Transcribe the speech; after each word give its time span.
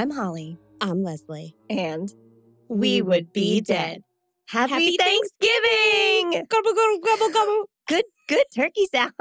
I'm 0.00 0.10
Holly. 0.10 0.56
I'm 0.80 1.02
Leslie. 1.02 1.54
And 1.68 2.10
We 2.70 3.02
would 3.02 3.34
be 3.34 3.60
dead. 3.60 4.00
Happy, 4.48 4.72
Happy 4.72 4.96
Thanksgiving! 4.96 6.46
Gobble, 6.48 6.72
gobble, 6.72 7.00
gobble, 7.04 7.30
gobble. 7.30 7.70
Good, 7.86 8.04
good 8.26 8.44
turkey 8.56 8.86
sound. 8.86 9.12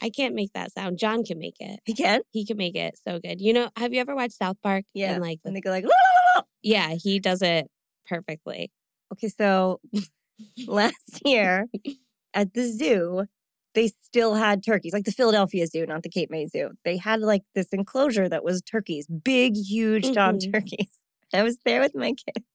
I 0.00 0.08
can't 0.08 0.34
make 0.34 0.54
that 0.54 0.72
sound. 0.72 0.96
John 0.96 1.24
can 1.24 1.38
make 1.38 1.56
it. 1.60 1.78
He 1.84 1.92
can? 1.92 2.22
He 2.30 2.46
can 2.46 2.56
make 2.56 2.74
it 2.74 2.98
so 3.06 3.18
good. 3.18 3.42
You 3.42 3.52
know, 3.52 3.68
have 3.76 3.92
you 3.92 4.00
ever 4.00 4.16
watched 4.16 4.38
South 4.38 4.56
Park? 4.62 4.86
Yeah. 4.94 5.12
And 5.12 5.22
like, 5.22 5.40
And 5.44 5.54
they 5.54 5.60
go 5.60 5.68
like, 5.68 5.84
yeah, 6.62 6.94
he 6.94 7.20
does 7.20 7.42
it 7.42 7.68
perfectly. 8.08 8.72
okay, 9.12 9.28
so 9.28 9.78
last 10.66 11.20
year 11.26 11.66
at 12.32 12.54
the 12.54 12.64
zoo, 12.64 13.26
they 13.74 13.88
still 14.02 14.34
had 14.34 14.62
turkeys, 14.64 14.92
like 14.92 15.04
the 15.04 15.12
Philadelphia 15.12 15.66
Zoo, 15.66 15.86
not 15.86 16.02
the 16.02 16.08
Cape 16.08 16.30
May 16.30 16.46
Zoo. 16.46 16.70
They 16.84 16.96
had 16.96 17.20
like 17.20 17.42
this 17.54 17.68
enclosure 17.72 18.28
that 18.28 18.44
was 18.44 18.62
turkeys, 18.62 19.06
big, 19.06 19.56
huge 19.56 20.12
tom 20.12 20.38
Mhm. 20.38 20.52
turkeys. 20.52 20.88
I 21.34 21.42
was 21.42 21.58
there 21.64 21.80
with 21.80 21.94
my 21.94 22.12
kids. 22.12 22.46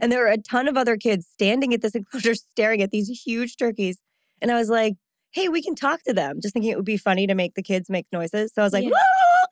And 0.00 0.10
there 0.10 0.20
were 0.20 0.28
a 0.28 0.38
ton 0.38 0.66
of 0.68 0.76
other 0.76 0.96
kids 0.96 1.26
standing 1.26 1.72
at 1.74 1.82
this 1.82 1.94
enclosure 1.94 2.34
staring 2.34 2.80
at 2.82 2.90
these 2.90 3.08
huge 3.24 3.56
turkeys. 3.56 3.98
And 4.40 4.50
I 4.50 4.54
was 4.54 4.68
like, 4.70 4.94
hey, 5.32 5.48
we 5.48 5.62
can 5.62 5.74
talk 5.74 6.02
to 6.04 6.12
them, 6.12 6.40
just 6.42 6.54
thinking 6.54 6.70
it 6.72 6.76
would 6.76 6.84
be 6.84 6.96
funny 6.96 7.26
to 7.26 7.34
make 7.34 7.54
the 7.54 7.62
kids 7.62 7.88
make 7.90 8.06
noises. 8.12 8.52
So 8.54 8.62
I 8.62 8.64
was 8.64 8.72
like, 8.72 8.84
Yeah. 8.84 8.90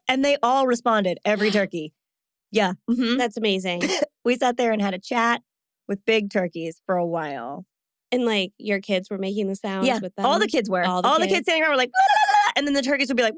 And 0.08 0.24
they 0.24 0.36
all 0.42 0.66
responded, 0.66 1.18
every 1.24 1.50
turkey. 1.58 1.92
Yeah. 2.50 2.72
mhm. 2.90 3.16
That's 3.18 3.36
amazing. 3.36 3.82
We 4.24 4.36
sat 4.36 4.58
there 4.58 4.70
and 4.72 4.82
had 4.82 4.92
a 4.92 4.98
chat 4.98 5.40
with 5.88 6.04
big 6.04 6.30
turkeys 6.30 6.80
for 6.84 6.96
a 6.96 7.06
while. 7.06 7.64
And 8.12 8.24
like, 8.24 8.52
your 8.58 8.80
kids 8.80 9.10
were 9.10 9.18
making 9.18 9.48
the 9.48 9.56
sounds 9.56 9.86
yeah, 9.86 9.98
with 10.00 10.14
them. 10.16 10.26
all 10.26 10.38
the 10.38 10.46
kids 10.46 10.68
were. 10.68 10.84
All 10.84 11.00
All 11.04 11.14
the 11.14 11.20
the, 11.20 11.26
kids 11.26 11.38
kids? 11.38 11.44
standing 11.46 11.62
around 11.62 11.72
were 11.72 11.76
like, 11.76 11.90
and 12.56 12.66
then 12.66 12.74
the 12.74 12.82
turkeys 12.82 13.08
would 13.08 13.16
be 13.16 13.22
like. 13.22 13.34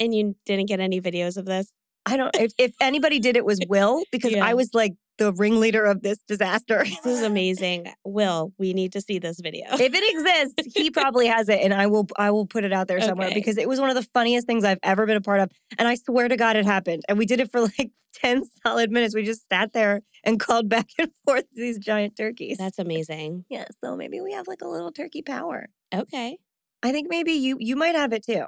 And 0.00 0.14
you 0.14 0.34
didn't 0.44 0.66
get 0.66 0.80
any 0.80 1.00
videos 1.00 1.36
of 1.36 1.44
this? 1.46 1.72
I 2.06 2.16
don't. 2.16 2.34
If, 2.36 2.52
if 2.58 2.72
anybody 2.80 3.18
did, 3.18 3.36
it 3.36 3.44
was 3.44 3.58
Will 3.68 4.02
because 4.12 4.32
Yeah. 4.32 4.44
I 4.44 4.54
was 4.54 4.70
like 4.74 4.92
the 5.16 5.32
ringleader 5.32 5.84
of 5.84 6.02
this 6.02 6.18
disaster. 6.26 6.84
This 6.84 7.06
is 7.18 7.22
amazing. 7.22 7.86
Will, 8.04 8.52
we 8.58 8.74
need 8.74 8.92
to 8.92 9.00
see 9.00 9.18
this 9.18 9.38
video. 9.40 9.66
if 9.72 9.80
it 9.94 10.04
exists, 10.12 10.76
he 10.76 10.90
probably 11.00 11.26
has 11.28 11.48
it, 11.48 11.60
and 11.62 11.72
I 11.72 11.86
will. 11.86 12.06
I 12.18 12.30
will 12.30 12.46
put 12.46 12.64
it 12.64 12.72
out 12.72 12.88
there 12.88 13.00
somewhere 13.00 13.28
Okay. 13.28 13.34
because 13.34 13.56
it 13.58 13.68
was 13.68 13.80
one 13.80 13.88
of 13.90 13.94
the 13.96 14.02
funniest 14.02 14.46
things 14.46 14.64
I've 14.64 14.80
ever 14.82 15.06
been 15.06 15.16
a 15.16 15.20
part 15.22 15.40
of, 15.40 15.50
and 15.78 15.86
I 15.88 15.94
swear 15.94 16.28
to 16.28 16.36
God, 16.36 16.56
it 16.56 16.64
happened. 16.66 17.02
And 17.08 17.16
we 17.16 17.26
did 17.26 17.40
it 17.40 17.50
for 17.50 17.60
like 17.62 17.90
ten 18.14 18.42
solid 18.66 18.90
minutes. 18.90 19.14
We 19.14 19.22
just 19.22 19.48
sat 19.48 19.72
there 19.72 20.00
and 20.24 20.38
called 20.40 20.68
back 20.68 20.88
and 20.98 21.10
forth 21.24 21.44
these 21.54 21.78
giant 21.78 22.16
turkeys. 22.16 22.58
That's 22.58 22.78
amazing. 22.78 23.44
yeah. 23.48 23.66
So 23.82 23.96
maybe 23.96 24.20
we 24.20 24.32
have 24.32 24.46
like 24.48 24.62
a 24.62 24.68
little 24.68 24.92
turkey 24.92 25.22
power. 25.22 25.68
Okay. 25.94 26.38
I 26.82 26.92
think 26.92 27.08
maybe 27.08 27.32
you 27.32 27.56
you 27.60 27.76
might 27.76 27.94
have 27.94 28.12
it 28.12 28.24
too. 28.26 28.44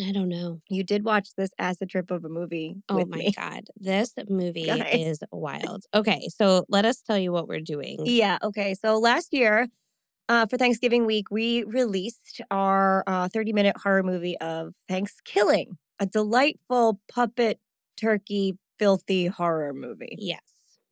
I 0.00 0.12
don't 0.12 0.28
know. 0.28 0.60
You 0.68 0.82
did 0.82 1.04
watch 1.04 1.28
this 1.36 1.50
acid 1.58 1.88
trip 1.88 2.10
of 2.10 2.24
a 2.24 2.28
movie 2.28 2.76
Oh 2.88 3.04
my 3.06 3.18
me. 3.18 3.32
God. 3.36 3.62
This 3.76 4.12
movie 4.28 4.66
Guys. 4.66 4.82
is 4.92 5.20
wild. 5.30 5.84
Okay. 5.94 6.28
So 6.34 6.64
let 6.68 6.84
us 6.84 7.00
tell 7.00 7.18
you 7.18 7.32
what 7.32 7.46
we're 7.48 7.60
doing. 7.60 7.98
Yeah. 8.04 8.38
Okay. 8.42 8.74
So 8.74 8.98
last 8.98 9.32
year, 9.32 9.68
uh, 10.28 10.46
for 10.46 10.56
Thanksgiving 10.56 11.06
week, 11.06 11.30
we 11.30 11.64
released 11.64 12.40
our 12.50 13.04
uh, 13.06 13.28
30 13.28 13.52
minute 13.52 13.76
horror 13.76 14.02
movie 14.02 14.36
of 14.38 14.74
Thanksgiving, 14.88 15.78
a 16.00 16.06
delightful 16.06 17.00
puppet 17.12 17.60
turkey 17.96 18.58
filthy 18.78 19.26
horror 19.26 19.72
movie. 19.72 20.16
Yes. 20.18 20.40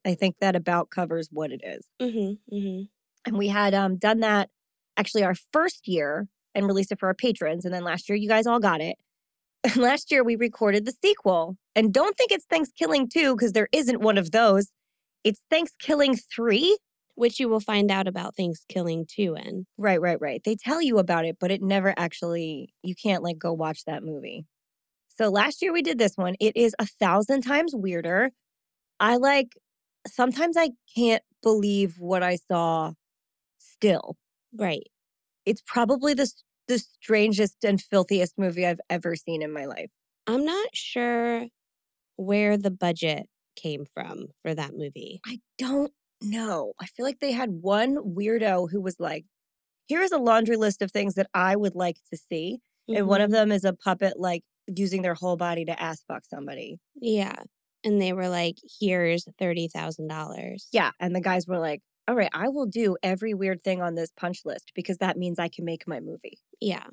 I 0.04 0.14
think 0.14 0.36
that 0.40 0.54
about 0.54 0.90
covers 0.90 1.28
what 1.32 1.50
it 1.50 1.60
is. 1.64 1.86
Mm-hmm. 2.00 2.56
Mm-hmm. 2.56 2.82
And 3.26 3.38
we 3.38 3.48
had 3.48 3.74
um, 3.74 3.96
done 3.96 4.20
that 4.20 4.50
actually 4.96 5.24
our 5.24 5.34
first 5.52 5.88
year 5.88 6.28
and 6.54 6.66
released 6.66 6.92
it 6.92 6.98
for 7.00 7.06
our 7.06 7.14
patrons. 7.14 7.64
And 7.64 7.72
then 7.72 7.84
last 7.84 8.08
year, 8.08 8.16
you 8.16 8.28
guys 8.28 8.46
all 8.46 8.60
got 8.60 8.80
it. 8.80 8.96
And 9.64 9.76
last 9.78 10.10
year, 10.10 10.24
we 10.24 10.36
recorded 10.36 10.84
the 10.84 10.94
sequel. 11.02 11.56
And 11.74 11.92
don't 11.92 12.16
think 12.16 12.32
it's 12.32 12.46
Thanksgiving 12.46 13.08
2 13.08 13.36
because 13.36 13.52
there 13.52 13.68
isn't 13.72 14.00
one 14.00 14.18
of 14.18 14.30
those. 14.30 14.70
It's 15.24 15.40
Thanksgiving 15.50 16.16
3. 16.16 16.76
Which 17.14 17.38
you 17.38 17.46
will 17.50 17.60
find 17.60 17.90
out 17.90 18.08
about 18.08 18.36
Thanksgiving 18.36 19.04
2 19.06 19.36
in. 19.36 19.66
Right, 19.76 20.00
right, 20.00 20.18
right. 20.18 20.40
They 20.44 20.56
tell 20.56 20.80
you 20.80 20.98
about 20.98 21.26
it, 21.26 21.36
but 21.38 21.50
it 21.50 21.60
never 21.60 21.92
actually, 21.98 22.72
you 22.82 22.94
can't 22.94 23.22
like 23.22 23.38
go 23.38 23.52
watch 23.52 23.84
that 23.84 24.02
movie. 24.02 24.46
So 25.08 25.28
last 25.28 25.60
year 25.60 25.74
we 25.74 25.82
did 25.82 25.98
this 25.98 26.16
one. 26.16 26.36
It 26.40 26.56
is 26.56 26.74
a 26.78 26.86
thousand 26.86 27.42
times 27.42 27.74
weirder. 27.74 28.30
I 28.98 29.16
like, 29.16 29.58
sometimes 30.06 30.56
I 30.56 30.70
can't 30.96 31.22
believe 31.42 31.96
what 31.98 32.22
I 32.22 32.36
saw 32.36 32.92
still. 33.58 34.16
Right. 34.56 34.88
It's 35.46 35.62
probably 35.66 36.14
the, 36.14 36.30
the 36.68 36.78
strangest 36.78 37.64
and 37.64 37.80
filthiest 37.80 38.34
movie 38.38 38.66
I've 38.66 38.80
ever 38.90 39.16
seen 39.16 39.42
in 39.42 39.52
my 39.52 39.64
life. 39.66 39.90
I'm 40.26 40.44
not 40.44 40.68
sure 40.74 41.46
where 42.16 42.56
the 42.56 42.70
budget 42.70 43.26
came 43.56 43.84
from 43.94 44.26
for 44.42 44.54
that 44.54 44.72
movie. 44.74 45.20
I 45.26 45.40
don't 45.58 45.92
know. 46.22 46.72
I 46.80 46.86
feel 46.86 47.04
like 47.04 47.20
they 47.20 47.32
had 47.32 47.50
one 47.50 47.96
weirdo 47.96 48.68
who 48.70 48.80
was 48.80 48.96
like, 48.98 49.24
here 49.86 50.02
is 50.02 50.12
a 50.12 50.18
laundry 50.18 50.56
list 50.56 50.82
of 50.82 50.90
things 50.90 51.14
that 51.14 51.26
I 51.34 51.56
would 51.56 51.74
like 51.74 51.96
to 52.12 52.16
see. 52.16 52.58
And 52.88 53.06
one 53.08 53.20
of 53.20 53.30
Mhm. 53.30 53.34
them 53.34 53.52
is 53.52 53.64
a 53.64 53.72
puppet 53.72 54.18
like 54.18 54.42
using 54.68 55.02
their 55.02 55.14
whole 55.14 55.36
body 55.36 55.64
to 55.64 55.80
ass 55.82 56.02
fuck 56.06 56.24
somebody. 56.26 56.78
Yeah. 56.94 57.34
And 57.84 58.00
they 58.00 58.12
were 58.12 58.28
like, 58.28 58.56
here's 58.80 59.24
$30,000. 59.40 60.68
Yeah. 60.72 60.92
And 61.00 61.14
the 61.16 61.20
guys 61.20 61.46
were 61.46 61.58
like, 61.58 61.80
all 62.08 62.16
right, 62.16 62.30
I 62.32 62.48
will 62.48 62.66
do 62.66 62.96
every 63.02 63.34
weird 63.34 63.62
thing 63.62 63.80
on 63.80 63.94
this 63.94 64.10
punch 64.16 64.40
list 64.44 64.72
because 64.74 64.98
that 64.98 65.16
means 65.16 65.38
I 65.38 65.48
can 65.48 65.64
make 65.64 65.86
my 65.86 66.00
movie. 66.00 66.38
Yeah. 66.60 66.84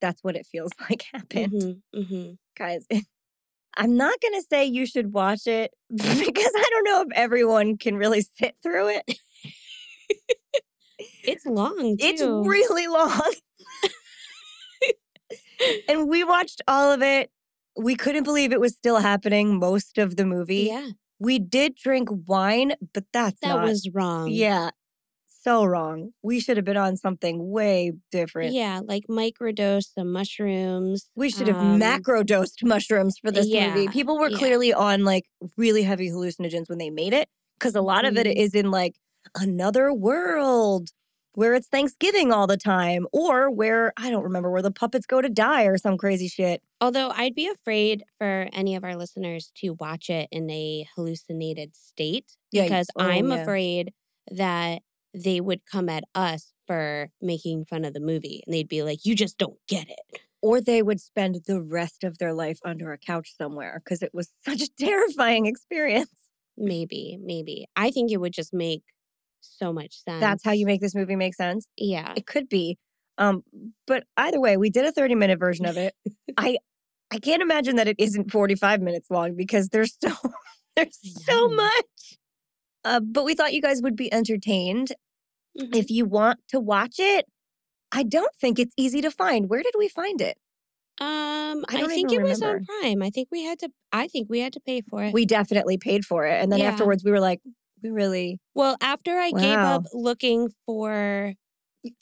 That's 0.00 0.22
what 0.22 0.36
it 0.36 0.46
feels 0.46 0.72
like 0.90 1.04
happened. 1.12 1.52
Mm-hmm. 1.52 2.00
Mm-hmm. 2.00 2.32
Guys, 2.56 2.86
I'm 3.76 3.96
not 3.96 4.20
going 4.20 4.34
to 4.34 4.46
say 4.48 4.64
you 4.64 4.86
should 4.86 5.12
watch 5.12 5.46
it 5.46 5.72
because 5.90 6.52
I 6.56 6.68
don't 6.70 6.84
know 6.84 7.02
if 7.02 7.08
everyone 7.14 7.76
can 7.76 7.96
really 7.96 8.22
sit 8.38 8.56
through 8.62 8.88
it. 8.88 9.18
It's 10.98 11.44
long. 11.44 11.96
It's 11.98 12.22
really 12.22 12.86
long. 12.86 13.34
and 15.88 16.08
we 16.08 16.24
watched 16.24 16.62
all 16.68 16.92
of 16.92 17.02
it. 17.02 17.30
We 17.76 17.96
couldn't 17.96 18.24
believe 18.24 18.52
it 18.52 18.60
was 18.60 18.74
still 18.74 18.98
happening 18.98 19.58
most 19.58 19.98
of 19.98 20.16
the 20.16 20.24
movie. 20.24 20.70
Yeah. 20.70 20.90
We 21.18 21.38
did 21.38 21.76
drink 21.76 22.08
wine, 22.26 22.74
but 22.92 23.04
that's 23.12 23.40
That 23.40 23.48
not 23.56 23.64
was 23.64 23.88
wrong. 23.92 24.28
Yeah. 24.30 24.70
So 25.26 25.64
wrong. 25.64 26.10
We 26.22 26.40
should 26.40 26.56
have 26.56 26.64
been 26.66 26.76
on 26.76 26.96
something 26.96 27.50
way 27.50 27.92
different. 28.10 28.52
Yeah. 28.52 28.80
Like 28.84 29.04
microdose 29.08 29.94
some 29.94 30.12
mushrooms. 30.12 31.08
We 31.14 31.30
should 31.30 31.46
have 31.46 31.56
um, 31.58 31.78
macro 31.78 32.22
dosed 32.24 32.60
mushrooms 32.64 33.16
for 33.18 33.30
this 33.30 33.46
movie. 33.46 33.86
People 33.88 34.18
were 34.18 34.28
yeah. 34.28 34.38
clearly 34.38 34.72
on 34.72 35.04
like 35.04 35.24
really 35.56 35.84
heavy 35.84 36.10
hallucinogens 36.10 36.68
when 36.68 36.78
they 36.78 36.90
made 36.90 37.12
it 37.12 37.28
because 37.58 37.74
a 37.76 37.80
lot 37.80 38.04
of 38.04 38.16
it 38.16 38.26
Mhm. 38.26 38.34
is 38.36 38.54
in 38.54 38.70
like 38.72 38.96
another 39.36 39.92
world 39.92 40.90
where 41.36 41.54
it's 41.54 41.68
Thanksgiving 41.68 42.32
all 42.32 42.46
the 42.46 42.56
time 42.56 43.06
or 43.12 43.50
where 43.50 43.92
I 43.98 44.08
don't 44.08 44.24
remember 44.24 44.50
where 44.50 44.62
the 44.62 44.70
puppets 44.70 45.04
go 45.04 45.20
to 45.20 45.28
die 45.28 45.64
or 45.64 45.76
some 45.76 45.98
crazy 45.98 46.28
shit. 46.28 46.62
Although 46.80 47.10
I'd 47.10 47.34
be 47.34 47.46
afraid 47.46 48.04
for 48.16 48.48
any 48.54 48.74
of 48.74 48.84
our 48.84 48.96
listeners 48.96 49.52
to 49.56 49.74
watch 49.74 50.08
it 50.08 50.28
in 50.32 50.48
a 50.50 50.88
hallucinated 50.96 51.76
state 51.76 52.32
Yeah, 52.52 52.62
because 52.62 52.88
oh, 52.96 53.04
I'm 53.04 53.30
yeah. 53.30 53.42
afraid 53.42 53.92
that 54.30 54.80
they 55.12 55.42
would 55.42 55.60
come 55.70 55.90
at 55.90 56.04
us 56.14 56.54
for 56.66 57.10
making 57.20 57.66
fun 57.66 57.84
of 57.84 57.92
the 57.92 58.00
movie 58.00 58.42
and 58.46 58.54
they'd 58.54 58.66
be 58.66 58.82
like, 58.82 59.04
you 59.04 59.14
just 59.14 59.36
don't 59.36 59.58
get 59.68 59.90
it. 59.90 60.20
Or 60.40 60.62
they 60.62 60.80
would 60.80 61.00
spend 61.00 61.42
the 61.46 61.60
rest 61.60 62.02
of 62.02 62.16
their 62.16 62.32
life 62.32 62.60
under 62.64 62.92
a 62.92 62.98
couch 62.98 63.34
somewhere 63.36 63.82
because 63.84 64.02
it 64.02 64.14
was 64.14 64.30
such 64.42 64.62
a 64.62 64.68
terrifying 64.80 65.44
experience. 65.44 66.10
Maybe, 66.56 67.18
maybe. 67.20 67.66
I 67.76 67.90
think 67.90 68.10
it 68.10 68.22
would 68.22 68.32
just 68.32 68.54
make 68.54 68.84
so 69.58 69.72
much 69.72 70.02
sense. 70.04 70.20
That's 70.20 70.44
how 70.44 70.52
you 70.52 70.66
make 70.66 70.80
this 70.80 70.94
movie 70.94 71.16
make 71.16 71.34
sense. 71.34 71.66
Yeah. 71.76 72.12
It 72.16 72.26
could 72.26 72.48
be. 72.48 72.78
Um, 73.18 73.42
but 73.86 74.04
either 74.16 74.40
way, 74.40 74.56
we 74.56 74.70
did 74.70 74.84
a 74.84 74.92
30 74.92 75.14
minute 75.14 75.38
version 75.38 75.66
of 75.66 75.76
it. 75.76 75.94
I 76.36 76.58
I 77.10 77.18
can't 77.18 77.40
imagine 77.42 77.76
that 77.76 77.88
it 77.88 77.96
isn't 77.98 78.30
45 78.30 78.80
minutes 78.82 79.10
long 79.10 79.36
because 79.36 79.68
there's 79.68 79.96
so 80.02 80.12
there's 80.76 80.98
so 81.24 81.48
much. 81.48 82.18
Uh, 82.84 83.00
but 83.00 83.24
we 83.24 83.34
thought 83.34 83.52
you 83.54 83.62
guys 83.62 83.80
would 83.82 83.96
be 83.96 84.12
entertained. 84.12 84.92
Mhm. 85.58 85.74
If 85.74 85.90
you 85.90 86.04
want 86.04 86.40
to 86.48 86.60
watch 86.60 86.96
it, 86.98 87.24
I 87.92 88.02
don't 88.02 88.34
think 88.40 88.58
it's 88.58 88.74
easy 88.76 89.00
to 89.00 89.10
find. 89.10 89.48
Where 89.48 89.62
did 89.62 89.74
we 89.78 89.88
find 89.88 90.20
it? 90.20 90.36
Um, 91.00 91.64
I 91.68 91.82
I, 91.82 91.86
think 91.86 92.12
it 92.12 92.22
was 92.22 92.42
on. 92.42 92.64
Prime. 92.64 93.02
I 93.02 93.10
think 93.10 93.28
we 93.30 93.42
had 93.44 93.58
to. 93.60 93.68
I 93.92 94.08
think 94.08 94.28
we 94.30 94.40
had 94.40 94.52
to 94.54 94.60
pay 94.60 94.82
for 94.82 95.02
it. 95.04 95.12
We 95.14 95.26
definitely 95.26 95.78
paid 95.78 96.04
for 96.04 96.24
it. 96.26 96.42
And 96.42 96.50
then 96.50 96.58
Yeah. 96.60 96.70
afterwards 96.70 97.04
we 97.04 97.10
were 97.10 97.20
like, 97.20 97.40
we 97.82 97.90
really 97.90 98.38
well, 98.54 98.76
after 98.80 99.16
I 99.16 99.30
gave 99.30 99.58
up 99.58 99.84
looking 99.92 100.48
for 100.64 101.34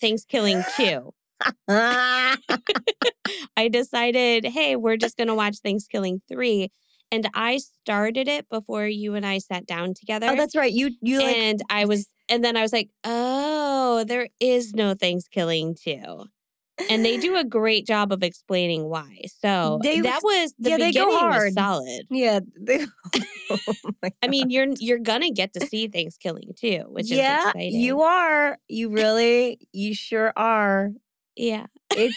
Thanksgiving 0.01 0.63
two, 0.77 1.13
ah, 1.69 2.37
I 3.57 3.69
decided, 3.69 4.45
hey, 4.45 4.77
we're 4.77 4.97
just 4.97 5.17
gonna 5.17 5.35
watch 5.35 5.57
Thanksgiving 5.59 6.21
three, 6.29 6.71
and 7.11 7.29
I 7.35 7.59
started 7.59 8.29
it 8.29 8.49
before 8.49 8.87
you 8.87 9.15
and 9.15 9.27
I 9.27 9.39
sat 9.39 9.67
down 9.67 9.95
together. 9.95 10.29
Oh, 10.31 10.37
that's 10.37 10.57
right. 10.57 10.73
You 10.73 10.91
you 11.01 11.21
like 11.21 11.37
and 11.37 11.63
I 11.71 11.85
was, 11.85 12.07
and 12.29 12.45
then 12.45 12.57
I 12.57 12.63
was 12.63 12.73
like, 12.73 12.89
oh, 13.05 14.05
there 14.07 14.29
is 14.41 14.75
no 14.75 14.95
Thanksgiving 14.95 15.77
two. 15.81 16.27
And 16.91 17.05
they 17.05 17.17
do 17.19 17.37
a 17.37 17.45
great 17.59 17.87
job 17.87 18.13
of 18.13 18.23
explaining 18.23 18.85
why. 18.85 19.23
So 19.41 19.79
They- 19.83 20.01
that 20.01 20.21
was 20.23 20.55
the 20.59 20.71
yeah, 20.71 20.77
they 20.79 20.93
go 20.93 21.05
beginning 21.07 21.19
hard. 21.19 21.45
was 21.45 21.55
solid. 21.55 22.03
Yeah. 22.11 22.41
They, 22.61 22.87
oh 23.51 23.59
I 24.23 24.29
mean, 24.29 24.51
you're 24.51 24.67
you're 24.79 24.99
gonna 24.99 25.31
get 25.31 25.53
to 25.55 25.67
see 25.67 25.89
Thanksgiving 25.89 26.53
too, 26.59 26.85
which 26.89 27.11
yeah, 27.11 27.41
is 27.41 27.47
exciting. 27.49 27.81
you 27.81 28.03
are. 28.03 28.59
You 28.69 28.89
really, 28.91 29.59
you 29.73 29.95
sure 29.95 30.33
are. 30.37 30.91
yeah. 31.37 31.67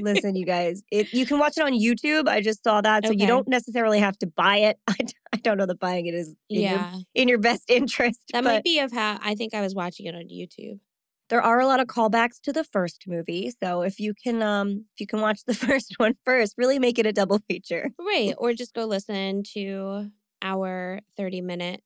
Listen, 0.00 0.34
you 0.36 0.44
guys, 0.44 0.82
it, 0.90 1.12
you 1.12 1.24
can 1.26 1.38
watch 1.38 1.56
it 1.56 1.62
on 1.62 1.72
YouTube. 1.72 2.28
I 2.28 2.40
just 2.40 2.62
saw 2.64 2.80
that, 2.80 3.06
so 3.06 3.12
you 3.12 3.26
don't 3.26 3.46
necessarily 3.48 3.98
have 4.00 4.18
to 4.18 4.26
buy 4.26 4.56
it. 4.58 4.78
I, 4.88 4.96
I 5.32 5.36
don't 5.38 5.56
know 5.58 5.66
that 5.66 5.78
buying 5.78 6.06
it 6.06 6.14
is 6.14 6.28
in, 6.50 6.60
your, 6.62 6.70
Yeah. 6.72 6.94
in 7.14 7.28
your 7.28 7.38
best 7.38 7.70
interest. 7.70 8.20
That 8.32 8.44
might 8.44 8.64
be 8.64 8.78
of 8.80 8.92
how 8.92 9.18
I 9.22 9.34
think 9.36 9.54
I 9.54 9.60
was 9.60 9.74
watching 9.74 10.06
it 10.06 10.14
on 10.14 10.24
YouTube. 10.28 10.80
There 11.28 11.42
are 11.42 11.60
a 11.60 11.66
lot 11.66 11.80
of 11.80 11.86
callbacks 11.88 12.40
to 12.42 12.52
the 12.52 12.64
first 12.64 13.04
movie, 13.06 13.52
so 13.62 13.82
if 13.82 13.98
you 13.98 14.14
can, 14.14 14.42
um, 14.42 14.84
if 14.94 15.00
you 15.00 15.06
can 15.06 15.20
watch 15.20 15.40
the 15.46 15.54
first 15.66 15.94
one 15.98 16.14
first, 16.24 16.54
really 16.56 16.78
make 16.78 16.98
it 16.98 17.06
a 17.06 17.12
double 17.12 17.40
feature. 17.48 17.90
Right. 17.98 18.34
Or 18.38 18.52
just 18.52 18.74
go 18.74 18.84
listen 18.84 19.42
to 19.54 20.10
our 20.42 21.00
30 21.16 21.40
minute 21.40 21.82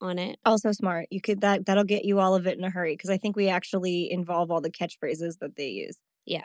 on 0.00 0.18
it. 0.18 0.38
Also 0.44 0.72
smart. 0.72 1.06
You 1.10 1.20
could 1.20 1.40
that 1.40 1.66
that'll 1.66 1.84
get 1.84 2.04
you 2.04 2.20
all 2.20 2.34
of 2.34 2.46
it 2.46 2.58
in 2.58 2.64
a 2.64 2.70
hurry 2.70 2.94
because 2.94 3.10
I 3.10 3.16
think 3.16 3.36
we 3.36 3.48
actually 3.48 4.10
involve 4.10 4.50
all 4.50 4.60
the 4.60 4.70
catchphrases 4.70 5.38
that 5.40 5.56
they 5.56 5.68
use. 5.68 5.96
Yeah. 6.26 6.44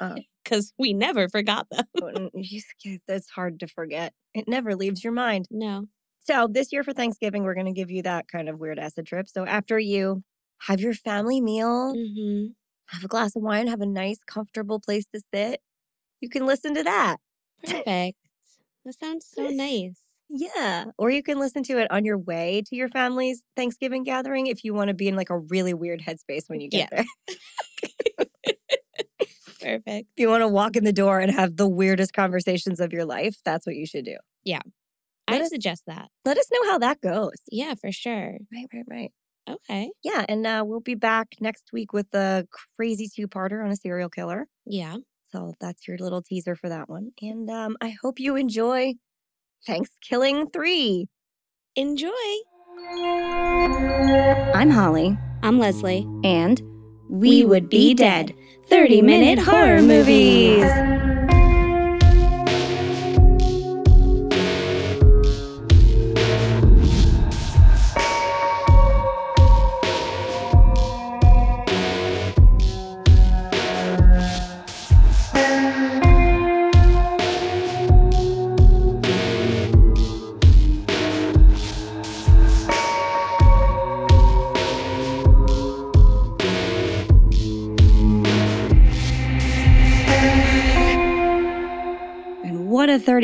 Because 0.44 0.72
we 0.76 0.92
never 0.92 1.28
forgot 1.28 1.68
them. 1.70 1.84
And 1.94 2.30
you 2.34 2.58
just 2.60 2.74
get- 2.82 3.00
It's 3.06 3.30
hard 3.30 3.60
to 3.60 3.68
forget. 3.68 4.12
It 4.34 4.48
never 4.48 4.74
leaves 4.74 5.04
your 5.04 5.12
mind. 5.12 5.46
No. 5.52 5.86
So 6.24 6.48
this 6.50 6.72
year 6.72 6.82
for 6.82 6.92
Thanksgiving, 6.92 7.44
we're 7.44 7.54
going 7.54 7.66
to 7.66 7.72
give 7.72 7.92
you 7.92 8.02
that 8.02 8.26
kind 8.26 8.48
of 8.48 8.58
weird 8.58 8.78
acid 8.80 9.06
trip. 9.06 9.28
So 9.28 9.46
after 9.46 9.78
you 9.78 10.24
have 10.68 10.80
your 10.80 10.94
family 10.94 11.40
meal, 11.40 11.94
hmm 11.94 12.46
have 12.86 13.04
a 13.04 13.08
glass 13.08 13.34
of 13.34 13.42
wine, 13.42 13.68
have 13.68 13.80
a 13.80 13.86
nice, 13.86 14.18
comfortable 14.26 14.78
place 14.78 15.06
to 15.14 15.20
sit, 15.32 15.62
you 16.20 16.28
can 16.28 16.44
listen 16.44 16.74
to 16.74 16.82
that. 16.82 17.16
Perfect. 17.66 18.18
That 18.84 18.94
sounds 19.00 19.26
so 19.34 19.48
nice. 19.48 19.98
Yeah. 20.28 20.86
Or 20.98 21.08
you 21.10 21.22
can 21.22 21.38
listen 21.38 21.62
to 21.64 21.78
it 21.78 21.90
on 21.90 22.04
your 22.04 22.18
way 22.18 22.62
to 22.66 22.76
your 22.76 22.88
family's 22.90 23.42
Thanksgiving 23.56 24.02
gathering 24.02 24.46
if 24.46 24.62
you 24.62 24.74
want 24.74 24.88
to 24.88 24.94
be 24.94 25.08
in 25.08 25.16
like 25.16 25.30
a 25.30 25.38
really 25.38 25.72
weird 25.72 26.00
headspace 26.02 26.48
when 26.48 26.60
you 26.60 26.68
get 26.68 26.90
Yeah. 26.92 27.04
there. 28.18 28.26
Perfect. 29.60 30.08
If 30.16 30.20
you 30.20 30.28
want 30.28 30.42
to 30.42 30.48
walk 30.48 30.76
in 30.76 30.84
the 30.84 30.92
door 30.92 31.20
and 31.20 31.30
have 31.32 31.56
the 31.56 31.68
weirdest 31.68 32.12
conversations 32.12 32.78
of 32.80 32.92
your 32.92 33.04
life, 33.04 33.36
that's 33.44 33.66
what 33.66 33.76
you 33.76 33.86
should 33.86 34.04
do. 34.04 34.16
Let 34.46 34.62
I 35.28 35.40
us- 35.44 35.48
suggest 35.50 35.84
that. 35.86 36.08
Let 36.24 36.36
us 36.36 36.46
know 36.52 36.70
how 36.70 36.78
that 36.78 37.00
goes. 37.00 37.36
Yeah, 37.50 37.74
for 37.74 37.92
sure. 37.92 38.38
Right, 38.52 38.66
right, 38.74 38.84
right. 38.88 39.12
Okay. 39.48 39.90
Yeah. 40.04 40.24
And 40.28 40.46
uh, 40.46 40.62
we'll 40.64 40.80
be 40.80 40.94
back 40.94 41.28
next 41.40 41.70
week 41.72 41.92
with 41.92 42.06
a 42.14 42.46
crazy 42.76 43.08
two 43.14 43.28
parter 43.28 43.64
on 43.64 43.70
a 43.70 43.76
serial 43.76 44.08
killer. 44.08 44.46
Yeah. 44.66 44.96
So 45.30 45.54
that's 45.60 45.88
your 45.88 45.96
little 45.98 46.22
teaser 46.22 46.54
for 46.54 46.68
that 46.68 46.88
one. 46.88 47.10
And 47.20 47.50
um, 47.50 47.76
I 47.80 47.94
hope 48.02 48.20
you 48.20 48.36
enjoy 48.36 48.94
Thanksgiving 49.66 50.48
3. 50.50 51.06
Enjoy. 51.76 52.10
I'm 54.54 54.70
Holly, 54.70 55.16
I'm 55.42 55.58
Leslie. 55.58 56.06
and 56.22 56.60
We 57.08 57.44
Would 57.44 57.70
Be 57.70 57.94
Dead, 57.94 58.34
30-minute 58.70 59.38
horror 59.38 59.80
movies. 59.80 60.91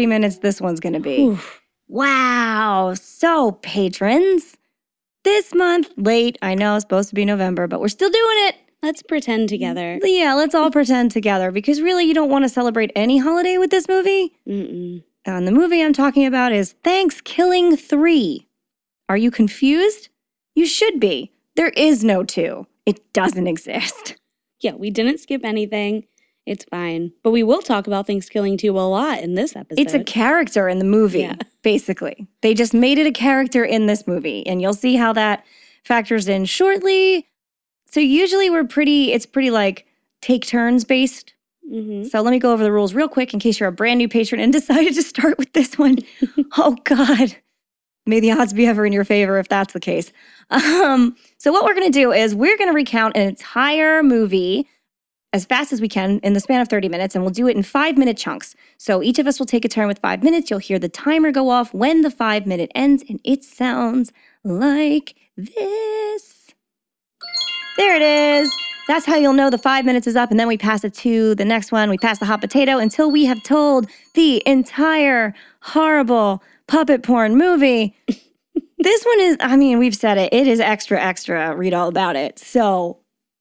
Minutes 0.08 0.38
this 0.38 0.60
one's 0.60 0.81
going 0.81 0.94
to 0.94 1.00
be. 1.00 1.22
Oof. 1.22 1.60
Wow. 1.88 2.94
So, 2.94 3.52
patrons, 3.52 4.56
this 5.25 5.55
month, 5.55 5.90
late, 5.96 6.37
I 6.43 6.55
know 6.55 6.76
it's 6.76 6.84
supposed 6.84 7.08
to 7.10 7.14
be 7.14 7.25
November, 7.25 7.66
but 7.66 7.81
we're 7.81 7.88
still 7.88 8.10
doing 8.10 8.37
it. 8.49 8.56
Let's 8.82 9.02
pretend 9.02 9.49
together. 9.49 9.99
Yeah, 10.02 10.34
let's 10.34 10.55
all 10.55 10.70
pretend 10.70 11.10
together 11.10 11.50
because 11.50 11.81
really, 11.81 12.05
you 12.05 12.14
don't 12.14 12.31
want 12.31 12.44
to 12.44 12.49
celebrate 12.49 12.93
any 12.94 13.19
holiday 13.19 13.58
with 13.58 13.70
this 13.70 13.88
movie. 13.88 14.34
Mm-mm. 14.46 15.02
And 15.25 15.46
the 15.46 15.52
movie 15.52 15.82
I'm 15.82 15.93
talking 15.93 16.26
about 16.26 16.52
is 16.52 16.75
Thanksgiving 16.84 17.76
3. 17.76 18.46
Are 19.08 19.16
you 19.16 19.31
confused? 19.31 20.08
You 20.55 20.66
should 20.66 21.00
be. 21.00 21.32
There 21.56 21.70
is 21.70 22.05
no 22.05 22.22
two, 22.22 22.66
it 22.87 23.12
doesn't 23.12 23.46
exist. 23.55 24.16
Yeah, 24.60 24.75
we 24.75 24.90
didn't 24.90 25.19
skip 25.19 25.44
anything. 25.44 26.06
It's 26.48 26.64
fine. 26.64 27.12
But 27.22 27.30
we 27.32 27.42
will 27.42 27.60
talk 27.60 27.86
about 27.86 28.06
Thanksgiving 28.06 28.56
too 28.56 28.78
a 28.78 28.80
lot 28.88 29.20
in 29.20 29.34
this 29.34 29.54
episode. 29.54 29.80
It's 29.80 29.92
a 29.94 30.02
character 30.02 30.68
in 30.68 30.78
the 30.78 30.84
movie, 30.84 31.20
Yeah. 31.20 31.36
basically. 31.62 32.26
They 32.40 32.54
just 32.54 32.72
made 32.72 32.98
it 32.98 33.06
a 33.06 33.12
character 33.12 33.64
in 33.64 33.84
this 33.86 34.06
movie, 34.06 34.46
and 34.46 34.62
you'll 34.62 34.72
see 34.74 34.96
how 34.96 35.12
that 35.12 35.44
factors 35.84 36.26
in 36.26 36.46
shortly. 36.46 37.28
So 37.90 38.00
usually 38.00 38.48
we're 38.48 38.64
pretty, 38.64 39.12
it's 39.12 39.26
pretty 39.26 39.50
like 39.50 39.86
take 40.22 40.46
turns 40.46 40.84
based. 40.84 41.34
hmm 41.68 42.04
So 42.04 42.22
let 42.22 42.30
me 42.30 42.38
go 42.38 42.52
over 42.52 42.62
the 42.64 42.72
rules 42.72 42.94
real 42.94 43.08
quick 43.08 43.34
in 43.34 43.40
case 43.40 43.60
you're 43.60 43.68
a 43.68 43.72
brand 43.72 43.98
new 43.98 44.08
patron 44.08 44.40
and 44.40 44.50
decided 44.60 44.94
to 44.94 45.02
start 45.02 45.36
with 45.38 45.52
this 45.52 45.76
one. 45.78 45.98
oh 46.56 46.76
God. 46.84 47.36
May 48.06 48.20
the 48.20 48.32
odds 48.32 48.54
be 48.54 48.66
ever 48.66 48.86
in 48.86 48.92
your 48.94 49.04
favor 49.04 49.38
if 49.38 49.48
that's 49.48 49.74
the 49.74 49.80
case. 49.80 50.12
Um, 50.48 51.14
so 51.36 51.52
what 51.52 51.64
we're 51.64 51.74
gonna 51.74 51.90
do 51.90 52.10
is 52.10 52.34
we're 52.34 52.56
gonna 52.56 52.72
recount 52.72 53.16
an 53.18 53.28
entire 53.28 54.02
movie 54.02 54.66
as 55.32 55.44
fast 55.44 55.72
as 55.72 55.80
we 55.80 55.88
can 55.88 56.19
in 56.20 56.32
the 56.32 56.40
span 56.40 56.60
of 56.60 56.69
30 56.69 56.88
minutes, 56.88 57.14
and 57.14 57.22
we'll 57.22 57.32
do 57.32 57.48
it 57.48 57.56
in 57.56 57.62
five 57.62 57.98
minute 57.98 58.16
chunks. 58.16 58.54
So 58.78 59.02
each 59.02 59.19
of 59.19 59.26
us 59.26 59.38
will 59.38 59.46
take 59.46 59.64
a 59.64 59.69
turn 59.69 59.86
with 59.86 59.98
five 59.98 60.22
minutes. 60.22 60.50
You'll 60.50 60.58
hear 60.58 60.78
the 60.78 60.88
timer 60.88 61.30
go 61.30 61.50
off 61.50 61.75
when 61.75 62.02
the 62.02 62.10
five 62.10 62.46
minute 62.46 62.70
ends, 62.75 63.04
and 63.08 63.20
it 63.25 63.44
sounds 63.44 64.12
like 64.42 65.14
this. 65.36 66.54
There 67.76 67.94
it 67.94 68.02
is. 68.02 68.50
That's 68.88 69.04
how 69.04 69.16
you'll 69.16 69.34
know 69.34 69.50
the 69.50 69.58
five 69.58 69.84
minutes 69.84 70.06
is 70.06 70.17
up, 70.17 70.31
and 70.31 70.41
then 70.41 70.48
we 70.48 70.56
pass 70.56 70.82
it 70.82 70.94
to 70.94 71.34
the 71.34 71.44
next 71.44 71.72
one. 71.72 71.91
We 71.91 71.98
pass 71.98 72.19
the 72.19 72.24
hot 72.24 72.41
potato 72.41 72.79
until 72.79 73.10
we 73.10 73.26
have 73.26 73.43
told 73.43 73.86
the 74.14 74.43
entire 74.46 75.34
horrible 75.60 76.43
puppet 76.67 77.03
porn 77.03 77.36
movie. 77.36 77.94
this 78.79 79.05
one 79.05 79.20
is, 79.20 79.36
I 79.41 79.56
mean, 79.58 79.79
we've 79.79 79.94
said 79.94 80.17
it, 80.17 80.32
it 80.32 80.46
is 80.46 80.58
extra, 80.58 80.98
extra. 80.98 81.55
Read 81.55 81.74
all 81.74 81.88
about 81.88 82.17
it. 82.17 82.38
So 82.38 83.00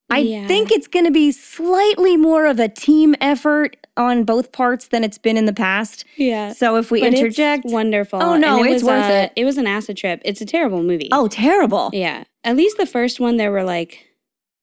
I 0.09 0.19
Yeah. 0.19 0.47
think 0.47 0.71
it's 0.71 0.87
going 0.87 1.05
to 1.05 1.11
be 1.11 1.31
slightly 1.31 2.15
more 2.17 2.45
of 2.45 2.59
a 2.59 2.69
team 2.69 3.13
effort 3.19 3.75
on 3.97 4.23
both 4.23 4.51
parts 4.51 4.87
than 4.87 5.03
it's 5.03 5.17
been 5.17 5.35
in 5.37 5.45
the 5.45 5.53
past. 5.53 6.05
Yeah. 6.15 6.53
So 6.53 6.77
if 6.77 6.91
we 6.91 7.01
But 7.01 7.13
interject, 7.13 7.65
wonderful. 7.65 8.21
Oh, 8.23 8.37
no, 8.37 8.63
it 8.63 8.67
it's 8.71 8.83
was 8.83 8.83
uh, 8.83 8.85
worth 8.87 9.09
a- 9.09 9.23
it. 9.23 9.33
It 9.35 9.45
was 9.45 9.57
an 9.57 9.67
acid 9.67 9.97
trip. 9.97 10.21
It's 10.23 10.39
a 10.39 10.45
terrible 10.45 10.81
movie. 10.83 11.09
oh, 11.11 11.27
terrible. 11.27 11.89
Yeah. 11.93 12.23
At 12.43 12.55
least 12.55 12.77
the 12.77 12.85
first 12.85 13.19
one, 13.19 13.37
there 13.37 13.51
were 13.51 13.63
like, 13.63 14.05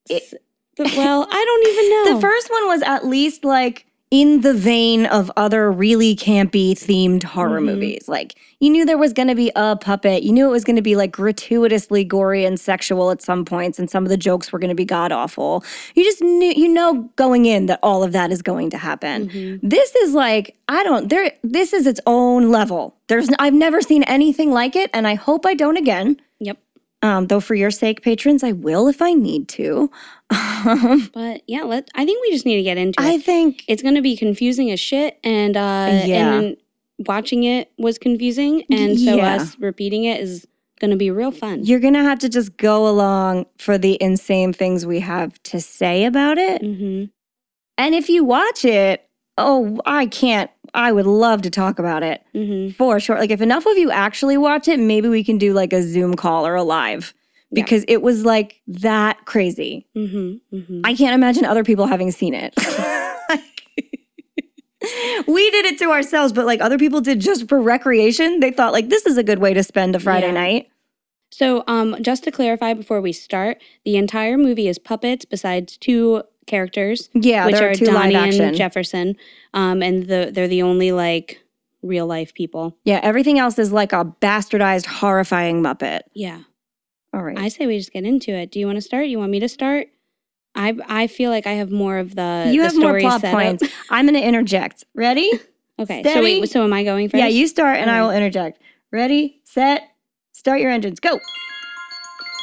It- 0.08 0.32
well, 0.78 1.26
I 1.30 1.44
don't 1.44 1.68
even 1.68 1.90
know. 1.90 2.14
The 2.16 2.20
first 2.20 2.50
one 2.50 2.66
was 2.68 2.82
at 2.82 3.06
least 3.06 3.44
like 3.44 3.86
in 4.14 4.42
the 4.42 4.54
vein 4.54 5.06
of 5.06 5.28
other 5.36 5.72
really 5.72 6.14
campy 6.14 6.70
themed 6.72 7.24
horror 7.24 7.60
Mhm. 7.60 7.64
movies. 7.64 8.04
Like 8.06 8.36
you 8.60 8.70
knew 8.70 8.84
there 8.86 8.96
was 8.96 9.12
going 9.12 9.26
to 9.26 9.34
be 9.34 9.50
a 9.56 9.74
puppet. 9.74 10.22
You 10.22 10.32
knew 10.32 10.46
it 10.46 10.52
was 10.52 10.62
going 10.62 10.76
to 10.76 10.82
be 10.82 10.94
like 10.94 11.10
gratuitously 11.10 12.04
gory 12.04 12.44
and 12.44 12.58
sexual 12.60 13.10
at 13.10 13.20
some 13.20 13.44
points 13.44 13.80
and 13.80 13.90
some 13.90 14.04
of 14.04 14.10
the 14.10 14.16
jokes 14.16 14.52
were 14.52 14.60
going 14.60 14.68
to 14.68 14.74
be 14.76 14.84
god 14.84 15.10
awful. 15.10 15.64
You 15.96 16.04
just 16.04 16.22
knew 16.22 16.52
you 16.56 16.68
know 16.68 17.10
going 17.16 17.46
in 17.46 17.66
that 17.66 17.80
all 17.82 18.04
of 18.04 18.12
that 18.12 18.30
is 18.30 18.40
going 18.40 18.70
to 18.70 18.78
happen. 18.78 19.28
Mhm. 19.30 19.58
This 19.64 19.92
is 19.96 20.14
like 20.14 20.54
I 20.68 20.84
don't 20.84 21.08
there 21.10 21.32
this 21.42 21.72
is 21.72 21.84
its 21.84 22.00
own 22.06 22.50
level. 22.52 22.94
There's 23.08 23.28
I've 23.40 23.52
never 23.54 23.82
seen 23.82 24.04
anything 24.04 24.52
like 24.52 24.76
it 24.76 24.90
and 24.94 25.08
I 25.08 25.14
hope 25.16 25.44
I 25.44 25.54
don't 25.54 25.76
again. 25.76 26.18
Yep. 26.38 26.58
Um, 27.04 27.26
though 27.26 27.40
for 27.40 27.54
your 27.54 27.70
sake 27.70 28.00
patrons 28.02 28.42
I 28.42 28.52
will 28.52 28.88
if 28.88 29.02
I 29.02 29.12
need 29.12 29.48
to. 29.50 29.90
Um, 30.66 31.10
But 31.12 31.42
yeah, 31.46 31.62
let. 31.64 31.90
I 31.94 32.06
think 32.06 32.22
we 32.22 32.30
just 32.32 32.46
need 32.46 32.56
to 32.56 32.62
get 32.62 32.78
into 32.78 32.98
it. 33.02 33.04
I 33.06 33.18
think 33.18 33.62
it's 33.68 33.82
going 33.82 33.96
to 33.96 34.00
be 34.00 34.16
confusing 34.16 34.70
as 34.70 34.80
shit, 34.80 35.18
and 35.22 35.54
uh, 35.58 36.04
Yeah. 36.06 36.38
and 36.38 36.56
watching 37.06 37.44
it 37.44 37.70
was 37.76 37.98
confusing, 37.98 38.64
and 38.70 38.98
so 38.98 39.16
Yeah. 39.16 39.34
us 39.34 39.58
repeating 39.58 40.04
it 40.04 40.20
is 40.22 40.46
going 40.80 40.90
to 40.92 40.96
be 40.96 41.10
real 41.10 41.30
fun. 41.30 41.64
You're 41.64 41.80
going 41.80 41.92
to 41.94 42.02
have 42.02 42.18
to 42.20 42.30
just 42.30 42.56
go 42.56 42.88
along 42.88 43.44
for 43.58 43.76
the 43.76 43.98
insane 44.00 44.54
things 44.54 44.86
we 44.86 45.00
have 45.00 45.40
to 45.44 45.60
say 45.60 46.06
about 46.06 46.38
it. 46.38 46.62
hmm 46.62 47.04
And 47.76 47.94
if 47.94 48.08
you 48.08 48.24
watch 48.24 48.64
it, 48.64 49.06
oh, 49.36 49.78
I 49.84 50.06
can't. 50.06 50.50
I 50.74 50.92
would 50.92 51.06
love 51.06 51.42
to 51.42 51.50
talk 51.50 51.78
about 51.78 52.02
it 52.02 52.22
hmm 52.32 52.70
for 52.70 52.98
sure. 53.00 53.16
Like, 53.18 53.30
if 53.30 53.40
enough 53.40 53.64
of 53.66 53.76
you 53.78 53.90
actually 53.90 54.36
watch 54.36 54.68
it, 54.68 54.78
maybe 54.80 55.08
we 55.08 55.22
can 55.24 55.38
do 55.38 55.52
like 55.52 55.72
a 55.72 55.82
Zoom 55.82 56.14
call 56.14 56.46
or 56.46 56.54
a 56.56 56.62
live 56.64 57.14
Yeah. 57.50 57.62
because 57.62 57.84
it 57.88 58.02
was 58.02 58.24
like 58.24 58.60
that 58.66 59.24
crazy. 59.26 59.86
Mm-hmm, 59.96 60.56
mm-hmm. 60.56 60.80
I 60.84 60.94
can't 60.94 61.14
imagine 61.14 61.44
other 61.44 61.62
people 61.64 61.86
having 61.86 62.10
seen 62.10 62.34
it. 62.34 62.54
we 65.26 65.50
did 65.50 65.64
it 65.64 65.78
to 65.78 65.90
ourselves, 65.90 66.32
but 66.32 66.44
like 66.46 66.60
other 66.60 66.78
people 66.78 67.00
did 67.00 67.20
just 67.20 67.48
for 67.48 67.60
recreation. 67.60 68.40
They 68.40 68.50
thought 68.50 68.72
like 68.72 68.88
this 68.88 69.06
is 69.06 69.16
a 69.16 69.22
good 69.22 69.38
way 69.38 69.54
to 69.54 69.62
spend 69.62 69.96
a 69.96 70.00
Friday 70.00 70.26
Yeah. 70.26 70.32
night. 70.32 70.68
So, 71.30 71.64
um, 71.66 71.96
just 72.00 72.22
to 72.24 72.30
clarify 72.30 72.74
before 72.74 73.00
we 73.00 73.12
start, 73.12 73.58
the 73.84 73.96
entire 73.96 74.38
movie 74.38 74.68
is 74.68 74.78
puppets 74.78 75.24
besides 75.24 75.76
two 75.76 76.22
characters, 76.46 77.08
Yeah, 77.14 77.46
which 77.46 77.56
are 77.56 77.70
are 77.70 77.74
two 77.74 77.86
Donnie 77.86 78.14
live 78.14 78.28
action. 78.28 78.44
and 78.44 78.56
Jefferson, 78.56 79.16
um, 79.52 79.82
and 79.82 80.06
the, 80.06 80.30
they're 80.32 80.48
the 80.48 80.62
only 80.62 80.92
like 80.92 81.40
real 81.82 82.06
life 82.06 82.32
people. 82.34 82.76
yeah, 82.84 83.00
everything 83.02 83.38
else 83.38 83.58
is 83.58 83.72
like 83.72 83.92
a 83.92 84.04
bastardized, 84.20 84.86
horrifying 84.86 85.62
Muppet. 85.62 86.00
Yeah, 86.14 86.40
All 87.12 87.22
right. 87.22 87.38
I 87.38 87.48
say 87.48 87.66
we 87.66 87.78
just 87.78 87.92
get 87.92 88.04
into 88.04 88.32
it. 88.32 88.50
Do 88.50 88.58
you 88.58 88.66
want 88.66 88.76
to 88.76 88.82
start? 88.82 89.06
You 89.08 89.18
want 89.18 89.30
me 89.30 89.40
to 89.40 89.48
start? 89.48 89.88
I 90.54 90.76
I 90.88 91.06
feel 91.08 91.30
like 91.30 91.46
I 91.46 91.52
have 91.54 91.70
more 91.72 91.98
of 91.98 92.14
the 92.14 92.48
you 92.52 92.60
the 92.62 92.68
have 92.68 92.76
more 92.78 92.98
plot 93.00 93.24
up. 93.24 93.32
points. 93.32 93.64
I'm 93.90 94.06
going 94.06 94.14
to 94.20 94.26
interject. 94.26 94.84
Ready? 94.94 95.30
Okay, 95.76 96.04
so 96.04 96.10
Steady. 96.10 96.40
wait, 96.40 96.48
so 96.50 96.62
am 96.62 96.72
I 96.72 96.84
going 96.84 97.08
first? 97.08 97.18
Yeah, 97.18 97.26
you 97.26 97.48
start 97.48 97.78
and 97.78 97.90
I 97.90 98.00
will 98.00 98.12
interject. 98.12 98.60
Ready, 98.92 99.40
set, 99.42 99.82
start 100.30 100.60
your 100.60 100.70
engines. 100.70 101.00
Go. 101.00 101.18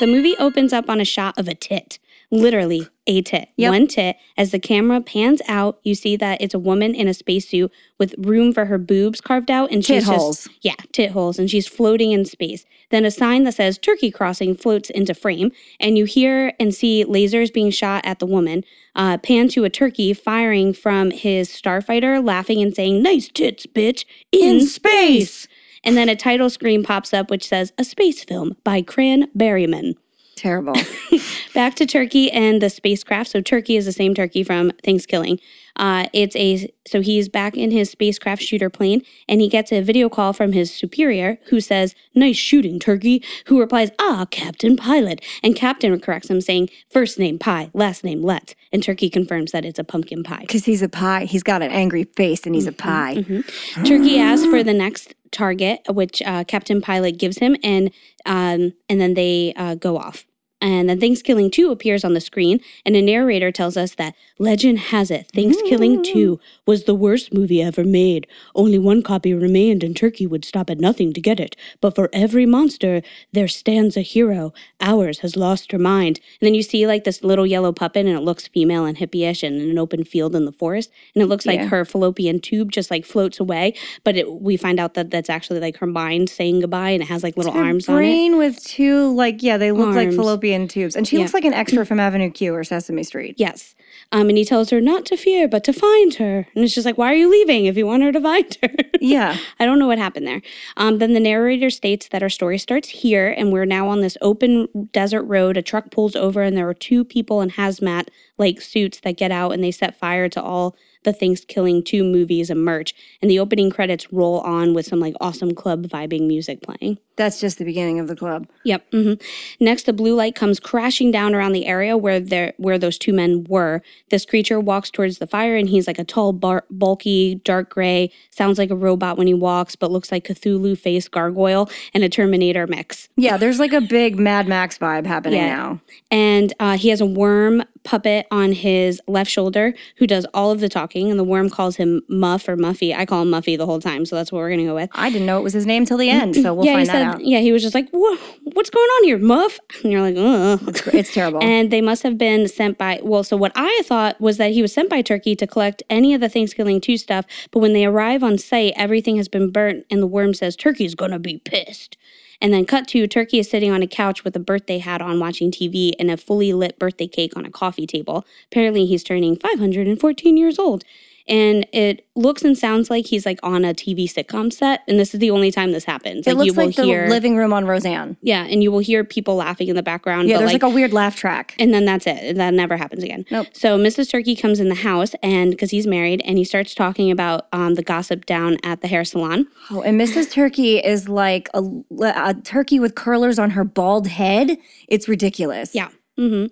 The 0.02 0.08
movie 0.08 0.36
opens 0.38 0.74
up 0.74 0.90
on 0.90 1.00
a 1.00 1.06
shot 1.06 1.38
of 1.38 1.48
a 1.48 1.54
tit, 1.54 1.98
literally 2.32 2.88
a 3.08 3.22
tit, 3.22 3.50
Yep. 3.58 3.72
one 3.72 3.88
tit. 3.88 4.16
As 4.38 4.52
the 4.52 4.60
camera 4.60 5.02
pans 5.02 5.42
out, 5.48 5.80
you 5.84 5.96
see 5.96 6.16
that 6.16 6.42
it's 6.42 6.54
a 6.54 6.60
woman 6.60 6.96
in 6.96 7.08
a 7.08 7.14
spacesuit 7.14 7.72
with 8.00 8.16
room 8.18 8.54
for 8.54 8.66
her 8.66 8.78
boobs 8.78 9.20
carved 9.20 9.52
out, 9.52 9.72
and 9.72 9.84
Tit 9.84 9.98
she's 10.04 10.08
just 10.08 10.18
holes. 10.20 10.50
yeah, 10.62 10.76
tit 10.92 11.12
holes, 11.12 11.38
and 11.38 11.50
she's 11.50 11.68
floating 11.68 12.12
in 12.12 12.24
space. 12.26 12.64
Then 12.90 13.04
a 13.06 13.12
sign 13.12 13.44
that 13.44 13.56
says 13.56 13.78
"Turkey 13.78 14.12
Crossing" 14.12 14.56
floats 14.56 14.90
into 14.90 15.14
frame, 15.14 15.52
and 15.80 15.98
you 15.98 16.06
hear 16.06 16.54
and 16.60 16.74
see 16.74 17.04
lasers 17.04 17.52
being 17.54 17.72
shot 17.72 18.06
at 18.06 18.20
the 18.20 18.26
woman. 18.26 18.64
Uh, 18.96 19.18
pan 19.18 19.48
to 19.50 19.64
a 19.64 19.70
turkey 19.70 20.14
firing 20.14 20.74
from 20.74 21.12
his 21.12 21.50
starfighter, 21.50 22.24
laughing 22.26 22.62
and 22.62 22.76
saying, 22.76 23.02
"Nice 23.02 23.28
tits, 23.30 23.66
bitch!" 23.66 24.06
in, 24.32 24.60
In 24.60 24.68
space. 24.68 25.48
And 25.84 25.98
then 25.98 26.10
a 26.10 26.16
title 26.16 26.50
screen 26.50 26.84
pops 26.84 27.14
up 27.14 27.30
which 27.32 27.48
says 27.48 27.74
"A 27.78 27.84
Space 27.84 28.24
Film" 28.24 28.56
by 28.64 28.82
Cran 28.84 29.28
Berryman. 29.36 29.96
Terrible. 30.42 30.74
Back 31.54 31.76
to 31.76 31.86
Turkey 31.86 32.32
and 32.32 32.64
the 32.64 32.72
spacecraft. 32.72 33.30
So 33.30 33.42
Turkey 33.42 33.78
is 33.78 33.86
the 33.86 33.92
same 33.92 34.16
Turkey 34.16 34.44
from 34.44 34.72
Thanksgiving. 34.84 35.40
Uh, 35.76 36.08
it's 36.14 36.36
a 36.36 36.68
so 36.88 37.02
he's 37.02 37.30
back 37.30 37.56
in 37.56 37.70
his 37.70 37.92
spacecraft 37.92 38.42
shooter 38.42 38.68
plane, 38.70 39.04
and 39.30 39.40
he 39.40 39.48
gets 39.48 39.72
a 39.72 39.82
video 39.82 40.10
call 40.10 40.34
from 40.34 40.54
his 40.54 40.74
superior, 40.74 41.38
who 41.50 41.62
says, 41.62 41.94
"Nice 42.16 42.38
shooting, 42.38 42.80
Turkey." 42.80 43.24
Who 43.46 43.60
replies, 43.60 43.92
"Ah, 44.00 44.26
Captain 44.32 44.76
Pilot." 44.76 45.22
And 45.44 45.56
Captain 45.56 45.98
corrects 46.00 46.30
him, 46.32 46.42
saying, 46.42 46.70
first 46.90 47.20
name 47.20 47.38
Pie, 47.38 47.70
last 47.76 48.04
name 48.04 48.24
Let's." 48.24 48.56
And 48.74 48.82
Turkey 48.82 49.12
confirms 49.12 49.52
that 49.52 49.64
it's 49.64 49.78
a 49.80 49.84
pumpkin 49.84 50.24
pie. 50.24 50.42
Because 50.42 50.66
he's 50.66 50.82
a 50.82 50.90
pie. 50.90 51.26
He's 51.26 51.44
got 51.44 51.62
an 51.62 51.70
angry 51.72 52.06
face 52.16 52.48
and 52.48 52.56
he's 52.56 52.68
a 52.68 52.72
pie. 52.72 53.18
Mhm. 53.18 53.86
Turkey 53.86 54.18
asks 54.18 54.48
for 54.48 54.64
the 54.64 54.74
next 54.74 55.14
target, 55.32 55.82
which 55.88 56.22
uh, 56.24 56.44
Captain 56.46 56.82
Pilot 56.82 57.20
gives 57.20 57.38
him, 57.38 57.56
and 57.64 57.92
um, 58.26 58.74
and 58.90 59.00
then 59.00 59.14
they 59.14 59.54
uh, 59.56 59.76
go 59.76 59.98
off. 59.98 60.26
And 60.62 60.90
then 60.90 61.00
Thanksgiving 61.00 61.50
2 61.50 61.72
appears 61.72 62.04
on 62.04 62.14
the 62.14 62.22
screen, 62.22 62.60
and 62.86 62.96
a 62.96 63.02
narrator 63.02 63.52
tells 63.52 63.76
us 63.76 63.96
that 63.96 64.14
legend 64.38 64.78
has 64.80 65.10
it 65.10 65.32
Thanksgiving 65.34 66.00
mm. 66.00 66.14
2 66.14 66.40
was 66.66 66.84
the 66.84 66.96
worst 66.96 67.34
movie 67.34 67.62
ever 67.62 67.84
made. 67.84 68.28
Only 68.56 68.78
one 68.78 69.02
copy 69.02 69.34
remained, 69.34 69.84
and 69.84 69.96
Turkey 69.96 70.28
would 70.28 70.46
stop 70.46 70.70
at 70.70 70.80
nothing 70.80 71.14
to 71.14 71.22
get 71.22 71.40
it. 71.40 71.56
But 71.80 71.96
for 71.96 72.10
every 72.14 72.46
monster, 72.46 73.02
there 73.32 73.48
stands 73.48 73.98
a 73.98 74.02
hero. 74.02 74.54
Ours 74.80 75.20
has 75.20 75.36
lost 75.36 75.72
her 75.72 75.80
mind. 75.80 76.20
And 76.40 76.48
then 76.48 76.54
you 76.54 76.64
see 76.64 76.86
like 76.86 77.04
this 77.04 77.24
little 77.24 77.48
yellow 77.48 77.72
puppet, 77.72 78.06
and 78.06 78.16
it 78.16 78.22
looks 78.22 78.48
female 78.48 78.86
and 78.86 78.98
hippie-ish 78.98 79.44
and 79.44 79.60
in 79.60 79.70
an 79.70 79.80
open 79.80 80.04
field 80.04 80.36
in 80.36 80.46
the 80.46 80.52
forest. 80.52 80.92
And 81.16 81.24
it 81.24 81.28
looks 81.28 81.46
like 81.46 81.60
Yeah. 81.60 81.68
her 81.68 81.86
fallopian 81.86 82.40
tube 82.40 82.72
just 82.72 82.92
like 82.92 83.06
floats 83.06 83.40
away. 83.40 83.74
But 84.04 84.16
it, 84.16 84.32
we 84.32 84.58
find 84.58 84.80
out 84.80 84.94
that 84.94 85.10
that's 85.12 85.30
actually 85.30 85.60
like 85.60 85.78
her 85.78 85.88
mind 85.88 86.30
saying 86.30 86.62
goodbye, 86.62 86.92
and 86.92 87.02
it 87.02 87.08
has 87.08 87.24
like 87.24 87.38
little 87.38 87.54
arms 87.54 87.90
on 87.90 87.96
it. 87.96 88.00
brain 88.00 88.38
with 88.38 88.64
two, 88.64 89.14
like, 89.14 89.42
yeah, 89.42 89.58
they 89.58 89.72
look 89.72 89.96
like 89.96 90.12
Fallopian 90.52 90.68
tubes. 90.68 90.96
And 90.96 91.08
she 91.08 91.16
Yeah. 91.16 91.22
looks 91.22 91.34
like 91.34 91.46
an 91.46 91.54
extra 91.54 91.86
from 91.86 92.00
Avenue 92.00 92.30
Q 92.30 92.54
or 92.54 92.64
Sesame 92.64 93.04
Street. 93.04 93.36
Yes. 93.38 93.76
Um, 94.12 94.30
and 94.30 94.38
he 94.38 94.46
tells 94.46 94.70
her 94.70 94.82
not 94.82 95.06
to 95.06 95.18
fear, 95.18 95.48
but 95.48 95.64
to 95.66 95.74
find 95.74 96.16
her. 96.16 96.48
And 96.56 96.64
it's 96.64 96.74
just 96.76 96.86
like, 96.86 96.98
why 96.98 97.12
are 97.12 97.16
you 97.16 97.30
leaving 97.30 97.66
if 97.66 97.78
you 97.78 97.86
want 97.86 98.04
her 98.04 98.12
to 98.12 98.22
find 98.22 98.58
her? 98.62 98.70
Yeah. 99.04 99.36
I 99.60 99.66
don't 99.66 99.80
know 99.80 99.88
what 99.88 99.98
happened 99.98 100.28
there. 100.28 100.42
Um, 100.78 101.00
then 101.00 101.14
the 101.14 101.20
narrator 101.20 101.72
states 101.72 102.08
that 102.10 102.22
our 102.22 102.30
story 102.30 102.60
starts 102.60 102.90
here, 102.90 103.34
and 103.36 103.52
we're 103.52 103.66
now 103.66 103.88
on 103.88 104.02
this 104.02 104.16
open 104.22 104.68
desert 104.94 105.24
road. 105.24 105.58
A 105.58 105.64
truck 105.64 105.90
pulls 105.90 106.16
over, 106.16 106.44
and 106.44 106.56
there 106.56 106.70
are 106.70 106.74
two 106.76 107.04
people 107.04 107.42
in 107.42 107.50
hazmat 107.52 108.10
like 108.38 108.62
suits 108.62 109.00
that 109.00 109.18
get 109.18 109.32
out 109.32 109.52
and 109.54 109.64
they 109.64 109.72
set 109.72 109.98
fire 109.98 110.30
to 110.30 110.42
all 110.42 110.76
the 111.04 111.14
Thanksgiving 111.14 111.84
2 111.84 112.04
movies 112.04 112.50
and 112.50 112.64
merch. 112.64 112.94
And 113.22 113.30
the 113.32 113.40
opening 113.40 113.70
credits 113.70 114.12
roll 114.14 114.40
on 114.42 114.74
with 114.74 114.86
some 114.86 115.00
like 115.00 115.16
awesome 115.22 115.54
club 115.56 115.88
vibing 115.88 116.28
music 116.28 116.62
playing. 116.62 117.00
That's 117.18 117.40
just 117.40 117.58
the 117.60 117.66
beginning 117.66 118.00
of 118.00 118.08
the 118.08 118.16
club. 118.16 118.48
Yep. 118.64 118.86
hmm 118.92 119.14
Next, 119.60 119.88
a 119.88 119.94
blue 119.94 120.16
light 120.16 120.34
comes 120.34 120.60
crashing 120.60 121.12
down 121.12 121.36
around 121.36 121.52
the 121.52 121.66
area 121.68 121.96
where 121.98 122.20
there 122.20 122.54
where 122.58 122.80
those 122.80 122.98
two 122.98 123.14
men 123.14 123.44
were. 123.48 123.82
This 124.10 124.26
creature 124.26 124.60
walks 124.60 124.90
towards 124.90 125.18
the 125.20 125.28
fire, 125.28 125.56
and 125.56 125.70
he's 125.70 125.86
like 125.88 126.00
a 126.00 126.04
tall, 126.04 126.34
bar- 126.34 126.66
bulky, 126.72 127.36
dark 127.44 127.70
gray. 127.70 128.12
Sounds 128.32 128.58
like 128.58 128.72
a 128.72 128.76
robot 128.76 129.18
when 129.18 129.28
he 129.28 129.34
walks, 129.36 129.76
but 129.76 129.92
looks 129.92 130.12
like 130.12 130.26
Cthulhu 130.26 130.76
face 130.78 131.08
gargoyle 131.08 131.70
and 131.94 132.04
a 132.04 132.10
Terminator 132.10 132.66
mix. 132.66 133.10
Yeah, 133.18 133.38
there's 133.38 133.60
like 133.60 133.74
a 133.74 133.82
big 133.82 134.18
Mad 134.18 134.48
Max 134.48 134.78
vibe 134.80 135.06
happening 135.06 135.42
Yeah. 135.42 135.56
now. 135.56 135.82
And 136.10 136.54
uh, 136.60 136.78
he 136.78 136.90
has 136.90 137.02
a 137.02 137.06
worm 137.06 137.62
puppet 137.84 138.28
on 138.32 138.52
his 138.52 139.02
left 139.08 139.30
shoulder 139.30 139.74
who 139.98 140.08
does 140.08 140.26
all 140.34 140.52
of 140.52 140.60
the 140.60 140.70
talking, 140.70 141.10
and 141.10 141.20
the 141.20 141.24
worm 141.24 141.50
calls 141.50 141.76
him 141.76 142.02
Muff 142.08 142.48
or 142.48 142.56
Muffy. 142.56 142.96
I 142.96 143.06
call 143.06 143.24
him 143.24 143.30
Muffy 143.30 143.58
the 143.58 143.66
whole 143.66 143.80
time, 143.80 144.06
so 144.06 144.16
that's 144.16 144.32
what 144.32 144.40
we're 144.40 144.50
gonna 144.50 144.66
go 144.66 144.76
with. 144.76 144.90
I 144.94 145.10
didn't 145.10 145.26
know 145.26 145.40
it 145.40 145.44
was 145.44 145.54
his 145.54 145.66
name 145.66 145.86
till 145.86 145.98
the 145.98 146.10
end, 146.10 146.36
so 146.36 146.54
we'll 146.54 146.66
yeah, 146.66 146.74
find 146.74 146.82
he 146.82 146.88
that 146.88 146.94
said. 146.94 147.16
out. 147.22 147.26
Yeah, 147.26 147.40
he 147.40 147.52
was 147.52 147.62
just 147.62 147.76
like, 147.76 147.90
"What's 147.92 148.70
going 148.70 148.90
on 148.90 149.04
here, 149.06 149.18
Muff?" 149.18 149.60
And 149.84 149.92
you're 149.92 150.02
like, 150.02 150.16
"Ugh." 150.18 150.78
It's 150.94 151.14
terrible. 151.14 151.44
And 151.44 151.72
they 151.72 151.82
must 151.82 152.04
have 152.04 152.18
been 152.18 152.48
sent 152.48 152.78
by, 152.78 153.00
well, 153.04 153.24
so 153.24 153.36
what 153.38 153.52
I 153.56 153.82
thought 153.86 154.20
was 154.22 154.38
that 154.38 154.52
he 154.52 154.62
was 154.62 154.74
sent 154.74 154.90
by 154.90 155.02
Turkey 155.02 155.36
to 155.38 155.48
collect 155.48 155.84
any 155.90 156.14
of 156.14 156.22
the 156.22 156.30
Thanksgiving 156.30 156.82
2 156.82 156.98
stuff. 156.98 157.26
But 157.52 157.60
when 157.60 157.74
they 157.74 157.86
arrive 157.86 158.24
on 158.24 158.38
site, 158.38 158.74
everything 158.76 159.18
has 159.18 159.28
been 159.28 159.50
burnt, 159.52 159.86
and 159.90 160.02
the 160.02 160.08
worm 160.08 160.34
says, 160.34 160.56
Turkey's 160.56 160.96
gonna 160.96 161.20
be 161.20 161.38
pissed. 161.40 161.98
And 162.42 162.52
then 162.52 162.66
cut 162.66 162.88
to 162.90 163.06
Turkey 163.06 163.38
is 163.38 163.50
sitting 163.50 163.72
on 163.72 163.84
a 163.84 163.88
couch 163.88 164.24
with 164.24 164.36
a 164.36 164.40
birthday 164.40 164.80
hat 164.80 165.02
on 165.02 165.20
watching 165.20 165.52
TV 165.52 165.94
and 166.00 166.10
a 166.10 166.18
fully 166.18 166.54
lit 166.54 166.80
birthday 166.80 167.08
cake 167.08 167.38
on 167.38 167.46
a 167.46 167.52
coffee 167.52 167.86
table. 167.86 168.26
Apparently, 168.52 168.88
he's 168.88 169.04
turning 169.04 169.36
514 169.38 170.38
years 170.38 170.58
old. 170.58 170.84
And 171.28 171.66
it 171.72 172.08
looks 172.16 172.42
and 172.44 172.58
sounds 172.58 172.90
like 172.90 173.06
he's 173.06 173.26
like 173.26 173.40
on 173.44 173.64
a 173.64 173.74
TV 173.74 174.06
sitcom 174.12 174.52
set. 174.52 174.82
And 174.88 175.00
this 175.00 175.14
is 175.14 175.20
the 175.20 175.32
only 175.32 175.52
time 175.52 175.72
this 175.72 175.84
happens. 175.86 176.26
it 176.28 176.36
like 176.36 176.46
you 176.46 176.52
looks 176.52 176.58
will 176.58 176.66
like 176.68 176.76
the 176.76 176.84
hear, 176.84 177.08
living 177.08 177.38
room 177.38 177.54
on 177.54 177.66
Roseanne. 177.66 178.18
yeah, 178.22 178.44
and 178.46 178.62
you 178.64 178.72
will 178.72 178.80
hear 178.80 179.04
people 179.04 179.36
laughing 179.36 179.68
in 179.68 179.76
the 179.76 179.84
background. 179.84 180.28
Yeah, 180.28 180.38
there's 180.40 180.54
like, 180.54 180.64
like, 180.64 180.72
a 180.72 180.74
weird 180.76 180.94
laugh 180.94 181.16
track. 181.16 181.56
and 181.60 181.74
then 181.74 181.86
that's 181.86 182.08
it. 182.08 182.36
That 182.36 182.54
never 182.54 182.76
happens 182.76 183.04
again. 183.04 183.26
Nope. 183.32 183.48
So 183.54 183.78
Mrs. 183.78 184.10
Turkey 184.12 184.36
comes 184.36 184.60
in 184.60 184.70
the 184.70 184.76
house, 184.76 185.14
and 185.24 185.52
because 185.52 185.72
he's 185.72 185.88
married, 185.88 186.22
and 186.26 186.38
he 186.38 186.44
starts 186.44 186.74
talking 186.76 187.12
about 187.12 187.48
um, 187.54 187.76
the 187.76 187.84
gossip 187.84 188.26
down 188.26 188.58
at 188.64 188.82
the 188.82 188.88
hair 188.88 189.06
salon. 189.06 189.48
Oh, 189.70 189.82
and 189.82 190.00
Mrs. 190.00 190.32
Turkey 190.32 190.78
is 190.80 191.08
like 191.08 191.50
a, 191.54 191.62
a 192.02 192.34
turkey 192.44 192.80
with 192.80 192.96
curlers 192.96 193.38
on 193.40 193.52
her 193.52 193.64
bald 193.64 194.08
head. 194.08 194.58
It's 194.88 195.08
ridiculous. 195.08 195.74
Yeah. 195.76 195.90
hmm 196.18 196.46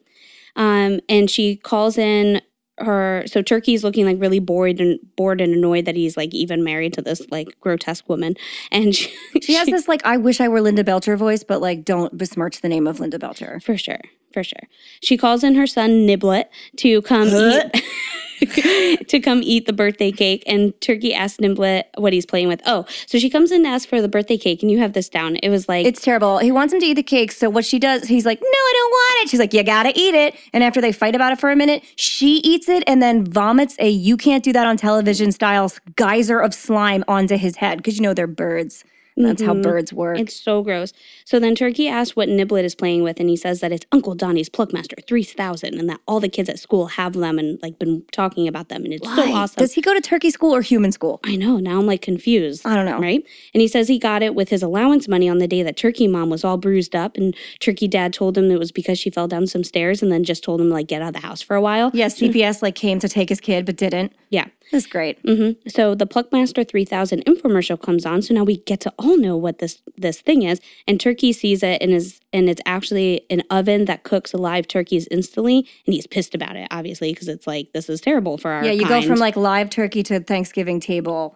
Um, 0.55 0.99
and 1.09 1.29
she 1.29 1.55
calls 1.55 1.97
in 1.97 2.41
her. 2.81 3.23
So 3.27 3.41
Turkey's 3.41 3.83
looking 3.83 4.05
like 4.05 4.17
really 4.19 4.39
bored 4.39 4.79
and 4.79 4.99
bored 5.15 5.41
and 5.41 5.53
annoyed 5.53 5.85
that 5.85 5.95
he's 5.95 6.17
like 6.17 6.33
even 6.33 6.63
married 6.63 6.93
to 6.93 7.01
this 7.01 7.21
like 7.31 7.47
grotesque 7.59 8.07
woman, 8.09 8.35
and 8.71 8.95
she, 8.95 9.11
She 9.41 9.53
has 9.53 9.67
this 9.67 9.87
like 9.87 10.05
I 10.05 10.17
wish 10.17 10.41
I 10.41 10.47
were 10.47 10.61
Linda 10.61 10.83
Belcher 10.83 11.17
voice, 11.17 11.43
but 11.43 11.61
like 11.61 11.85
don't 11.85 12.17
besmirch 12.17 12.61
the 12.61 12.69
name 12.69 12.87
of 12.87 12.99
Linda 12.99 13.19
Belcher. 13.19 13.59
For 13.59 13.77
sure. 13.77 14.01
For 14.33 14.43
sure. 14.43 14.61
She 15.01 15.17
calls 15.17 15.43
in 15.43 15.55
her 15.55 15.65
son 15.65 16.05
Niblet 16.05 16.45
to 16.77 17.01
come 17.01 17.29
eat 17.29 17.83
to 19.07 19.19
come 19.19 19.41
eat 19.43 19.65
the 19.65 19.73
birthday 19.73 20.11
cake 20.11 20.43
and 20.47 20.79
Turkey 20.81 21.13
asks 21.13 21.39
Niblet 21.39 21.83
what 21.97 22.13
he's 22.13 22.25
playing 22.25 22.47
with. 22.47 22.61
Oh, 22.65 22.85
so 23.05 23.19
she 23.19 23.29
comes 23.29 23.51
in 23.51 23.63
to 23.63 23.69
ask 23.69 23.87
for 23.87 24.01
the 24.01 24.07
birthday 24.07 24.37
cake 24.37 24.61
and 24.61 24.71
you 24.71 24.79
have 24.79 24.93
this 24.93 25.09
down. 25.09 25.35
It 25.37 25.49
was 25.49 25.67
like 25.67 25.85
It's 25.85 26.01
terrible. 26.01 26.37
He 26.37 26.51
wants 26.51 26.73
him 26.73 26.79
to 26.79 26.85
eat 26.85 26.93
the 26.93 27.03
cake. 27.03 27.31
So 27.31 27.49
what 27.49 27.65
she 27.65 27.79
does, 27.79 28.07
he's 28.07 28.25
like, 28.25 28.39
No, 28.41 28.47
I 28.47 28.73
don't 28.75 28.91
want 28.91 29.23
it. 29.23 29.29
She's 29.29 29.39
like, 29.39 29.53
You 29.53 29.63
gotta 29.63 29.91
eat 29.95 30.15
it. 30.15 30.35
And 30.53 30.63
after 30.63 30.81
they 30.81 30.91
fight 30.91 31.15
about 31.15 31.33
it 31.33 31.39
for 31.39 31.51
a 31.51 31.55
minute, 31.55 31.83
she 31.95 32.37
eats 32.37 32.69
it 32.69 32.83
and 32.87 33.01
then 33.01 33.25
vomits 33.25 33.75
a 33.79 33.89
you 33.89 34.17
can't 34.17 34.43
do 34.43 34.53
that 34.53 34.67
on 34.67 34.77
television 34.77 35.31
style 35.31 35.71
geyser 35.95 36.39
of 36.39 36.53
slime 36.53 37.03
onto 37.07 37.37
his 37.37 37.57
head. 37.57 37.83
Cause 37.83 37.95
you 37.95 38.01
know 38.01 38.13
they're 38.13 38.27
birds. 38.27 38.83
That's 39.17 39.41
how 39.41 39.53
Mhm. 39.53 39.63
birds 39.63 39.91
work. 39.91 40.17
It's 40.19 40.33
so 40.35 40.63
gross. 40.63 40.93
So 41.25 41.39
then 41.39 41.53
Turkey 41.55 41.87
asks 41.89 42.15
what 42.15 42.29
Niblet 42.29 42.63
is 42.63 42.73
playing 42.75 43.03
with, 43.03 43.19
and 43.19 43.29
he 43.29 43.35
says 43.35 43.59
that 43.59 43.71
it's 43.71 43.85
Uncle 43.91 44.15
Donnie's 44.15 44.49
Pluckmaster 44.49 45.03
3000 45.05 45.75
and 45.77 45.89
that 45.89 45.99
all 46.07 46.19
the 46.19 46.29
kids 46.29 46.47
at 46.49 46.57
school 46.59 46.87
have 46.87 47.13
them 47.13 47.37
and 47.37 47.59
like 47.61 47.77
been 47.79 48.03
talking 48.11 48.47
about 48.47 48.69
them. 48.69 48.85
And 48.85 48.93
it's 48.93 49.07
so 49.15 49.23
awesome. 49.33 49.59
Does 49.59 49.73
he 49.73 49.81
go 49.81 49.93
to 49.93 49.99
turkey 50.01 50.29
school 50.31 50.55
or 50.55 50.61
human 50.61 50.91
school? 50.91 51.19
I 51.25 51.35
know. 51.35 51.57
Now 51.57 51.79
I'm 51.79 51.85
like 51.85 52.01
confused. 52.01 52.65
I 52.65 52.75
don't 52.75 52.85
know. 52.85 52.99
Right? 52.99 53.23
And 53.53 53.61
he 53.61 53.67
says 53.67 53.87
he 53.87 53.99
got 53.99 54.23
it 54.23 54.35
with 54.35 54.49
his 54.49 54.63
allowance 54.63 55.07
money 55.07 55.27
on 55.27 55.39
the 55.39 55.47
day 55.47 55.63
that 55.63 55.75
Turkey 55.75 56.07
Mom 56.07 56.29
was 56.29 56.43
all 56.45 56.57
bruised 56.57 56.95
up. 56.95 57.17
And 57.17 57.35
Turkey 57.59 57.87
Dad 57.87 58.13
told 58.13 58.37
him 58.37 58.49
it 58.51 58.59
was 58.59 58.71
because 58.71 58.97
she 58.97 59.09
fell 59.09 59.27
down 59.27 59.47
some 59.47 59.63
stairs 59.63 60.01
and 60.01 60.11
then 60.11 60.23
just 60.23 60.43
told 60.43 60.61
him 60.61 60.69
like 60.69 60.87
get 60.87 61.01
out 61.01 61.09
of 61.15 61.21
the 61.21 61.27
house 61.27 61.41
for 61.41 61.55
a 61.55 61.61
while. 61.61 61.91
Yeah, 61.93 62.07
CPS 62.07 62.61
like 62.61 62.75
came 62.75 62.99
to 62.99 63.09
take 63.09 63.29
his 63.29 63.39
kid 63.41 63.65
but 63.65 63.75
didn't. 63.75 64.13
Yeah. 64.29 64.45
That's 64.71 64.85
great. 64.85 65.19
hmm 65.25 65.51
So 65.67 65.95
the 65.95 66.05
Pluckmaster 66.05 66.67
3000 66.67 67.25
infomercial 67.25 67.81
comes 67.81 68.05
on. 68.05 68.21
So 68.21 68.33
now 68.33 68.43
we 68.43 68.57
get 68.57 68.79
to 68.81 68.93
all 68.99 69.17
know 69.17 69.35
what 69.35 69.59
this 69.59 69.81
this 69.97 70.21
thing 70.21 70.43
is. 70.43 70.61
And 70.87 70.99
Turkey 70.99 71.33
sees 71.33 71.63
it 71.63 71.81
and 71.81 71.91
is 71.91 72.19
and 72.31 72.49
it's 72.49 72.61
actually 72.65 73.25
an 73.29 73.43
oven 73.49 73.85
that 73.85 74.03
cooks 74.03 74.33
live 74.33 74.67
turkeys 74.67 75.07
instantly. 75.09 75.67
And 75.85 75.93
he's 75.93 76.07
pissed 76.07 76.35
about 76.35 76.55
it, 76.55 76.67
obviously, 76.71 77.11
because 77.13 77.27
it's 77.27 77.47
like 77.47 77.73
this 77.73 77.89
is 77.89 78.01
terrible 78.01 78.37
for 78.37 78.51
our 78.51 78.63
Yeah, 78.65 78.71
you 78.71 78.83
kind. 78.85 79.03
go 79.03 79.07
from 79.07 79.19
like 79.19 79.35
live 79.35 79.69
turkey 79.69 80.03
to 80.03 80.19
Thanksgiving 80.19 80.79
table 80.79 81.35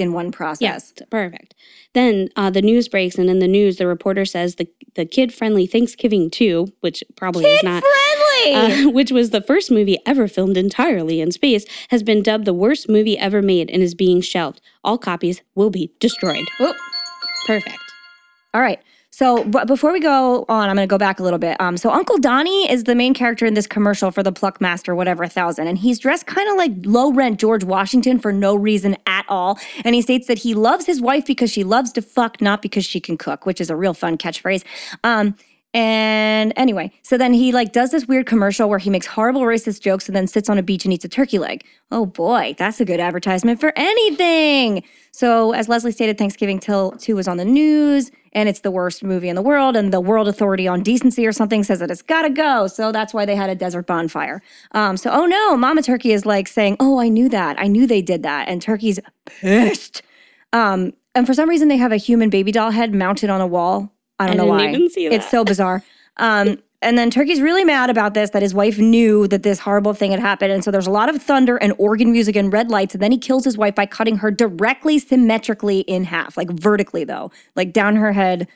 in 0.00 0.12
one 0.12 0.32
process. 0.32 0.60
Yes, 0.62 0.92
perfect. 1.10 1.54
Then 1.92 2.28
uh, 2.36 2.50
the 2.50 2.62
news 2.62 2.88
breaks, 2.88 3.16
and 3.16 3.30
in 3.30 3.38
the 3.38 3.48
news, 3.48 3.76
the 3.76 3.86
reporter 3.86 4.24
says 4.24 4.56
the 4.56 4.68
the 4.94 5.06
kid 5.06 5.32
friendly 5.32 5.66
Thanksgiving 5.66 6.30
two, 6.30 6.72
which 6.80 7.04
probably 7.16 7.44
is 7.44 7.62
not. 7.62 7.82
Friendly. 7.82 8.86
Uh, 8.86 8.90
which 8.92 9.12
was 9.12 9.30
the 9.30 9.42
first 9.42 9.70
movie 9.70 9.98
ever 10.06 10.26
filmed 10.26 10.56
entirely 10.56 11.20
in 11.20 11.30
space, 11.30 11.64
has 11.88 12.02
been 12.02 12.22
dubbed 12.22 12.46
the 12.46 12.54
worst 12.54 12.88
movie 12.88 13.18
ever 13.18 13.42
made 13.42 13.70
and 13.70 13.82
is 13.82 13.94
being 13.94 14.20
shelved. 14.20 14.60
All 14.82 14.98
copies 14.98 15.42
will 15.54 15.70
be 15.70 15.92
destroyed. 16.00 16.48
Oop. 16.60 16.76
Perfect. 17.46 17.78
All 18.54 18.60
right. 18.60 18.80
So, 19.12 19.44
but 19.44 19.66
before 19.66 19.92
we 19.92 19.98
go 19.98 20.44
on, 20.48 20.68
I'm 20.68 20.76
going 20.76 20.88
to 20.88 20.92
go 20.92 20.98
back 20.98 21.18
a 21.18 21.22
little 21.24 21.38
bit. 21.38 21.60
Um, 21.60 21.76
so 21.76 21.90
Uncle 21.90 22.18
Donnie 22.18 22.70
is 22.70 22.84
the 22.84 22.94
main 22.94 23.12
character 23.12 23.44
in 23.44 23.54
this 23.54 23.66
commercial 23.66 24.12
for 24.12 24.22
the 24.22 24.30
Pluck 24.30 24.60
Master, 24.60 24.94
whatever 24.94 25.26
thousand, 25.26 25.66
and 25.66 25.78
he's 25.78 25.98
dressed 25.98 26.26
kind 26.26 26.48
of 26.48 26.56
like 26.56 26.72
low 26.84 27.12
rent 27.12 27.40
George 27.40 27.64
Washington 27.64 28.20
for 28.20 28.32
no 28.32 28.54
reason 28.54 28.96
at 29.06 29.26
all. 29.28 29.58
And 29.84 29.96
he 29.96 30.02
states 30.02 30.28
that 30.28 30.38
he 30.38 30.54
loves 30.54 30.86
his 30.86 31.00
wife 31.00 31.26
because 31.26 31.50
she 31.50 31.64
loves 31.64 31.92
to 31.92 32.02
fuck, 32.02 32.40
not 32.40 32.62
because 32.62 32.84
she 32.84 33.00
can 33.00 33.18
cook, 33.18 33.46
which 33.46 33.60
is 33.60 33.68
a 33.68 33.76
real 33.76 33.94
fun 33.94 34.16
catchphrase. 34.16 34.64
Um, 35.02 35.34
and 35.72 36.52
anyway, 36.56 36.90
so 37.02 37.16
then 37.16 37.32
he 37.32 37.52
like 37.52 37.72
does 37.72 37.92
this 37.92 38.06
weird 38.06 38.26
commercial 38.26 38.68
where 38.68 38.80
he 38.80 38.90
makes 38.90 39.06
horrible 39.06 39.42
racist 39.42 39.80
jokes 39.82 40.08
and 40.08 40.16
then 40.16 40.26
sits 40.26 40.48
on 40.48 40.58
a 40.58 40.62
beach 40.62 40.84
and 40.84 40.92
eats 40.92 41.04
a 41.04 41.08
turkey 41.08 41.38
leg. 41.38 41.64
Oh 41.92 42.06
boy, 42.06 42.56
that's 42.58 42.80
a 42.80 42.84
good 42.84 42.98
advertisement 42.98 43.60
for 43.60 43.72
anything. 43.76 44.82
So 45.12 45.52
as 45.52 45.68
Leslie 45.68 45.92
stated, 45.92 46.18
Thanksgiving 46.18 46.58
Till 46.58 46.92
2 46.92 47.14
was 47.14 47.28
on 47.28 47.36
the 47.36 47.44
news 47.44 48.10
and 48.32 48.48
it's 48.48 48.60
the 48.60 48.70
worst 48.70 49.04
movie 49.04 49.28
in 49.28 49.36
the 49.36 49.42
world 49.42 49.76
and 49.76 49.92
the 49.92 50.00
World 50.00 50.26
Authority 50.26 50.66
on 50.66 50.82
Decency 50.82 51.24
or 51.24 51.32
something 51.32 51.62
says 51.62 51.78
that 51.78 51.90
it's 51.90 52.02
got 52.02 52.22
to 52.22 52.30
go. 52.30 52.66
So 52.66 52.90
that's 52.90 53.14
why 53.14 53.24
they 53.24 53.36
had 53.36 53.50
a 53.50 53.54
desert 53.54 53.86
bonfire. 53.86 54.42
Um, 54.72 54.96
so 54.96 55.10
oh 55.10 55.26
no, 55.26 55.56
Mama 55.56 55.82
Turkey 55.82 56.12
is 56.12 56.26
like 56.26 56.48
saying, 56.48 56.78
"Oh, 56.80 56.98
I 56.98 57.08
knew 57.08 57.28
that. 57.28 57.60
I 57.60 57.68
knew 57.68 57.86
they 57.86 58.02
did 58.02 58.22
that." 58.24 58.48
And 58.48 58.60
Turkey's 58.60 58.98
pissed. 59.26 60.02
Um, 60.52 60.94
and 61.14 61.26
for 61.26 61.34
some 61.34 61.48
reason 61.48 61.68
they 61.68 61.76
have 61.76 61.92
a 61.92 61.96
human 61.96 62.28
baby 62.30 62.50
doll 62.50 62.72
head 62.72 62.92
mounted 62.92 63.30
on 63.30 63.40
a 63.40 63.46
wall. 63.46 63.92
I 64.20 64.26
don't 64.26 64.34
I 64.34 64.38
know 64.38 64.46
why. 64.46 64.68
even 64.68 64.90
see 64.90 65.06
It's 65.06 65.28
so 65.28 65.44
bizarre. 65.44 65.82
Um, 66.18 66.58
and 66.82 66.96
then 66.96 67.10
Turkey's 67.10 67.40
really 67.40 67.64
mad 67.64 67.90
about 67.90 68.14
this 68.14 68.30
that 68.30 68.42
his 68.42 68.54
wife 68.54 68.78
knew 68.78 69.26
that 69.28 69.42
this 69.42 69.58
horrible 69.58 69.92
thing 69.92 70.12
had 70.12 70.20
happened. 70.20 70.52
And 70.52 70.64
so 70.64 70.70
there's 70.70 70.86
a 70.86 70.90
lot 70.90 71.08
of 71.08 71.22
thunder 71.22 71.56
and 71.56 71.74
organ 71.78 72.10
music 72.10 72.36
and 72.36 72.52
red 72.52 72.70
lights. 72.70 72.94
And 72.94 73.02
then 73.02 73.12
he 73.12 73.18
kills 73.18 73.44
his 73.44 73.58
wife 73.58 73.74
by 73.74 73.86
cutting 73.86 74.16
her 74.16 74.30
directly 74.30 74.98
symmetrically 74.98 75.80
in 75.80 76.04
half, 76.04 76.36
like 76.36 76.50
vertically, 76.50 77.04
though, 77.04 77.30
like 77.54 77.72
down 77.72 77.96
her 77.96 78.12
head, 78.12 78.48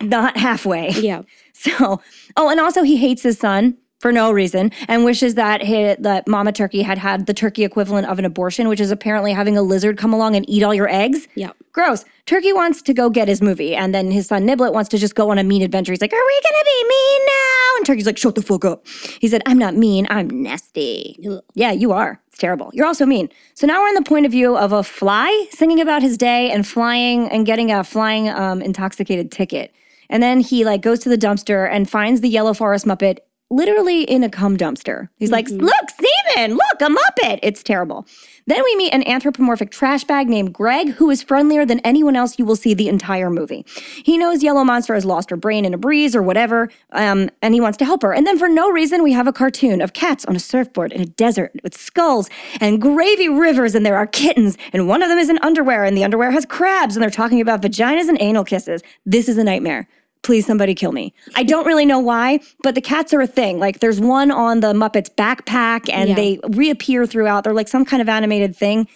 not 0.00 0.36
halfway. 0.36 0.90
Yeah. 0.90 1.22
So, 1.52 2.00
oh, 2.38 2.48
and 2.48 2.58
also 2.58 2.82
he 2.82 2.96
hates 2.96 3.22
his 3.22 3.38
son 3.38 3.76
for 4.00 4.10
no 4.10 4.32
reason 4.32 4.72
and 4.88 5.04
wishes 5.04 5.36
that 5.36 5.62
his, 5.62 5.96
that 6.00 6.26
Mama 6.26 6.52
Turkey 6.52 6.82
had 6.82 6.98
had 6.98 7.26
the 7.26 7.34
turkey 7.34 7.64
equivalent 7.64 8.08
of 8.08 8.18
an 8.18 8.24
abortion, 8.24 8.66
which 8.66 8.80
is 8.80 8.90
apparently 8.90 9.32
having 9.32 9.56
a 9.56 9.62
lizard 9.62 9.98
come 9.98 10.12
along 10.12 10.34
and 10.34 10.48
eat 10.48 10.62
all 10.62 10.74
your 10.74 10.88
eggs. 10.88 11.28
Yeah. 11.34 11.52
Gross. 11.72 12.04
Turkey 12.26 12.52
wants 12.52 12.82
to 12.82 12.94
go 12.94 13.10
get 13.10 13.28
his 13.28 13.40
movie, 13.40 13.76
and 13.76 13.94
then 13.94 14.10
his 14.10 14.26
son 14.26 14.44
Niblet 14.44 14.72
wants 14.72 14.88
to 14.90 14.98
just 14.98 15.14
go 15.14 15.30
on 15.30 15.38
a 15.38 15.44
mean 15.44 15.62
adventure. 15.62 15.92
He's 15.92 16.00
like, 16.00 16.12
"Are 16.12 16.16
we 16.16 16.40
gonna 16.42 16.64
be 16.64 16.88
mean 16.88 17.20
now?" 17.26 17.76
And 17.76 17.86
Turkey's 17.86 18.06
like, 18.06 18.18
"Shut 18.18 18.34
the 18.34 18.42
fuck 18.42 18.64
up." 18.64 18.86
He 19.20 19.28
said, 19.28 19.42
"I'm 19.46 19.58
not 19.58 19.76
mean. 19.76 20.06
I'm 20.10 20.28
nasty." 20.28 21.16
Ugh. 21.28 21.40
Yeah, 21.54 21.70
you 21.70 21.92
are. 21.92 22.20
It's 22.28 22.38
terrible. 22.38 22.70
You're 22.72 22.86
also 22.86 23.06
mean. 23.06 23.28
So 23.54 23.66
now 23.66 23.80
we're 23.80 23.88
in 23.88 23.94
the 23.94 24.02
point 24.02 24.26
of 24.26 24.32
view 24.32 24.56
of 24.56 24.72
a 24.72 24.82
fly 24.82 25.46
singing 25.50 25.80
about 25.80 26.02
his 26.02 26.16
day 26.16 26.50
and 26.50 26.66
flying 26.66 27.28
and 27.30 27.46
getting 27.46 27.70
a 27.70 27.84
flying 27.84 28.28
um, 28.28 28.62
intoxicated 28.62 29.30
ticket. 29.30 29.72
And 30.08 30.22
then 30.22 30.40
he 30.40 30.64
like 30.64 30.82
goes 30.82 30.98
to 31.00 31.08
the 31.08 31.18
dumpster 31.18 31.70
and 31.70 31.88
finds 31.88 32.20
the 32.20 32.28
yellow 32.28 32.52
forest 32.52 32.84
muppet 32.84 33.18
literally 33.50 34.02
in 34.04 34.22
a 34.22 34.30
cum 34.30 34.56
dumpster. 34.56 35.08
He's 35.16 35.30
like, 35.30 35.48
"Look, 35.50 35.84
semen! 35.90 36.52
Look, 36.52 36.80
a 36.80 36.86
muppet!" 36.86 37.40
It's 37.42 37.62
terrible. 37.62 38.06
Then 38.46 38.62
we 38.64 38.76
meet 38.76 38.92
an 38.94 39.06
anthropomorphic 39.06 39.70
trash 39.70 40.04
bag 40.04 40.28
named 40.28 40.52
Greg, 40.52 40.90
who 40.92 41.10
is 41.10 41.22
friendlier 41.22 41.64
than 41.66 41.80
anyone 41.80 42.16
else 42.16 42.38
you 42.38 42.44
will 42.44 42.56
see 42.56 42.74
the 42.74 42.88
entire 42.88 43.30
movie. 43.30 43.64
He 44.04 44.18
knows 44.18 44.42
Yellow 44.42 44.64
Monster 44.64 44.94
has 44.94 45.04
lost 45.04 45.30
her 45.30 45.36
brain 45.36 45.64
in 45.64 45.74
a 45.74 45.78
breeze 45.78 46.16
or 46.16 46.22
whatever, 46.22 46.68
um, 46.92 47.28
and 47.42 47.54
he 47.54 47.60
wants 47.60 47.76
to 47.78 47.84
help 47.84 48.02
her. 48.02 48.12
And 48.12 48.26
then 48.26 48.38
for 48.38 48.48
no 48.48 48.70
reason, 48.70 49.02
we 49.02 49.12
have 49.12 49.26
a 49.26 49.32
cartoon 49.32 49.80
of 49.80 49.92
cats 49.92 50.24
on 50.24 50.34
a 50.34 50.40
surfboard 50.40 50.92
in 50.92 51.00
a 51.00 51.06
desert 51.06 51.52
with 51.62 51.76
skulls 51.76 52.28
and 52.60 52.80
gravy 52.80 53.28
rivers, 53.28 53.74
and 53.74 53.84
there 53.84 53.96
are 53.96 54.06
kittens, 54.06 54.56
and 54.72 54.88
one 54.88 55.02
of 55.02 55.08
them 55.08 55.18
is 55.18 55.28
in 55.28 55.38
underwear, 55.42 55.84
and 55.84 55.96
the 55.96 56.04
underwear 56.04 56.30
has 56.30 56.44
crabs, 56.46 56.96
and 56.96 57.02
they're 57.02 57.10
talking 57.10 57.40
about 57.40 57.62
vaginas 57.62 58.08
and 58.08 58.20
anal 58.20 58.44
kisses. 58.44 58.82
This 59.04 59.28
is 59.28 59.38
a 59.38 59.44
nightmare. 59.44 59.86
Please, 60.22 60.44
somebody 60.46 60.74
kill 60.74 60.92
me. 60.92 61.14
I 61.34 61.42
don't 61.44 61.66
really 61.66 61.86
know 61.86 61.98
why, 61.98 62.40
but 62.62 62.74
the 62.74 62.80
cats 62.82 63.14
are 63.14 63.20
a 63.22 63.26
thing. 63.26 63.58
Like, 63.58 63.80
there's 63.80 64.00
one 64.00 64.30
on 64.30 64.60
the 64.60 64.72
Muppets 64.74 65.08
backpack, 65.14 65.88
and 65.90 66.10
Yeah. 66.10 66.14
they 66.14 66.40
reappear 66.48 67.06
throughout. 67.06 67.44
They're 67.44 67.54
like 67.54 67.68
some 67.68 67.84
kind 67.86 68.02
of 68.02 68.08
animated 68.08 68.54
thing. 68.54 68.86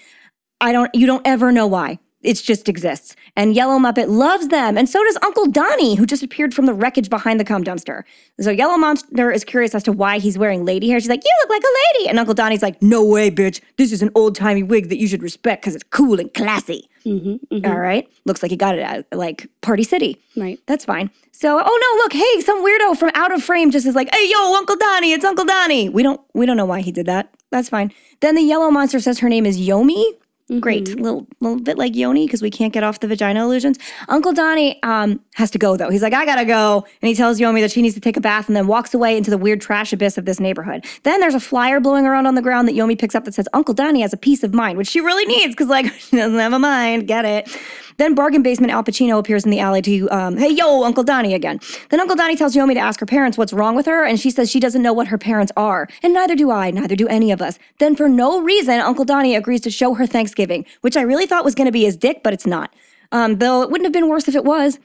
I 0.61 0.73
don't, 0.73 0.95
you 0.95 1.07
don't 1.07 1.27
ever 1.27 1.51
know 1.51 1.67
why. 1.67 1.99
It 2.25 2.35
just 2.35 2.69
exists. 2.69 3.15
And 3.37 3.55
Yellow 3.55 3.79
Muppet 3.79 4.09
loves 4.09 4.49
them. 4.49 4.77
And 4.79 4.89
so 4.89 5.03
does 5.05 5.19
Uncle 5.23 5.47
Donnie, 5.47 5.95
who 5.97 6.07
just 6.07 6.23
appeared 6.23 6.55
from 6.55 6.67
the 6.67 6.75
wreckage 6.75 7.11
behind 7.11 7.39
the 7.39 7.45
cum 7.45 7.63
dumpster. 7.65 8.03
So 8.41 8.51
Yellow 8.51 8.77
Monster 8.77 9.31
is 9.31 9.45
curious 9.45 9.75
as 9.75 9.83
to 9.85 9.93
why 9.93 10.19
he's 10.19 10.39
wearing 10.39 10.65
lady 10.65 10.89
hair. 10.89 10.99
She's 11.01 11.09
like, 11.09 11.23
You 11.25 11.33
look 11.43 11.51
like 11.51 11.63
a 11.63 11.99
lady. 11.99 12.09
And 12.09 12.19
Uncle 12.19 12.35
Donnie's 12.35 12.63
like, 12.63 12.81
No 12.83 13.05
way, 13.05 13.31
bitch. 13.31 13.61
This 13.77 13.93
is 13.93 14.03
an 14.03 14.11
old 14.15 14.35
timey 14.35 14.63
wig 14.63 14.89
that 14.89 14.99
you 14.99 15.07
should 15.07 15.23
respect 15.23 15.63
because 15.63 15.75
it's 15.75 15.85
cool 15.91 16.19
and 16.21 16.33
classy. 16.33 16.89
hmm 17.05 17.37
All 17.65 17.79
right. 17.79 18.09
Looks 18.25 18.43
like 18.43 18.51
he 18.51 18.57
got 18.57 18.77
it 18.79 18.81
at 18.83 19.07
like 19.13 19.47
Party 19.61 19.83
City. 19.85 20.21
Right. 20.37 20.59
That's 20.67 20.85
fine. 20.85 21.11
So, 21.33 21.61
oh 21.63 21.79
no, 21.99 22.03
look, 22.03 22.13
hey, 22.13 22.41
some 22.43 22.65
weirdo 22.65 22.97
from 22.97 23.11
out 23.15 23.33
of 23.35 23.43
frame 23.43 23.71
just 23.73 23.87
is 23.87 23.95
like, 23.97 24.09
hey, 24.15 24.31
yo, 24.31 24.55
Uncle 24.55 24.77
Donnie, 24.77 25.13
it's 25.13 25.25
Uncle 25.25 25.45
Donnie. 25.45 25.89
We 25.89 26.03
don't 26.03 26.21
we 26.33 26.47
don't 26.47 26.57
know 26.57 26.65
why 26.65 26.81
he 26.81 26.93
did 26.93 27.07
that. 27.07 27.35
That's 27.51 27.69
fine. 27.69 27.93
Then 28.21 28.35
the 28.37 28.43
yellow 28.43 28.71
monster 28.71 29.01
says 29.01 29.19
her 29.19 29.29
name 29.29 29.45
is 29.45 29.59
Yomi. 29.59 30.05
Great, 30.61 30.89
little 31.01 31.27
little 31.41 31.59
bit 31.59 31.79
like 31.79 31.97
Yoni 31.97 32.27
because 32.27 32.43
we 32.43 32.51
can't 32.51 32.75
get 32.75 32.83
off 32.83 33.01
the 33.01 33.09
vagina 33.09 33.43
illusions. 33.43 33.79
Uncle 34.09 34.35
Donnie 34.35 34.79
um 34.83 35.19
has 35.37 35.51
to 35.53 35.59
go 35.59 35.75
though. 35.75 35.89
He's 35.89 36.03
like, 36.03 36.13
I 36.13 36.27
gotta 36.27 36.45
go, 36.45 36.85
and 37.01 37.09
he 37.09 37.15
tells 37.15 37.41
Yomi 37.41 37.63
that 37.63 37.71
she 37.71 37.81
needs 37.81 37.95
to 37.95 38.01
take 38.01 38.19
a 38.19 38.21
bath, 38.21 38.47
and 38.47 38.55
then 38.55 38.67
walks 38.67 38.93
away 38.93 39.17
into 39.17 39.31
the 39.31 39.39
weird 39.39 39.63
trash 39.63 39.95
abyss 39.95 40.19
of 40.19 40.27
this 40.27 40.41
neighborhood. 40.41 40.85
Then 41.03 41.21
there's 41.21 41.35
a 41.35 41.41
flyer 41.41 41.81
blowing 41.81 42.05
around 42.05 42.27
on 42.27 42.35
the 42.35 42.43
ground 42.43 42.69
that 42.69 42.75
Yomi 42.75 42.99
picks 42.99 43.15
up 43.15 43.25
that 43.25 43.33
says 43.33 43.49
Uncle 43.55 43.73
Donnie 43.73 44.03
has 44.03 44.13
a 44.13 44.19
peace 44.19 44.43
of 44.43 44.53
mind, 44.53 44.77
which 44.77 44.89
she 44.89 45.01
really 45.01 45.25
needs 45.25 45.55
because 45.55 45.69
like 45.69 45.91
she 45.99 46.17
doesn't 46.17 46.39
have 46.39 46.53
a 46.53 46.59
mind. 46.59 47.09
Get 47.09 47.25
it? 47.25 47.49
Then 47.97 48.15
bargain 48.15 48.43
basement 48.43 48.73
Al 48.73 48.85
Pacino 48.85 49.19
appears 49.19 49.45
in 49.45 49.51
the 49.51 49.61
alley 49.61 49.83
to, 49.83 50.09
um, 50.11 50.37
hey, 50.37 50.51
yo, 50.51 50.85
Uncle 50.85 51.05
Donnie 51.05 51.35
again. 51.35 51.61
Then 51.91 52.01
Uncle 52.01 52.17
Donnie 52.17 52.37
tells 52.37 52.55
Yomi 52.55 52.75
to 52.75 52.81
ask 52.81 53.01
her 53.01 53.07
parents 53.07 53.39
what's 53.39 53.53
wrong 53.53 53.77
with 53.77 53.87
her, 53.87 54.05
and 54.05 54.19
she 54.19 54.31
says 54.31 54.51
she 54.51 54.61
doesn't 54.61 54.83
know 54.83 54.93
what 54.93 55.09
her 55.09 55.19
parents 55.19 55.53
are. 55.57 55.89
And 56.03 56.13
neither 56.13 56.35
do 56.35 56.51
I, 56.51 56.71
neither 56.71 56.97
do 56.97 57.09
any 57.09 57.31
of 57.31 57.41
us. 57.41 57.59
Then 57.79 57.97
for 57.97 58.09
no 58.09 58.41
reason, 58.41 58.81
Uncle 58.81 59.05
Donnie 59.05 59.37
agrees 59.37 59.61
to 59.63 59.71
show 59.71 59.95
her 59.95 60.07
Thanksgiving, 60.07 60.67
which 60.81 60.97
I 60.97 61.03
really 61.03 61.27
thought 61.27 61.45
was 61.45 61.55
going 61.55 61.67
to 61.67 61.73
be 61.73 61.85
his 61.85 61.97
dick, 61.97 62.23
but 62.23 62.33
it's 62.33 62.47
not. 62.47 62.75
Um, 63.13 63.39
though 63.39 63.63
it 63.63 63.71
wouldn't 63.71 63.87
have 63.87 63.93
been 63.93 64.09
worse 64.09 64.29
if 64.29 64.35
it 64.35 64.45
was. 64.45 64.79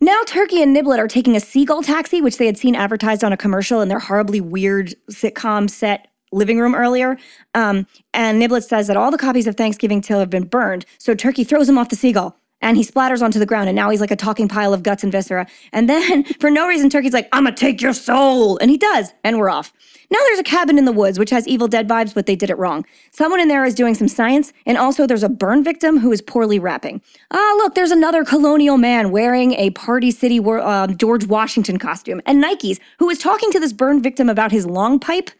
Now 0.00 0.22
Turkey 0.26 0.62
and 0.62 0.74
Niblet 0.74 0.98
are 0.98 1.08
taking 1.08 1.36
a 1.36 1.40
seagull 1.40 1.82
taxi, 1.82 2.20
which 2.20 2.38
they 2.38 2.46
had 2.46 2.58
seen 2.58 2.74
advertised 2.74 3.22
on 3.22 3.32
a 3.32 3.36
commercial 3.36 3.80
in 3.80 3.88
their 3.88 3.98
horribly 3.98 4.40
weird 4.40 4.94
sitcom 5.10 5.70
set 5.70 6.08
living 6.32 6.58
room 6.58 6.74
earlier. 6.74 7.16
Um, 7.54 7.86
and 8.12 8.40
Niblet 8.40 8.64
says 8.64 8.88
that 8.88 8.96
all 8.96 9.10
the 9.10 9.18
copies 9.18 9.46
of 9.46 9.56
Thanksgiving 9.56 10.00
Till 10.00 10.18
have 10.18 10.30
been 10.30 10.44
burned, 10.44 10.84
so 10.98 11.14
Turkey 11.14 11.44
throws 11.44 11.68
him 11.68 11.78
off 11.78 11.88
the 11.88 11.96
seagull. 11.96 12.36
And 12.60 12.76
he 12.76 12.84
splatters 12.84 13.22
onto 13.22 13.38
the 13.38 13.46
ground, 13.46 13.68
and 13.68 13.76
now 13.76 13.90
he's 13.90 14.00
like 14.00 14.10
a 14.10 14.16
talking 14.16 14.48
pile 14.48 14.72
of 14.72 14.82
guts 14.82 15.02
and 15.02 15.12
viscera. 15.12 15.46
And 15.72 15.88
then, 15.88 16.24
for 16.40 16.50
no 16.50 16.66
reason, 16.66 16.88
Turkey's 16.88 17.12
like, 17.12 17.28
I'm 17.32 17.44
gonna 17.44 17.56
take 17.56 17.80
your 17.82 17.92
soul. 17.92 18.58
And 18.58 18.70
he 18.70 18.78
does, 18.78 19.12
and 19.24 19.38
we're 19.38 19.50
off. 19.50 19.72
Now 20.10 20.18
there's 20.26 20.38
a 20.38 20.44
cabin 20.44 20.78
in 20.78 20.84
the 20.84 20.92
woods, 20.92 21.18
which 21.18 21.30
has 21.30 21.48
Evil 21.48 21.68
Dead 21.68 21.88
vibes, 21.88 22.14
but 22.14 22.26
they 22.26 22.36
did 22.36 22.50
it 22.50 22.58
wrong. 22.58 22.84
Someone 23.10 23.40
in 23.40 23.48
there 23.48 23.64
is 23.64 23.74
doing 23.74 23.94
some 23.94 24.08
science, 24.08 24.52
and 24.64 24.78
also 24.78 25.06
there's 25.06 25.24
a 25.24 25.28
burn 25.28 25.64
victim 25.64 25.98
who 25.98 26.12
is 26.12 26.22
poorly 26.22 26.58
rapping. 26.58 27.02
Ah, 27.30 27.54
look, 27.58 27.74
there's 27.74 27.90
another 27.90 28.24
colonial 28.24 28.78
man 28.78 29.10
wearing 29.10 29.52
a 29.54 29.70
Party 29.70 30.10
City 30.10 30.38
um, 30.38 30.96
George 30.96 31.26
Washington 31.26 31.78
costume 31.78 32.20
and 32.24 32.42
Nikes, 32.42 32.78
who 32.98 33.10
is 33.10 33.18
talking 33.18 33.50
to 33.50 33.60
this 33.60 33.72
burn 33.72 34.00
victim 34.00 34.28
about 34.28 34.52
his 34.52 34.66
long 34.66 34.98
pipe. 35.00 35.30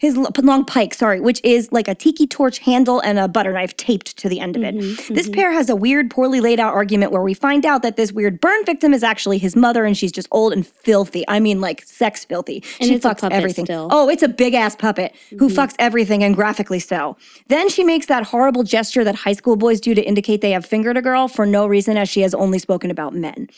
His 0.00 0.16
long 0.16 0.64
pike, 0.64 0.94
sorry, 0.94 1.20
which 1.20 1.40
is 1.44 1.70
like 1.72 1.88
a 1.88 1.94
tiki 1.94 2.26
torch 2.26 2.58
handle 2.58 3.00
and 3.00 3.18
a 3.18 3.28
butter 3.28 3.52
knife 3.52 3.76
taped 3.76 4.16
to 4.18 4.28
the 4.28 4.40
end 4.40 4.56
of 4.56 4.62
it. 4.62 4.74
Mhm, 4.74 5.14
This 5.14 5.28
mhm. 5.28 5.34
pair 5.34 5.52
has 5.52 5.70
a 5.70 5.76
weird, 5.76 6.10
poorly 6.10 6.40
laid 6.40 6.58
out 6.60 6.74
argument 6.74 7.12
where 7.12 7.22
we 7.22 7.34
find 7.34 7.64
out 7.64 7.82
that 7.82 7.96
this 7.96 8.12
weird 8.12 8.40
burn 8.40 8.64
victim 8.64 8.92
is 8.92 9.02
actually 9.02 9.38
his 9.38 9.54
mother 9.56 9.84
and 9.84 9.96
she's 9.96 10.12
just 10.12 10.28
old 10.32 10.52
and 10.52 10.66
filthy. 10.66 11.24
I 11.28 11.40
mean, 11.40 11.60
like 11.60 11.82
sex 11.84 12.24
filthy. 12.24 12.62
And 12.80 12.88
she 12.88 12.98
fucks 12.98 13.26
everything. 13.30 13.64
still. 13.64 13.88
Oh, 13.90 14.08
it's 14.08 14.22
a 14.22 14.28
big 14.28 14.54
ass 14.54 14.74
puppet 14.76 15.14
who 15.38 15.48
Mhm. 15.48 15.54
fucks 15.54 15.74
everything 15.78 16.22
and 16.24 16.34
graphically 16.34 16.80
so. 16.80 17.16
Then 17.48 17.68
she 17.68 17.82
makes 17.84 18.06
that 18.06 18.24
horrible 18.24 18.64
gesture 18.64 19.04
that 19.04 19.14
high 19.14 19.32
school 19.32 19.56
boys 19.56 19.80
do 19.80 19.94
to 19.94 20.02
indicate 20.02 20.40
they 20.40 20.50
have 20.50 20.66
fingered 20.66 20.96
a 20.96 21.02
girl 21.02 21.28
for 21.28 21.46
no 21.46 21.66
reason, 21.66 21.96
as 21.96 22.08
she 22.08 22.20
has 22.22 22.34
only 22.34 22.58
spoken 22.58 22.90
about 22.90 23.14
men. 23.14 23.48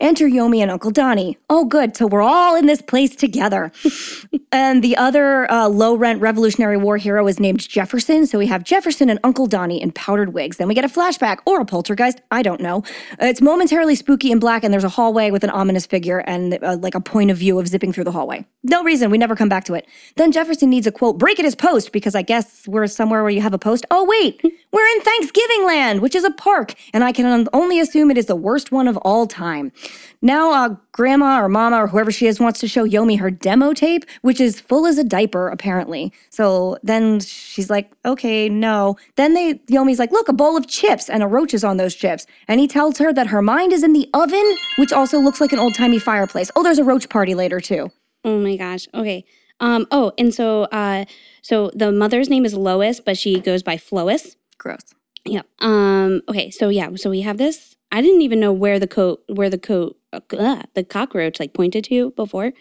Enter 0.00 0.26
Yomi 0.28 0.58
and 0.58 0.70
Uncle 0.70 0.90
Donnie. 0.90 1.38
Oh, 1.48 1.64
good. 1.64 1.96
So 1.96 2.06
we're 2.06 2.22
all 2.22 2.54
in 2.56 2.66
this 2.66 2.82
place 2.82 3.16
together. 3.16 3.72
and 4.52 4.84
the 4.84 4.94
other 4.96 5.50
uh, 5.50 5.66
low 5.68 5.94
rent 5.94 6.20
Revolutionary 6.20 6.76
War 6.76 6.98
hero 6.98 7.26
is 7.26 7.40
named 7.40 7.66
Jefferson. 7.66 8.26
So 8.26 8.38
we 8.38 8.46
have 8.46 8.64
Jefferson 8.64 9.08
and 9.08 9.18
Uncle 9.24 9.46
Donnie 9.46 9.80
in 9.80 9.90
powdered 9.92 10.34
wigs. 10.34 10.58
Then 10.58 10.68
we 10.68 10.74
get 10.74 10.84
a 10.84 10.88
flashback 10.88 11.38
or 11.46 11.60
a 11.60 11.64
poltergeist. 11.64 12.20
I 12.30 12.42
don't 12.42 12.60
know. 12.60 12.82
It's 13.18 13.40
momentarily 13.40 13.94
spooky 13.94 14.30
and 14.30 14.40
black, 14.40 14.62
and 14.62 14.74
there's 14.74 14.84
a 14.84 14.90
hallway 14.90 15.30
with 15.30 15.42
an 15.42 15.50
ominous 15.50 15.86
figure 15.86 16.18
and 16.18 16.62
uh, 16.62 16.76
like 16.76 16.94
a 16.94 17.00
point 17.00 17.30
of 17.30 17.38
view 17.38 17.58
of 17.58 17.66
zipping 17.66 17.92
through 17.92 18.04
the 18.04 18.12
hallway. 18.12 18.44
No 18.64 18.84
reason. 18.84 19.10
We 19.10 19.16
never 19.16 19.34
come 19.34 19.48
back 19.48 19.64
to 19.64 19.74
it. 19.74 19.86
Then 20.16 20.32
Jefferson 20.32 20.68
needs 20.68 20.86
a 20.86 20.92
quote 20.92 21.16
break 21.16 21.38
at 21.38 21.46
his 21.46 21.54
post 21.54 21.92
because 21.92 22.14
I 22.14 22.22
guess 22.22 22.68
we're 22.68 22.86
somewhere 22.88 23.22
where 23.22 23.30
you 23.30 23.40
have 23.40 23.54
a 23.54 23.58
post. 23.58 23.86
Oh, 23.90 24.04
wait. 24.04 24.42
We're 24.70 24.86
in 24.86 25.00
Thanksgiving 25.00 25.64
Land, 25.64 26.02
which 26.02 26.14
is 26.14 26.24
a 26.24 26.30
park, 26.30 26.74
and 26.92 27.02
I 27.02 27.10
can 27.12 27.48
only 27.54 27.80
assume 27.80 28.10
it 28.10 28.18
is 28.18 28.26
the 28.26 28.36
worst 28.36 28.70
one 28.70 28.86
of 28.86 28.98
all 28.98 29.26
time. 29.26 29.72
Now, 30.20 30.52
uh, 30.52 30.74
grandma 30.90 31.40
or 31.40 31.48
mama 31.48 31.76
or 31.76 31.86
whoever 31.86 32.10
she 32.10 32.26
is 32.26 32.40
wants 32.40 32.58
to 32.60 32.68
show 32.68 32.84
Yomi 32.84 33.20
her 33.20 33.30
demo 33.30 33.72
tape, 33.72 34.04
which 34.22 34.40
is 34.40 34.60
full 34.60 34.84
as 34.86 34.98
a 34.98 35.04
diaper, 35.04 35.48
apparently. 35.48 36.12
So 36.30 36.76
then 36.82 37.20
she's 37.20 37.70
like, 37.70 37.92
okay, 38.04 38.48
no. 38.48 38.96
Then 39.14 39.34
they 39.34 39.54
Yomi's 39.70 40.00
like, 40.00 40.10
look, 40.10 40.28
a 40.28 40.32
bowl 40.32 40.56
of 40.56 40.66
chips, 40.66 41.08
and 41.08 41.22
a 41.22 41.28
roach 41.28 41.54
is 41.54 41.62
on 41.62 41.76
those 41.76 41.94
chips. 41.94 42.26
And 42.48 42.58
he 42.58 42.66
tells 42.66 42.98
her 42.98 43.12
that 43.12 43.28
her 43.28 43.42
mind 43.42 43.72
is 43.72 43.84
in 43.84 43.92
the 43.92 44.08
oven, 44.12 44.56
which 44.78 44.92
also 44.92 45.20
looks 45.20 45.40
like 45.40 45.52
an 45.52 45.60
old 45.60 45.74
timey 45.76 46.00
fireplace. 46.00 46.50
Oh, 46.56 46.64
there's 46.64 46.80
a 46.80 46.84
roach 46.84 47.08
party 47.08 47.36
later 47.36 47.60
too. 47.60 47.92
Oh 48.24 48.38
my 48.40 48.56
gosh. 48.56 48.88
Okay. 48.94 49.24
Um. 49.60 49.86
Oh, 49.92 50.12
and 50.18 50.34
so 50.34 50.64
uh, 50.64 51.04
so 51.42 51.70
the 51.74 51.92
mother's 51.92 52.28
name 52.28 52.44
is 52.44 52.54
Lois, 52.54 52.98
but 52.98 53.16
she 53.16 53.40
goes 53.40 53.62
by 53.62 53.76
Flois. 53.76 54.36
Gross. 54.58 54.94
Yep. 55.24 55.46
Um. 55.60 56.22
Okay. 56.28 56.50
So 56.50 56.68
yeah. 56.68 56.90
So 56.96 57.10
we 57.10 57.20
have 57.20 57.38
this. 57.38 57.76
I 57.90 58.00
didn't 58.02 58.22
even 58.22 58.40
know 58.40 58.52
where 58.52 58.78
the 58.78 58.86
coat, 58.88 59.22
where 59.28 59.50
the 59.50 59.58
coat, 59.58 59.96
uh, 60.12 60.62
the 60.74 60.84
cockroach 60.84 61.40
like 61.40 61.54
pointed 61.54 61.84
to 61.84 62.10
before. 62.12 62.52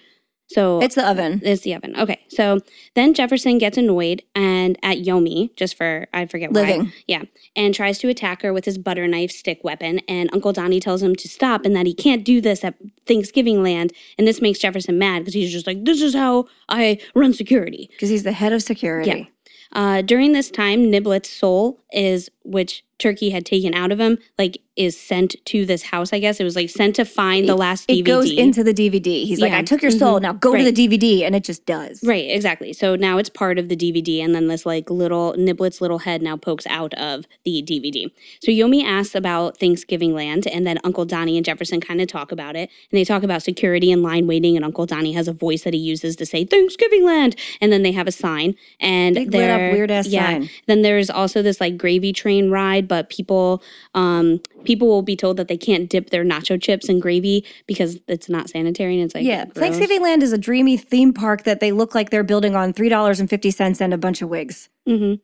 So 0.50 0.80
It's 0.82 0.96
the 0.96 1.06
oven. 1.06 1.42
it's 1.44 1.64
the 1.64 1.76
oven. 1.76 1.94
Okay. 2.00 2.22
So 2.30 2.60
then 2.96 3.14
Jefferson 3.14 3.58
gets 3.58 3.78
annoyed 3.78 4.24
and 4.34 4.80
at 4.82 5.00
Yomi, 5.00 5.54
just 5.58 5.76
for 5.76 6.08
I 6.14 6.26
forget 6.26 6.54
why. 6.54 6.62
Living. 6.62 6.94
Yeah. 7.06 7.24
And 7.58 7.74
tries 7.76 7.98
to 8.00 8.08
attack 8.08 8.44
her 8.44 8.54
with 8.54 8.64
his 8.64 8.78
butter 8.78 9.06
knife 9.10 9.30
stick 9.32 9.60
weapon. 9.66 10.00
And 10.08 10.30
Uncle 10.32 10.54
Donnie 10.54 10.80
tells 10.80 11.04
him 11.04 11.18
to 11.18 11.28
stop 11.28 11.66
and 11.66 11.76
that 11.76 11.86
he 11.86 11.94
can't 11.94 12.24
do 12.24 12.40
this 12.40 12.64
at 12.64 12.76
Thanksgiving 13.06 13.62
land. 13.62 13.92
And 14.18 14.26
this 14.26 14.42
makes 14.42 14.60
Jefferson 14.60 14.98
mad 14.98 15.20
because 15.20 15.34
he's 15.34 15.52
just 15.52 15.68
like, 15.68 15.84
this 15.84 16.02
is 16.02 16.16
how 16.16 16.46
I 16.70 17.00
run 17.14 17.34
security. 17.34 17.90
Because 17.92 18.08
he's 18.08 18.24
the 18.24 18.32
head 18.32 18.54
of 18.54 18.64
security. 18.64 19.10
Yeah. 19.10 19.26
Uh, 19.74 20.02
during 20.02 20.32
this 20.32 20.50
time, 20.50 20.90
Niblet's 20.90 21.30
soul 21.30 21.84
is, 21.92 22.30
which 22.46 22.86
Turkey 23.00 23.30
had 23.30 23.46
taken 23.46 23.74
out 23.74 23.92
of 23.92 24.00
him, 24.00 24.18
like 24.38 24.60
is 24.76 24.96
sent 25.00 25.36
to 25.44 25.66
this 25.66 25.82
house. 25.84 26.14
I 26.14 26.20
guess 26.20 26.40
it 26.40 26.44
was 26.44 26.56
like 26.56 26.70
sent 26.70 26.96
to 26.98 27.06
find 27.06 27.50
the 27.50 27.56
last 27.56 27.88
DVD. 27.88 28.00
It 28.00 28.02
goes 28.04 28.32
into 28.32 28.64
the 28.64 28.74
DVD. 28.76 29.26
He's 29.26 29.42
like, 29.42 29.52
I 29.52 29.64
took 29.64 29.82
your 29.82 29.90
soul. 29.90 30.20
Mhm. 30.20 30.22
Now 30.22 30.34
go 30.34 30.54
Right. 30.54 30.64
to 30.66 30.72
the 30.72 30.88
DVD. 30.88 31.24
And 31.24 31.36
it 31.36 31.44
just 31.44 31.66
does. 31.66 32.00
Right, 32.04 32.30
exactly. 32.30 32.74
So 32.74 32.96
now 32.96 33.18
it's 33.18 33.30
part 33.30 33.58
of 33.58 33.70
the 33.70 33.76
DVD, 33.76 34.22
and 34.22 34.36
then 34.36 34.48
this 34.48 34.66
like 34.68 34.92
little 34.92 35.34
Niblet's 35.36 35.82
little 35.82 36.00
head 36.00 36.22
now 36.22 36.38
pokes 36.38 36.68
out 36.68 36.94
of 36.94 37.26
the 37.44 37.64
DVD. 37.64 38.12
So 38.42 38.52
Yomi 38.52 38.84
asks 38.84 39.16
about 39.16 39.58
Thanksgiving 39.60 40.14
land, 40.14 40.46
and 40.48 40.66
then 40.68 40.78
Uncle 40.84 41.06
Donnie 41.06 41.38
and 41.38 41.46
Jefferson 41.46 41.82
kind 41.82 42.00
of 42.00 42.08
talk 42.08 42.32
about 42.32 42.56
it, 42.56 42.70
and 42.92 43.00
they 43.00 43.04
talk 43.04 43.24
about 43.24 43.42
security 43.42 43.92
and 43.92 44.04
line 44.04 44.28
waiting, 44.28 44.56
and 44.56 44.64
Uncle 44.64 44.86
Donnie 44.86 45.14
has 45.14 45.28
a 45.28 45.34
voice 45.34 45.64
that 45.64 45.74
he 45.74 45.80
uses 45.80 46.16
to 46.18 46.26
say 46.26 46.46
Thanksgiving 46.46 47.04
land, 47.04 47.36
and 47.62 47.72
then 47.74 47.82
they 47.82 47.94
have 47.94 48.08
a 48.08 48.12
sign, 48.12 48.56
and 48.80 49.16
Big 49.16 49.32
lit 49.34 49.50
up 49.50 49.58
they're 49.58 49.74
weird 49.74 49.90
ass 49.92 50.08
yeah. 50.08 50.26
sign. 50.26 50.50
Then 50.68 50.84
there's 50.84 51.10
also 51.10 51.42
this 51.42 51.60
like 51.60 51.78
gravy 51.78 52.14
train 52.14 52.52
ride, 52.52 52.87
but 52.88 53.10
people 53.10 53.62
um 53.94 54.40
people 54.64 54.88
will 54.88 55.02
be 55.02 55.16
told 55.16 55.38
that 55.38 55.48
they 55.48 55.58
can't 55.58 55.90
dip 55.90 56.10
their 56.10 56.24
nacho 56.24 56.62
chips 56.62 56.90
in 56.90 57.00
gravy 57.00 57.46
because 57.68 58.00
it's 58.08 58.30
not 58.30 58.50
sanitary 58.50 58.96
and 58.96 59.04
it's 59.04 59.16
like 59.16 59.26
yeah, 59.26 59.46
gross. 59.46 59.58
Thanksgiving 59.58 60.02
Land 60.02 60.24
is 60.24 60.34
a 60.34 60.38
dreamy 60.38 60.78
theme 60.78 61.14
park 61.14 61.44
that 61.44 61.60
they 61.60 61.72
look 61.72 61.94
like 61.96 62.10
they're 62.10 62.24
building 62.24 62.56
on 62.56 62.74
three 62.74 62.90
dollars 62.90 63.20
and 63.20 63.30
fifty 63.30 63.52
cents 63.52 63.82
and 63.82 63.94
a 63.94 63.98
bunch 63.98 64.22
of 64.22 64.30
wigs. 64.30 64.70
hmm 64.86 65.16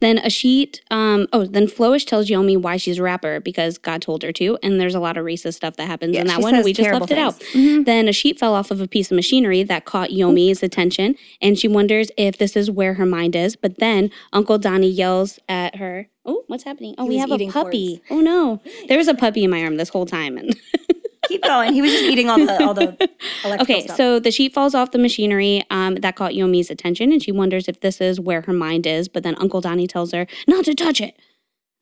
Then 0.00 0.18
a 0.18 0.30
sheet. 0.30 0.80
Um. 0.90 1.26
Oh, 1.32 1.44
then 1.44 1.66
Flois 1.66 2.04
tells 2.04 2.28
Yomi 2.30 2.56
why 2.60 2.76
she's 2.76 2.98
a 2.98 3.02
rapper 3.02 3.38
because 3.40 3.76
God 3.78 4.00
told 4.02 4.22
her 4.22 4.32
to, 4.32 4.58
and 4.62 4.80
there's 4.80 4.94
a 4.94 5.00
lot 5.00 5.16
of 5.16 5.24
racist 5.24 5.54
stuff 5.54 5.76
that 5.76 5.86
happens 5.86 6.16
in 6.16 6.26
that 6.26 6.40
one. 6.40 6.54
and 6.54 6.64
We 6.64 6.72
just 6.72 6.90
left 6.90 7.10
it 7.10 7.18
out. 7.18 7.34
things. 7.36 7.66
Mhm. 7.80 7.84
Then 7.84 8.08
a 8.08 8.12
sheet 8.12 8.38
fell 8.38 8.54
off 8.54 8.70
of 8.70 8.80
a 8.80 8.88
piece 8.88 9.10
of 9.10 9.16
machinery 9.16 9.62
that 9.64 9.84
caught 9.84 10.10
Yomi's 10.10 10.62
attention, 10.62 11.16
and 11.42 11.58
she 11.58 11.68
wonders 11.68 12.10
if 12.16 12.38
this 12.38 12.56
is 12.56 12.70
where 12.70 12.94
her 12.94 13.06
mind 13.06 13.36
is. 13.36 13.56
But 13.56 13.78
then 13.78 14.10
Uncle 14.32 14.58
Donnie 14.58 14.88
yells 14.90 15.38
at 15.48 15.76
her. 15.76 16.08
Oh, 16.24 16.44
what's 16.46 16.64
happening? 16.64 16.94
Oh, 16.98 17.04
He 17.04 17.10
we 17.10 17.16
have 17.18 17.30
a 17.32 17.48
puppy. 17.48 18.02
Oh 18.10 18.20
no, 18.20 18.60
there 18.88 18.98
was 18.98 19.08
a 19.08 19.14
puppy 19.14 19.44
in 19.44 19.50
my 19.50 19.62
arm 19.62 19.76
this 19.76 19.88
whole 19.90 20.06
time, 20.06 20.36
and 20.38 20.54
Keep 21.30 21.42
going. 21.44 21.72
He 21.72 21.80
was 21.80 21.92
just 21.92 22.04
eating 22.04 22.28
all 22.28 22.38
the 22.38 22.64
all 22.64 22.74
the 22.74 22.96
Okay, 23.62 23.84
stuff. 23.84 23.96
so 23.96 24.18
the 24.18 24.30
sheet 24.30 24.52
falls 24.52 24.74
off 24.74 24.90
the 24.90 24.98
machinery 24.98 25.62
um, 25.70 25.94
that 25.96 26.16
caught 26.16 26.32
Yomi's 26.34 26.70
attention, 26.70 27.12
and 27.12 27.22
she 27.22 27.30
wonders 27.32 27.68
if 27.68 27.80
this 27.80 28.00
is 28.00 28.18
where 28.18 28.42
her 28.42 28.52
mind 28.52 28.86
is. 28.86 29.08
But 29.08 29.22
then 29.22 29.36
Uncle 29.36 29.60
Donnie 29.60 29.86
tells 29.86 30.10
her 30.12 30.26
not 30.48 30.64
to 30.64 30.74
touch 30.74 31.00
it. 31.00 31.14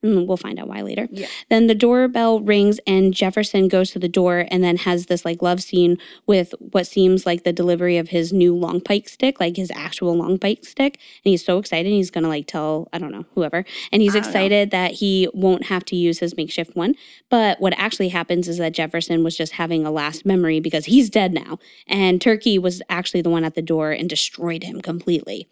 Mm, 0.03 0.27
we'll 0.27 0.37
find 0.37 0.57
out 0.59 0.67
why 0.69 0.81
later. 0.81 1.09
Yeah. 1.11 1.27
Then 1.49 1.67
the 1.67 1.75
doorbell 1.75 2.39
rings, 2.39 2.79
and 2.87 3.13
Jefferson 3.13 3.67
goes 3.67 3.91
to 3.91 3.99
the 3.99 4.07
door, 4.07 4.45
and 4.49 4.63
then 4.63 4.77
has 4.77 5.07
this 5.07 5.25
like 5.25 5.41
love 5.41 5.61
scene 5.61 5.97
with 6.25 6.53
what 6.59 6.87
seems 6.87 7.25
like 7.25 7.43
the 7.43 7.51
delivery 7.51 7.97
of 7.97 8.09
his 8.09 8.31
new 8.31 8.55
long 8.55 8.79
pike 8.79 9.09
stick, 9.09 9.41
like 9.41 9.57
his 9.57 9.71
actual 9.75 10.15
long 10.15 10.39
pike 10.39 10.63
stick. 10.63 10.99
And 11.25 11.31
he's 11.31 11.43
so 11.43 11.57
excited, 11.57 11.89
he's 11.89 12.11
gonna 12.11 12.29
like 12.29 12.47
tell 12.47 12.87
I 12.93 12.97
don't 12.97 13.11
know 13.11 13.25
whoever, 13.35 13.65
and 13.91 14.01
he's 14.01 14.13
don't 14.13 14.23
know. 14.23 14.27
excited 14.29 14.71
that 14.71 14.91
he 14.93 15.29
won't 15.33 15.65
have 15.65 15.83
to 15.85 15.97
use 15.97 16.19
his 16.19 16.37
makeshift 16.37 16.77
one. 16.77 16.95
But 17.29 17.59
what 17.59 17.73
actually 17.77 18.09
happens 18.09 18.47
is 18.47 18.57
that 18.57 18.73
Jefferson 18.73 19.23
was 19.23 19.35
just 19.35 19.53
having 19.53 19.85
a 19.85 19.91
last 19.91 20.25
memory 20.25 20.61
because 20.61 20.85
he's 20.85 21.09
dead 21.09 21.33
now. 21.33 21.59
And 21.87 22.21
Turkey 22.21 22.57
was 22.57 22.81
actually 22.89 23.21
the 23.21 23.29
one 23.29 23.43
at 23.43 23.55
the 23.55 23.61
door 23.61 23.91
and 23.91 24.09
destroyed 24.09 24.63
him 24.63 24.81
completely. 24.81 25.47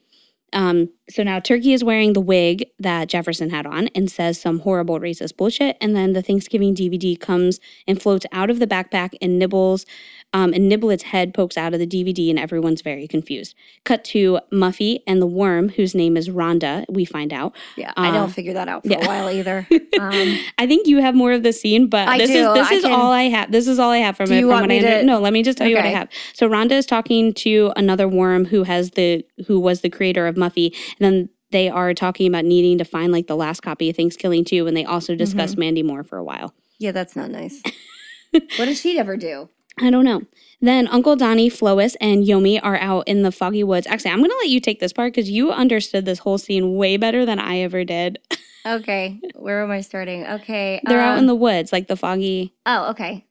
Um, 0.54 0.90
so 1.10 1.24
now 1.24 1.40
Turkey 1.40 1.74
is 1.74 1.84
wearing 1.84 2.14
the 2.14 2.22
wig 2.22 2.66
that 2.80 3.10
Jefferson 3.10 3.50
had 3.50 3.66
on 3.66 3.88
and 3.90 4.10
says 4.10 4.40
some 4.40 4.60
horrible 4.60 5.00
racist 5.00 5.38
bullshit. 5.38 5.78
And 5.82 5.96
then 5.96 6.14
the 6.14 6.22
Thanksgiving 6.22 6.74
DVD 6.74 7.20
comes 7.20 7.60
and 7.88 8.02
floats 8.02 8.26
out 8.32 8.50
of 8.50 8.60
the 8.60 8.68
backpack 8.68 9.16
and 9.22 9.38
nibbles, 9.38 9.86
um, 10.34 10.54
and 10.54 10.68
Niblet's 10.70 11.04
head 11.04 11.34
pokes 11.34 11.58
out 11.58 11.74
of 11.74 11.80
the 11.80 11.88
DVD, 11.88 12.30
and 12.30 12.38
everyone's 12.38 12.82
very 12.82 13.08
confused. 13.08 13.56
Cut 13.86 14.04
to 14.06 14.40
Muffy 14.52 15.00
and 15.08 15.22
the 15.22 15.26
worm, 15.28 15.70
whose 15.70 15.96
name 15.96 16.18
is 16.18 16.30
Rhonda, 16.30 16.86
we 16.90 17.06
find 17.06 17.32
out. 17.34 17.56
yeah, 17.78 17.94
I 17.96 18.10
uh, 18.10 18.12
don't 18.14 18.30
figure 18.32 18.54
that 18.54 18.68
out 18.68 18.84
for 18.84 18.90
yeah. 18.90 19.04
a 19.04 19.08
while 19.08 19.30
either. 19.30 19.68
Um, 20.00 20.38
I 20.60 20.68
think 20.68 20.86
you 20.86 21.02
have 21.02 21.16
more 21.16 21.32
of 21.32 21.42
the 21.42 21.52
scene, 21.52 21.88
but 21.88 22.08
I 22.08 22.20
this 22.20 22.30
do. 22.30 22.48
is 22.50 22.54
this 22.54 22.68
I 22.72 22.74
is 22.76 22.84
can- 22.84 22.92
all 22.92 23.12
I 23.12 23.24
have. 23.24 23.52
This 23.52 23.68
is 23.68 23.80
all 23.80 23.90
I 23.90 23.98
have 23.98 24.16
from 24.16 24.32
it. 24.32 24.40
you 24.40 24.48
from 24.48 24.62
what 24.62 24.72
I 24.72 24.78
to- 24.78 25.04
No, 25.04 25.20
let 25.20 25.34
me 25.34 25.42
just 25.42 25.58
tell 25.58 25.68
you 25.68 25.76
what 25.76 25.86
I 25.86 25.90
have. 25.90 26.08
So 26.34 26.48
Rhonda 26.48 26.74
is 26.74 26.86
talking 26.86 27.34
to 27.34 27.74
another 27.76 28.08
worm 28.08 28.46
who 28.46 28.62
has 28.64 28.92
the 28.92 29.26
who 29.48 29.60
was 29.60 29.82
the 29.82 29.90
creator 29.90 30.28
of 30.28 30.36
Muffy, 30.36 30.68
and 31.00 31.00
then 31.00 31.30
they 31.50 31.68
are 31.68 31.96
talking 31.96 32.28
about 32.28 32.46
needing 32.46 32.78
to 32.78 32.84
find 32.86 33.12
like 33.12 33.26
the 33.26 33.36
last 33.36 33.62
copy 33.62 33.90
of 33.90 33.96
Thanksgiving 33.96 34.46
too, 34.46 34.68
and 34.68 34.78
they 34.78 34.86
also 34.86 35.16
discuss 35.16 35.52
Mm-hmm. 35.54 35.60
Mandy 35.62 35.82
Moore 35.84 36.04
for 36.04 36.18
a 36.20 36.24
while. 36.24 36.54
yeah, 36.78 36.92
that's 36.92 37.16
not 37.16 37.32
nice. 37.32 37.60
what 38.32 38.66
did 38.66 38.78
she 38.78 39.00
ever 39.00 39.18
do? 39.18 39.50
I 39.80 39.90
don't 39.90 40.06
know. 40.06 40.22
Then 40.60 40.88
Uncle 40.88 41.16
Donnie, 41.16 41.50
Flois, 41.50 41.96
and 42.02 42.26
Yomi 42.26 42.60
are 42.64 42.78
out 42.78 43.08
in 43.08 43.22
the 43.22 43.32
foggy 43.32 43.64
woods. 43.64 43.86
Actually, 43.86 44.12
I'm 44.12 44.22
gonna 44.22 44.34
let 44.40 44.50
you 44.50 44.60
take 44.60 44.80
this 44.80 44.92
part 44.92 45.14
because 45.14 45.30
you 45.30 45.52
understood 45.52 46.06
this 46.06 46.20
whole 46.20 46.38
scene 46.38 46.76
way 46.76 46.98
better 46.98 47.26
than 47.26 47.40
I 47.40 47.60
ever 47.60 47.84
did. 47.84 48.20
Okay, 48.66 49.22
where 49.36 49.64
am 49.64 49.72
I 49.72 49.80
starting? 49.80 50.28
Okay, 50.28 50.82
They're 50.84 51.00
out 51.00 51.14
in 51.14 51.20
um, 51.20 51.28
the 51.28 51.36
woods, 51.36 51.72
like 51.72 51.88
the 51.88 51.96
foggy. 51.96 52.54
Oh, 52.66 52.90
okay. 52.90 53.26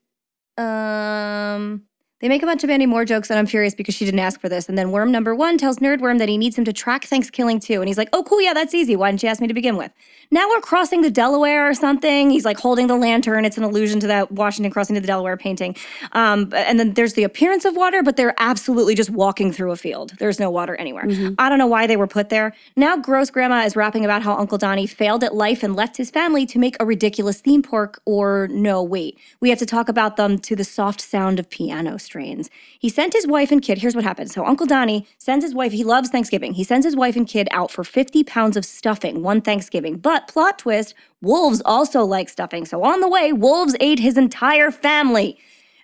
Um, 0.57 1.83
they 2.21 2.29
make 2.31 2.43
a 2.43 2.47
bunch 2.47 2.65
of 2.65 2.69
Mandy 2.69 2.87
Moore 2.87 3.05
jokes, 3.05 3.29
and 3.29 3.39
I'm 3.39 3.45
furious 3.45 3.75
because 3.75 3.95
she 3.95 4.07
didn't 4.07 4.21
ask 4.21 4.41
for 4.41 4.49
this. 4.49 4.67
And 4.67 4.79
then 4.79 4.91
Worm 4.91 5.13
number 5.13 5.35
one 5.35 5.59
tells 5.59 5.79
Nerdworm 5.79 6.19
that 6.19 6.31
he 6.31 6.39
needs 6.39 6.57
him 6.57 6.65
to 6.65 6.73
track 6.73 7.05
Thanksgiving 7.05 7.61
too. 7.61 7.81
And 7.81 7.89
he's 7.89 7.99
like, 7.99 8.09
oh, 8.15 8.23
cool, 8.23 8.41
yeah, 8.41 8.55
that's 8.55 8.73
easy. 8.73 8.97
Why 8.97 9.11
didn't 9.11 9.23
you 9.23 9.29
ask 9.29 9.43
me 9.43 9.49
to 9.49 9.55
begin 9.55 9.77
with? 9.77 9.93
Now 10.31 10.49
we're 10.49 10.61
crossing 10.61 11.03
the 11.03 11.11
Delaware 11.11 11.69
or 11.69 11.75
something. 11.75 12.31
He's 12.31 12.45
like 12.45 12.59
holding 12.59 12.87
the 12.87 12.97
lantern. 12.97 13.45
It's 13.45 13.57
an 13.57 13.65
allusion 13.65 14.01
to 14.01 14.07
that 14.09 14.33
Washington 14.33 14.71
crossing 14.73 14.95
to 14.95 15.01
the 15.01 15.07
Delaware 15.07 15.37
painting. 15.37 15.77
Um, 16.13 16.53
and 16.55 16.79
then 16.79 16.95
there's 16.95 17.15
the 17.15 17.25
appearance 17.25 17.65
of 17.65 17.77
water, 17.77 18.03
but 18.03 18.17
they're 18.17 18.35
absolutely 18.39 18.95
just 18.95 19.11
walking 19.11 19.53
through 19.53 19.71
a 19.73 19.77
field. 19.77 20.13
There's 20.19 20.41
no 20.41 20.51
water 20.51 20.75
anywhere. 20.77 21.05
Mhm. 21.05 21.35
I 21.39 21.49
don't 21.49 21.59
know 21.59 21.67
why 21.67 21.87
they 21.87 21.97
were 21.97 22.07
put 22.07 22.29
there. 22.29 22.53
Now, 22.77 22.97
Gross 22.97 23.31
Grandma 23.31 23.65
is 23.65 23.77
rapping 23.77 24.05
about 24.05 24.23
how 24.23 24.37
Uncle 24.37 24.59
Donnie 24.59 24.87
failed 24.87 25.23
at 25.23 25.35
life 25.35 25.63
and 25.63 25.77
left 25.77 25.97
his 25.97 26.11
family 26.11 26.47
to 26.47 26.59
make 26.59 26.77
a 26.81 26.85
ridiculous 26.87 27.41
theme 27.41 27.63
park. 27.63 28.01
Or, 28.05 28.49
no, 28.51 28.83
wait, 28.83 29.19
we 29.41 29.51
have 29.51 29.59
to 29.61 29.67
talk 29.67 29.89
about 29.89 30.17
them 30.17 30.39
to 30.41 30.57
the 30.57 30.65
soft 30.65 31.01
sound 31.01 31.39
of 31.39 31.49
piano 31.51 31.99
strains. 31.99 32.51
He 32.79 32.89
sent 32.89 33.13
his 33.13 33.27
wife 33.27 33.51
and 33.53 33.63
kid. 33.63 33.79
Here's 33.79 33.95
what 33.95 34.05
happened. 34.05 34.31
So 34.31 34.45
Uncle 34.45 34.67
Donnie 34.67 35.07
sends 35.19 35.45
his 35.45 35.55
wife. 35.55 35.73
He 35.73 35.85
loves 35.85 36.09
Thanksgiving. 36.09 36.55
He 36.55 36.65
sends 36.65 36.85
his 36.85 36.97
wife 36.97 37.17
and 37.17 37.27
kid 37.27 37.49
out 37.51 37.71
for 37.71 37.85
50 37.85 38.25
pounds 38.25 38.57
of 38.57 38.65
stuffing 38.65 39.23
one 39.23 39.41
Thanksgiving. 39.41 39.97
But 39.97 40.16
plot 40.29 40.59
twist: 40.59 40.95
wolves 41.21 41.63
also 41.65 42.05
like 42.05 42.29
stuffing. 42.29 42.65
So 42.65 42.83
on 42.83 43.01
the 43.01 43.09
way, 43.09 43.33
wolves 43.33 43.77
ate 43.81 43.99
his 43.99 44.17
entire 44.17 44.71
family. 44.71 45.39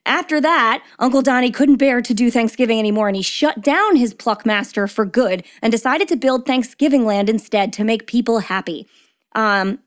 After 0.04 0.40
that, 0.40 0.82
Uncle 0.98 1.22
Donnie 1.22 1.52
couldn't 1.52 1.76
bear 1.76 2.02
to 2.02 2.14
do 2.14 2.30
Thanksgiving 2.30 2.78
anymore 2.78 3.06
and 3.06 3.16
he 3.16 3.22
shut 3.22 3.60
down 3.60 3.94
his 3.94 4.14
Pluckmaster 4.14 4.90
for 4.90 5.04
good 5.04 5.44
and 5.60 5.70
decided 5.70 6.08
to 6.08 6.16
build 6.16 6.44
Thanksgiving 6.44 7.04
Land 7.04 7.28
instead 7.28 7.72
to 7.74 7.84
make 7.84 8.08
people 8.08 8.40
happy. 8.40 8.88
Um, 9.34 9.78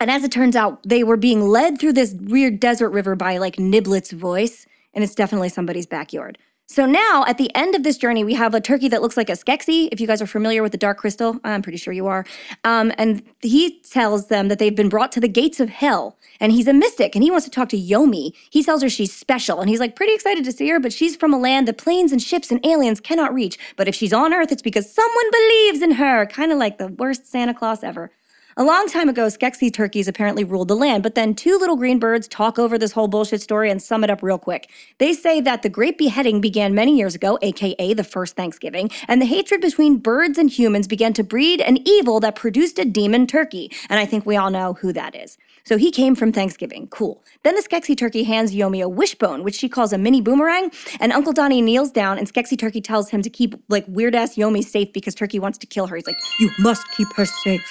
and 0.00 0.10
as 0.10 0.22
it 0.22 0.32
turns 0.32 0.54
out, 0.54 0.82
they 0.86 1.02
were 1.02 1.16
being 1.16 1.48
led 1.48 1.78
through 1.78 1.94
this 1.94 2.14
weird 2.14 2.60
desert 2.60 2.90
river 2.90 3.16
by 3.16 3.38
like 3.38 3.58
Niblet's 3.58 4.10
voice, 4.10 4.66
and 4.92 5.02
it's 5.02 5.14
definitely 5.14 5.48
somebody's 5.48 5.86
backyard. 5.86 6.36
So 6.66 6.86
now, 6.86 7.26
at 7.28 7.36
the 7.36 7.54
end 7.54 7.74
of 7.74 7.82
this 7.82 7.98
journey, 7.98 8.24
we 8.24 8.32
have 8.34 8.54
a 8.54 8.60
turkey 8.60 8.88
that 8.88 9.02
looks 9.02 9.18
like 9.18 9.28
a 9.28 9.34
Skeksis. 9.34 9.90
If 9.92 10.00
you 10.00 10.06
guys 10.06 10.22
are 10.22 10.26
familiar 10.26 10.62
with 10.62 10.72
the 10.72 10.78
Dark 10.78 10.96
Crystal, 10.96 11.38
I'm 11.44 11.60
pretty 11.60 11.76
sure 11.76 11.92
you 11.92 12.06
are. 12.06 12.24
Um, 12.64 12.90
and 12.96 13.22
he 13.40 13.80
tells 13.82 14.28
them 14.28 14.48
that 14.48 14.58
they've 14.58 14.74
been 14.74 14.88
brought 14.88 15.12
to 15.12 15.20
the 15.20 15.28
gates 15.28 15.60
of 15.60 15.68
hell. 15.68 16.16
And 16.40 16.52
he's 16.52 16.66
a 16.66 16.72
mystic, 16.72 17.14
and 17.14 17.22
he 17.22 17.30
wants 17.30 17.44
to 17.44 17.50
talk 17.50 17.68
to 17.68 17.76
Yomi. 17.78 18.32
He 18.50 18.62
tells 18.64 18.82
her 18.82 18.88
she's 18.88 19.12
special, 19.12 19.60
and 19.60 19.68
he's 19.68 19.78
like 19.78 19.94
pretty 19.94 20.14
excited 20.14 20.42
to 20.46 20.52
see 20.52 20.68
her, 20.70 20.80
but 20.80 20.92
she's 20.92 21.16
from 21.16 21.34
a 21.34 21.38
land 21.38 21.68
that 21.68 21.76
planes 21.76 22.12
and 22.12 22.22
ships 22.22 22.50
and 22.50 22.64
aliens 22.64 22.98
cannot 22.98 23.34
reach. 23.34 23.58
But 23.76 23.86
if 23.86 23.94
she's 23.94 24.14
on 24.14 24.32
Earth, 24.32 24.50
it's 24.50 24.62
because 24.62 24.90
someone 24.90 25.30
believes 25.30 25.82
in 25.82 25.92
her. 25.92 26.24
Kind 26.24 26.50
of 26.50 26.56
like 26.56 26.78
the 26.78 26.88
worst 26.88 27.26
Santa 27.26 27.52
Claus 27.52 27.84
ever. 27.84 28.10
A 28.56 28.62
long 28.62 28.86
time 28.88 29.08
ago, 29.08 29.26
Skeksis 29.26 29.74
turkeys 29.74 30.06
apparently 30.06 30.44
ruled 30.44 30.68
the 30.68 30.76
land, 30.76 31.02
but 31.02 31.16
then 31.16 31.34
two 31.34 31.58
little 31.58 31.74
green 31.74 31.98
birds 31.98 32.28
talk 32.28 32.56
over 32.56 32.78
this 32.78 32.92
whole 32.92 33.08
bullshit 33.08 33.42
story 33.42 33.68
and 33.68 33.82
sum 33.82 34.04
it 34.04 34.10
up 34.10 34.22
real 34.22 34.38
quick. 34.38 34.70
They 34.98 35.12
say 35.12 35.40
that 35.40 35.62
the 35.62 35.68
Great 35.68 35.98
Beheading 35.98 36.40
began 36.40 36.72
many 36.72 36.96
years 36.96 37.16
ago, 37.16 37.36
aka 37.42 37.94
the 37.94 38.04
first 38.04 38.36
Thanksgiving, 38.36 38.92
and 39.08 39.20
the 39.20 39.26
hatred 39.26 39.60
between 39.60 39.96
birds 39.96 40.38
and 40.38 40.48
humans 40.48 40.86
began 40.86 41.12
to 41.14 41.24
breed 41.24 41.62
an 41.62 41.78
evil 41.84 42.20
that 42.20 42.36
produced 42.36 42.78
a 42.78 42.84
demon 42.84 43.26
turkey. 43.26 43.72
And 43.88 43.98
I 43.98 44.06
think 44.06 44.24
we 44.24 44.36
all 44.36 44.50
know 44.50 44.74
who 44.74 44.92
that 44.92 45.16
is. 45.16 45.36
So 45.64 45.76
he 45.76 45.90
came 45.90 46.14
from 46.14 46.30
Thanksgiving. 46.30 46.86
Cool. 46.86 47.24
Then 47.42 47.56
the 47.56 47.62
Skeksis 47.62 47.98
turkey 47.98 48.22
hands 48.22 48.54
Yomi 48.54 48.84
a 48.84 48.88
wishbone, 48.88 49.42
which 49.42 49.56
she 49.56 49.68
calls 49.68 49.92
a 49.92 49.98
mini 49.98 50.20
boomerang, 50.20 50.70
and 51.00 51.12
Uncle 51.12 51.32
Donnie 51.32 51.60
kneels 51.60 51.90
down 51.90 52.18
and 52.18 52.32
Skeksis 52.32 52.60
turkey 52.60 52.80
tells 52.80 53.10
him 53.10 53.20
to 53.22 53.30
keep 53.30 53.56
like 53.68 53.84
weird 53.88 54.14
ass 54.14 54.36
Yomi 54.36 54.62
safe 54.62 54.92
because 54.92 55.16
Turkey 55.16 55.40
wants 55.40 55.58
to 55.58 55.66
kill 55.66 55.88
her. 55.88 55.96
He's 55.96 56.06
like, 56.06 56.18
You 56.38 56.50
must 56.60 56.88
keep 56.92 57.08
her 57.16 57.26
safe. 57.26 57.68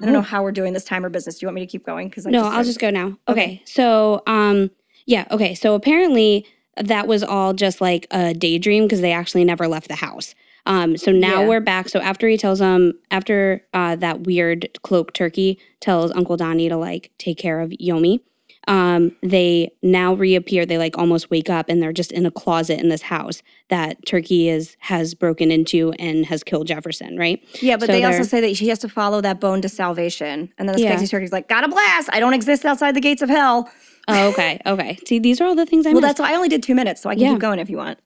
I 0.00 0.04
don't 0.04 0.12
know 0.14 0.20
how 0.22 0.42
we're 0.42 0.52
doing 0.52 0.72
this 0.74 0.84
timer 0.84 1.08
business. 1.08 1.38
Do 1.38 1.44
you 1.44 1.48
want 1.48 1.54
me 1.56 1.60
to 1.62 1.66
keep 1.66 1.86
going? 1.86 2.08
Because 2.08 2.26
no, 2.26 2.44
I'll 2.44 2.64
just 2.64 2.78
go 2.78 2.90
now. 2.90 3.16
Okay. 3.28 3.62
So, 3.64 4.22
um, 4.26 4.70
yeah. 5.06 5.26
Okay. 5.30 5.54
So 5.54 5.74
apparently 5.74 6.46
that 6.76 7.06
was 7.06 7.22
all 7.22 7.54
just 7.54 7.80
like 7.80 8.06
a 8.10 8.34
daydream 8.34 8.84
because 8.84 9.00
they 9.00 9.12
actually 9.12 9.44
never 9.44 9.66
left 9.66 9.88
the 9.88 9.94
house. 9.94 10.34
Um, 10.66 10.96
so 10.96 11.12
now 11.12 11.42
Yeah. 11.42 11.48
we're 11.48 11.60
back. 11.60 11.88
So 11.88 12.00
after 12.00 12.28
he 12.28 12.36
tells 12.36 12.58
them, 12.58 12.92
after 13.10 13.64
uh, 13.72 13.96
that 13.96 14.22
weird 14.22 14.68
cloak 14.82 15.12
turkey 15.14 15.58
tells 15.80 16.10
Uncle 16.12 16.36
Donnie 16.36 16.68
to 16.68 16.76
like 16.76 17.12
take 17.18 17.38
care 17.38 17.60
of 17.60 17.70
Yomi, 17.70 18.20
um, 18.66 19.14
they 19.22 19.70
now 19.82 20.14
reappear. 20.14 20.66
They 20.66 20.78
like 20.78 20.98
almost 20.98 21.30
wake 21.30 21.48
up 21.50 21.68
and 21.68 21.80
they're 21.82 21.92
just 21.92 22.10
in 22.12 22.26
a 22.26 22.30
closet 22.30 22.80
in 22.80 22.88
this 22.88 23.02
house 23.02 23.42
that 23.68 24.04
Turkey 24.06 24.48
is 24.48 24.76
has 24.80 25.14
broken 25.14 25.50
into 25.50 25.92
and 25.98 26.26
has 26.26 26.42
killed 26.42 26.66
Jefferson. 26.66 27.16
Right? 27.16 27.42
Yeah, 27.62 27.76
but 27.76 27.86
So 27.86 27.92
they 27.92 28.04
also 28.04 28.22
say 28.22 28.40
that 28.40 28.56
she 28.56 28.68
has 28.68 28.78
to 28.80 28.88
follow 28.88 29.20
that 29.20 29.40
bone 29.40 29.62
to 29.62 29.68
salvation. 29.68 30.52
And 30.58 30.68
then 30.68 30.76
the 30.76 30.82
Yeah. 30.82 30.96
Turkey's 31.04 31.32
like, 31.32 31.48
got 31.48 31.64
a 31.64 31.68
blast. 31.68 32.10
I 32.12 32.20
don't 32.20 32.34
exist 32.34 32.64
outside 32.64 32.94
the 32.96 33.00
gates 33.00 33.22
of 33.22 33.28
hell. 33.28 33.70
Oh, 34.08 34.28
okay. 34.28 34.60
Okay. 34.66 34.98
See, 35.06 35.18
these 35.18 35.40
are 35.40 35.46
all 35.46 35.54
the 35.56 35.66
things 35.66 35.84
I 35.86 35.90
well, 35.90 36.00
missed. 36.00 36.18
that's 36.18 36.20
why 36.20 36.32
I 36.32 36.36
only 36.36 36.48
did 36.48 36.62
two 36.62 36.74
minutes, 36.76 37.02
so 37.02 37.10
I 37.10 37.14
can 37.14 37.22
Yeah. 37.22 37.30
keep 37.32 37.40
going 37.40 37.58
if 37.58 37.68
you 37.68 37.76
want. 37.76 37.98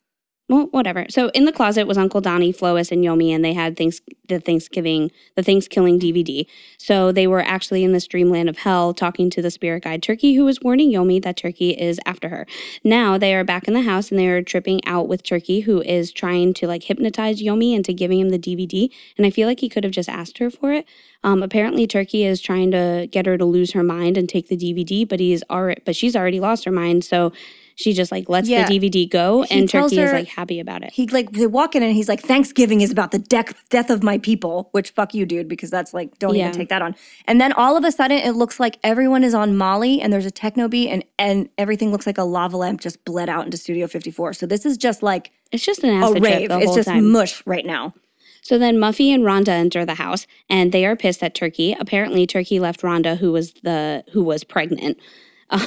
Well, 0.51 0.67
whatever. 0.73 1.07
So 1.11 1.29
in 1.29 1.45
the 1.45 1.53
closet 1.53 1.87
was 1.87 1.97
Uncle 1.97 2.21
Donnie, 2.21 2.51
Flois, 2.51 2.91
and 2.91 3.05
Yomi, 3.05 3.31
and 3.31 3.45
they 3.45 3.53
had 3.53 3.77
things 3.77 4.01
the 4.27 4.41
Thanksgiving, 4.41 5.13
the 5.37 5.45
Thanksgiving 5.45 6.01
DVD. 6.01 6.45
So 6.77 7.13
they 7.13 7.29
were 7.29 7.41
actually 7.41 7.85
in 7.85 7.93
this 7.93 8.09
dreamland 8.09 8.49
of 8.49 8.59
hell, 8.59 8.93
talking 8.93 9.31
to 9.31 9.43
the 9.43 9.51
spirit 9.53 9.85
guide 9.85 10.03
Turkey, 10.03 10.35
who 10.35 10.45
was 10.45 10.61
warning 10.61 10.91
Yomi 10.91 11.23
that 11.23 11.37
Turkey 11.37 11.71
is 11.71 12.01
after 12.05 12.31
her. 12.31 12.49
Now 12.83 13.17
they 13.17 13.33
are 13.33 13.45
back 13.45 13.69
in 13.69 13.75
the 13.75 13.83
house 13.83 14.11
and 14.11 14.19
they 14.19 14.27
are 14.27 14.43
tripping 14.43 14.85
out 14.87 15.07
with 15.07 15.23
Turkey, 15.23 15.61
who 15.61 15.83
is 15.83 16.11
trying 16.11 16.53
to 16.55 16.67
like 16.67 16.83
hypnotize 16.83 17.41
Yomi 17.41 17.73
into 17.73 17.93
giving 17.93 18.19
him 18.19 18.31
the 18.31 18.39
DVD. 18.39 18.91
And 19.17 19.27
I 19.27 19.31
feel 19.31 19.47
like 19.47 19.61
he 19.61 19.69
could 19.69 19.85
have 19.85 19.93
just 19.93 20.09
asked 20.09 20.39
her 20.39 20.51
for 20.51 20.73
it. 20.73 20.85
Um, 21.23 21.45
apparently, 21.45 21.87
Turkey 21.87 22.25
is 22.25 22.41
trying 22.41 22.73
to 22.73 23.07
get 23.13 23.27
her 23.27 23.39
to 23.39 23.45
lose 23.45 23.71
her 23.71 23.85
mind 23.85 24.17
and 24.17 24.29
take 24.29 24.49
the 24.49 24.57
DVD, 24.57 25.09
but 25.09 25.21
he's 25.21 25.45
already, 25.49 25.81
but 25.85 25.95
she's 25.95 26.17
already 26.17 26.41
lost 26.41 26.65
her 26.65 26.73
mind. 26.73 27.05
So 27.05 27.33
she 27.81 27.93
just 27.95 28.12
like 28.12 28.29
lets 28.29 28.49
Yeah. 28.49 28.66
the 28.69 28.79
DVD 28.79 29.09
go, 29.09 29.43
He 29.43 29.59
and 29.59 29.69
Turkey 29.69 29.99
is 29.99 30.12
like 30.12 30.29
happy 30.29 30.61
about 30.61 30.83
it. 30.83 30.93
He 30.93 31.07
like 31.09 31.33
they 31.33 31.47
walk 31.47 31.75
in 31.75 31.83
and 31.83 31.95
he's 31.95 32.09
like, 32.09 32.21
Thanksgiving 32.21 32.81
is 32.83 32.90
about 32.90 33.11
the 33.11 33.19
death 33.19 33.55
death 33.71 33.88
of 33.90 34.03
my 34.03 34.19
people, 34.19 34.69
which 34.73 34.90
fuck 34.90 35.14
you, 35.14 35.25
dude, 35.25 35.49
because 35.49 35.71
that's 35.71 35.95
like 35.95 36.19
don't 36.19 36.35
Yeah. 36.35 36.49
even 36.49 36.59
take 36.59 36.69
that 36.69 36.83
on. 36.83 36.95
And 37.27 37.40
then 37.40 37.53
all 37.55 37.77
of 37.77 37.85
a 37.85 37.90
sudden 37.93 38.19
it 38.19 38.33
looks 38.33 38.61
like 38.61 38.79
everyone 38.85 39.25
is 39.25 39.35
on 39.35 39.57
Molly 39.57 40.01
and 40.01 40.12
there's 40.12 40.27
a 40.27 40.31
techno 40.31 40.69
beat 40.69 40.90
and 40.90 41.05
and 41.19 41.49
everything 41.59 41.90
looks 41.90 42.07
like 42.07 42.19
a 42.19 42.23
lava 42.25 42.57
lamp 42.57 42.81
just 42.81 43.05
bled 43.05 43.29
out 43.29 43.45
into 43.47 43.57
Studio 43.57 43.87
54. 43.87 44.35
So 44.35 44.47
this 44.47 44.66
is 44.66 44.77
just 44.77 45.03
like 45.03 45.31
It's 45.53 45.64
just 45.64 45.83
an 45.83 46.03
a 46.03 46.12
rave. 46.12 46.51
It's 46.51 46.75
just 46.75 46.88
time. 46.88 47.11
mush 47.11 47.43
right 47.47 47.64
now. 47.66 47.95
so 48.43 48.59
then 48.59 48.77
Muffy 48.77 49.09
and 49.14 49.23
Rhonda 49.23 49.49
enter 49.49 49.85
the 49.85 49.95
house, 49.95 50.27
and 50.49 50.73
they 50.73 50.85
are 50.87 50.97
pissed 50.97 51.23
at 51.23 51.35
Turkey. 51.35 51.77
Apparently, 51.79 52.27
Turkey 52.27 52.59
left 52.61 52.81
Rhonda, 52.83 53.16
who 53.19 53.33
was 53.33 53.53
the 53.62 54.05
who 54.12 54.23
was 54.23 54.45
pregnant. 54.45 54.99
Um, 55.53 55.66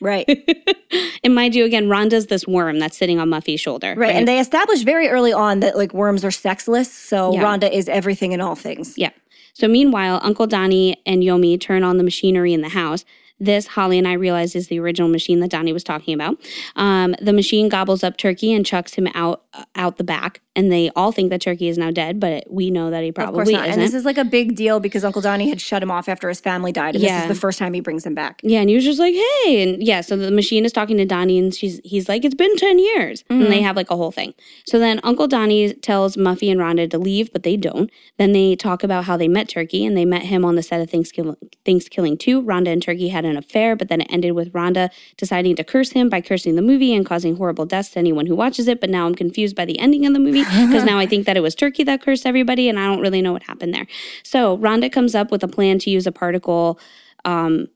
Right. 0.00 0.26
and 1.24 1.34
mind 1.34 1.54
you, 1.54 1.64
again, 1.64 1.88
Rhonda's 1.88 2.26
this 2.26 2.46
worm 2.46 2.78
that's 2.78 2.96
sitting 2.96 3.18
on 3.18 3.28
Muffy's 3.28 3.60
shoulder. 3.60 3.94
Right. 3.96 4.14
And 4.14 4.26
they 4.26 4.38
established 4.40 4.84
very 4.84 5.08
early 5.08 5.32
on 5.32 5.60
that 5.60 5.76
like 5.76 5.92
worms 5.92 6.24
are 6.24 6.30
sexless. 6.30 6.92
So 6.92 7.32
Yeah. 7.32 7.42
Rhonda 7.42 7.70
is 7.70 7.88
everything 7.88 8.32
and 8.32 8.42
all 8.42 8.54
things. 8.54 8.96
Yeah. 8.96 9.10
So 9.54 9.66
meanwhile, 9.66 10.20
Uncle 10.22 10.46
Donnie 10.46 11.02
and 11.04 11.22
Yomi 11.22 11.60
turn 11.60 11.82
on 11.82 11.96
the 11.98 12.04
machinery 12.04 12.52
in 12.52 12.60
the 12.60 12.68
house. 12.68 13.04
This, 13.40 13.68
Holly 13.68 13.98
and 13.98 14.08
I 14.08 14.14
realize, 14.14 14.56
is 14.56 14.68
the 14.68 14.80
original 14.80 15.08
machine 15.08 15.40
that 15.40 15.50
Donnie 15.50 15.72
was 15.72 15.84
talking 15.84 16.12
about. 16.14 16.36
Um, 16.76 17.14
the 17.22 17.32
machine 17.32 17.68
gobbles 17.68 18.02
up 18.02 18.16
Turkey 18.16 18.52
and 18.52 18.66
chucks 18.66 18.94
him 18.94 19.06
out 19.14 19.42
uh, 19.54 19.64
out 19.76 19.96
the 19.96 20.04
back, 20.04 20.40
and 20.56 20.72
they 20.72 20.90
all 20.96 21.12
think 21.12 21.30
that 21.30 21.40
Turkey 21.40 21.68
is 21.68 21.78
now 21.78 21.90
dead, 21.90 22.18
but 22.18 22.44
we 22.50 22.70
know 22.70 22.90
that 22.90 23.04
he 23.04 23.12
probably 23.12 23.54
isn't. 23.54 23.64
And 23.70 23.80
this 23.80 23.94
is 23.94 24.04
like 24.04 24.18
a 24.18 24.24
big 24.24 24.56
deal 24.56 24.80
because 24.80 25.04
Uncle 25.04 25.22
Donnie 25.22 25.48
had 25.48 25.60
shut 25.60 25.82
him 25.82 25.90
off 25.90 26.08
after 26.08 26.28
his 26.28 26.40
family 26.40 26.72
died. 26.72 26.94
And 26.96 27.04
Yeah. 27.04 27.20
this 27.20 27.30
is 27.30 27.36
the 27.36 27.40
first 27.40 27.58
time 27.58 27.72
he 27.74 27.80
brings 27.80 28.04
him 28.04 28.14
back. 28.14 28.40
Yeah, 28.42 28.60
and 28.60 28.68
he 28.68 28.74
was 28.74 28.84
just 28.84 28.98
like, 28.98 29.14
"Hey," 29.14 29.62
and 29.62 29.82
yeah. 29.82 30.00
So 30.00 30.16
the 30.16 30.30
machine 30.32 30.64
is 30.64 30.72
talking 30.72 30.96
to 30.96 31.04
Donnie, 31.04 31.38
and 31.38 31.54
she's 31.54 31.80
he's 31.84 32.08
like, 32.08 32.24
"It's 32.24 32.34
been 32.34 32.56
ten 32.56 32.78
years," 32.78 33.24
and 33.30 33.42
Mm-hmm. 33.42 33.50
they 33.50 33.60
have 33.62 33.76
like 33.76 33.90
a 33.90 33.96
whole 33.96 34.10
thing. 34.10 34.34
So 34.66 34.78
then 34.80 34.98
Uncle 35.04 35.28
Donnie 35.28 35.74
tells 35.74 36.16
Muffy 36.16 36.50
and 36.50 36.60
Rhonda 36.60 36.90
to 36.90 36.98
leave, 36.98 37.32
but 37.32 37.44
they 37.44 37.56
don't. 37.56 37.88
Then 38.18 38.32
they 38.32 38.56
talk 38.56 38.82
about 38.82 39.04
how 39.04 39.16
they 39.16 39.28
met 39.28 39.48
Turkey, 39.48 39.84
and 39.86 39.96
they 39.96 40.04
met 40.04 40.22
him 40.22 40.44
on 40.44 40.56
the 40.56 40.62
set 40.62 40.80
of 40.80 40.90
Thanksgiving 40.90 41.36
Thanksgiving 41.64 42.16
two. 42.18 42.42
Rhonda 42.42 42.68
and 42.72 42.82
Turkey 42.82 43.08
had 43.08 43.24
an 43.28 43.36
affair, 43.36 43.76
but 43.76 43.88
then 43.88 44.00
it 44.00 44.08
ended 44.10 44.32
with 44.32 44.52
Rhonda 44.52 44.90
deciding 45.16 45.56
to 45.56 45.64
curse 45.64 45.90
him 45.92 46.08
by 46.08 46.20
cursing 46.20 46.56
the 46.56 46.62
movie 46.62 46.94
and 46.94 47.06
causing 47.06 47.36
horrible 47.36 47.66
deaths 47.66 47.90
to 47.90 47.98
anyone 47.98 48.26
who 48.26 48.34
watches 48.34 48.66
it. 48.68 48.80
But 48.80 48.90
now 48.90 49.06
I'm 49.06 49.14
confused 49.14 49.54
by 49.54 49.64
the 49.64 49.78
ending 49.78 50.06
of 50.06 50.12
the 50.14 50.18
movie 50.18 50.44
because 50.44 50.84
now 50.84 50.98
I 50.98 51.06
think 51.06 51.26
that 51.26 51.36
it 51.36 51.40
was 51.40 51.54
Turkey 51.54 51.84
that 51.84 52.02
cursed 52.02 52.26
everybody, 52.26 52.68
and 52.68 52.78
I 52.78 52.86
don't 52.86 53.00
really 53.00 53.22
know 53.22 53.32
what 53.32 53.42
happened 53.44 53.72
there. 53.74 53.86
So 54.24 54.58
Rhonda 54.58 54.90
comes 54.90 55.14
up 55.14 55.30
with 55.30 55.44
a 55.44 55.48
plan 55.48 55.78
to 55.80 55.90
use 55.90 56.06
a 56.06 56.12
particle. 56.12 56.80
Um, 57.24 57.68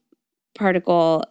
particle 0.55 1.23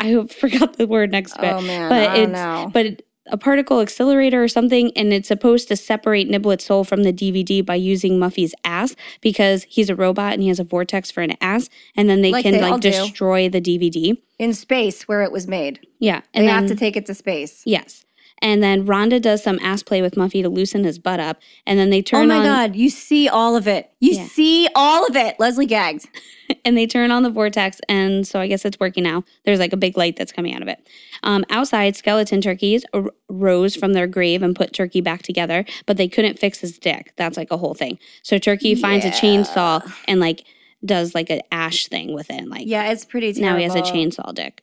I 0.00 0.24
forgot 0.26 0.76
the 0.76 0.86
word 0.86 1.12
next 1.12 1.38
bit. 1.38 1.52
Oh 1.52 1.60
man. 1.60 1.88
but 1.88 2.08
I 2.08 2.16
don't 2.16 2.24
it's 2.24 2.32
know. 2.32 2.70
but 2.72 2.86
it- 2.86 3.05
a 3.28 3.36
particle 3.36 3.80
accelerator 3.80 4.42
or 4.42 4.48
something 4.48 4.90
and 4.96 5.12
it's 5.12 5.28
supposed 5.28 5.68
to 5.68 5.76
separate 5.76 6.28
Niblet's 6.28 6.64
soul 6.64 6.84
from 6.84 7.02
the 7.02 7.12
DVD 7.12 7.64
by 7.64 7.74
using 7.74 8.18
Muffy's 8.18 8.54
ass 8.64 8.94
because 9.20 9.64
he's 9.64 9.90
a 9.90 9.96
robot 9.96 10.32
and 10.32 10.42
he 10.42 10.48
has 10.48 10.58
a 10.60 10.64
vortex 10.64 11.10
for 11.10 11.22
an 11.22 11.36
ass 11.40 11.68
and 11.96 12.08
then 12.08 12.22
they 12.22 12.30
Like 12.30 12.44
can 12.44 12.52
they 12.54 12.60
like 12.62 12.80
do. 12.80 12.90
destroy 12.90 13.48
the 13.48 13.60
DVD. 13.60 14.16
in 14.38 14.54
space 14.54 15.08
where 15.08 15.22
it 15.22 15.32
was 15.32 15.46
made. 15.46 15.86
Yeah. 15.98 16.22
and 16.32 16.46
They 16.46 16.50
And 16.50 16.60
have 16.60 16.68
to 16.68 16.76
take 16.76 16.96
it 16.96 17.04
to 17.06 17.14
space. 17.14 17.62
yes. 17.66 18.04
And 18.42 18.62
then 18.62 18.86
Rhonda 18.86 19.20
does 19.20 19.42
some 19.42 19.58
ass 19.62 19.82
play 19.82 20.02
with 20.02 20.14
Muffy 20.14 20.42
to 20.42 20.48
loosen 20.48 20.84
his 20.84 20.98
butt 20.98 21.20
up 21.20 21.38
and 21.66 21.78
then 21.78 21.88
they 21.90 22.02
turn 22.02 22.24
oh 22.24 22.26
my 22.26 22.36
on 22.38 22.44
god, 22.44 22.76
you 22.76 22.90
see 22.90 23.28
all 23.28 23.56
of 23.56 23.66
it. 23.66 23.90
You 23.98 24.12
Yeah. 24.12 24.26
see 24.26 24.68
all 24.74 25.06
of 25.06 25.16
it. 25.16 25.36
Leslie 25.38 25.64
gagged. 25.66 26.06
and 26.64 26.76
they 26.76 26.86
turn 26.86 27.10
on 27.10 27.22
the 27.24 27.30
vortex 27.30 27.80
and 27.88 28.24
so 28.24 28.38
i 28.38 28.46
guess 28.46 28.64
it's 28.64 28.78
working 28.78 29.02
now 29.02 29.24
there's 29.44 29.58
like 29.58 29.72
a 29.72 29.76
big 29.76 29.96
light 29.96 30.14
that's 30.14 30.30
coming 30.30 30.54
out 30.54 30.62
of 30.62 30.68
it 30.68 30.78
um, 31.24 31.44
outside 31.50 31.96
skeleton 31.96 32.40
turkeys 32.40 32.84
ar- 32.94 33.10
rose 33.28 33.74
from 33.74 33.94
their 33.94 34.06
grave 34.06 34.44
and 34.44 34.54
put 34.54 34.72
turkey 34.72 35.00
back 35.00 35.22
together 35.22 35.64
but 35.86 35.96
they 35.96 36.06
couldn't 36.06 36.38
fix 36.38 36.60
his 36.60 36.78
dick 36.78 37.12
that's 37.16 37.36
like 37.36 37.50
a 37.50 37.56
whole 37.56 37.74
thing 37.74 37.98
so 38.22 38.38
turkey 38.38 38.76
finds 38.76 39.04
a 39.04 39.10
chainsaw 39.10 39.82
and 40.06 40.20
like 40.20 40.44
does 40.84 41.16
like 41.16 41.30
an 41.30 41.40
ash 41.50 41.88
thing 41.88 42.14
with 42.14 42.30
it 42.30 42.34
and, 42.38 42.48
like 42.48 42.62
Yeah, 42.64 42.92
it's 42.92 43.04
pretty 43.04 43.32
terrible. 43.32 43.50
now 43.54 43.56
he 43.58 43.64
has 43.64 43.74
a 43.74 43.82
chainsaw 43.82 44.32
dick 44.32 44.62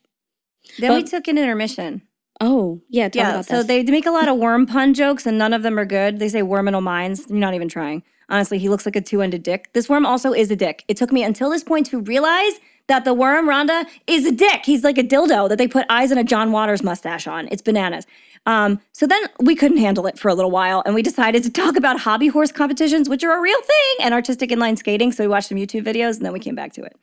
Then 0.80 0.94
we 0.96 1.02
But- 1.02 1.10
took 1.10 1.28
an 1.28 1.38
intermission. 1.38 2.04
Oh 2.42 2.82
yeah 2.90 3.08
talk 3.08 3.16
yeah, 3.16 3.42
so 3.42 3.58
this 3.58 3.68
they 3.68 3.84
make 3.84 4.06
a 4.06 4.12
lot 4.12 4.28
of 4.28 4.38
worm 4.38 4.66
pun 4.66 4.94
jokes 4.94 5.26
and 5.26 5.38
none 5.38 5.54
of 5.54 5.64
them 5.64 5.78
are 5.80 5.86
good. 5.86 6.20
They 6.20 6.30
say 6.30 6.42
worminal 6.42 6.82
minds. 6.82 7.26
You're 7.30 7.40
not 7.40 7.54
even 7.54 7.70
trying. 7.70 8.04
Honestly, 8.30 8.58
he 8.58 8.70
looks 8.70 8.86
like 8.86 8.96
a 8.96 9.02
two-ended 9.02 9.44
dick. 9.44 9.70
This 9.74 9.90
worm 9.90 10.06
also 10.06 10.34
is 10.34 10.50
a 10.50 10.56
dick. 10.56 10.86
It 10.88 10.98
took 10.98 11.12
me 11.12 11.24
until 11.24 11.50
this 11.50 11.64
point 11.64 11.86
to 11.88 12.00
realize 12.00 12.54
that 12.88 13.06
the 13.06 13.14
worm 13.14 13.48
Rhonda 13.48 13.86
is 14.08 14.26
a 14.26 14.32
dick. 14.32 14.66
He's 14.66 14.84
like 14.84 14.98
a 14.98 15.04
dildo 15.04 15.48
that 15.50 15.58
they 15.58 15.68
put 15.68 15.86
eyes 15.90 16.12
and 16.12 16.20
a 16.20 16.24
John 16.24 16.52
Waters 16.52 16.84
mustache 16.84 17.28
on. 17.28 17.48
It's 17.52 17.62
bananas. 17.62 18.06
Um, 18.46 18.82
so 18.92 19.08
then 19.08 19.24
we 19.40 19.56
couldn't 19.56 19.78
handle 19.78 20.06
it 20.06 20.20
for 20.20 20.28
a 20.28 20.36
little 20.36 20.52
while, 20.52 20.84
and 20.86 20.94
we 20.94 21.02
decided 21.02 21.44
to 21.44 21.50
talk 21.50 21.78
about 21.78 22.00
hobby 22.02 22.28
horse 22.28 22.52
competitions, 22.52 23.08
which 23.08 23.24
are 23.24 23.38
a 23.38 23.42
real 23.42 23.62
thing, 23.62 23.96
and 24.02 24.14
artistic 24.14 24.50
inline 24.50 24.78
skating. 24.78 25.12
So 25.12 25.24
we 25.24 25.30
watched 25.30 25.48
some 25.48 25.58
YouTube 25.58 25.86
videos, 25.86 26.18
and 26.18 26.26
then 26.26 26.34
we 26.34 26.40
came 26.40 26.56
back 26.56 26.74
to 26.74 26.84
it. 26.84 26.98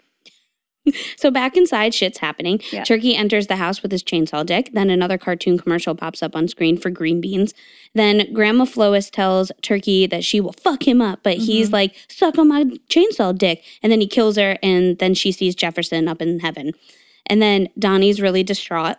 So 1.16 1.30
back 1.30 1.56
inside, 1.56 1.94
shit's 1.94 2.18
happening. 2.18 2.60
Yeah. 2.72 2.84
Turkey 2.84 3.14
enters 3.14 3.46
the 3.46 3.56
house 3.56 3.82
with 3.82 3.92
his 3.92 4.02
chainsaw 4.02 4.44
dick. 4.44 4.70
Then 4.72 4.90
another 4.90 5.18
cartoon 5.18 5.58
commercial 5.58 5.94
pops 5.94 6.22
up 6.22 6.34
on 6.34 6.48
screen 6.48 6.76
for 6.76 6.90
green 6.90 7.20
beans. 7.20 7.52
Then 7.94 8.32
Grandma 8.32 8.64
Flois 8.64 9.10
tells 9.10 9.52
Turkey 9.62 10.06
that 10.06 10.24
she 10.24 10.40
will 10.40 10.52
fuck 10.52 10.88
him 10.88 11.02
up, 11.02 11.20
but 11.22 11.36
he's 11.36 11.66
mm-hmm. 11.66 11.74
like, 11.74 11.96
suck 12.08 12.38
on 12.38 12.48
my 12.48 12.64
chainsaw 12.88 13.36
dick. 13.36 13.62
And 13.82 13.92
then 13.92 14.00
he 14.00 14.06
kills 14.06 14.36
her, 14.36 14.56
and 14.62 14.98
then 14.98 15.14
she 15.14 15.32
sees 15.32 15.54
Jefferson 15.54 16.08
up 16.08 16.22
in 16.22 16.40
heaven. 16.40 16.72
And 17.26 17.42
then 17.42 17.68
Donnie's 17.78 18.20
really 18.20 18.42
distraught. 18.42 18.96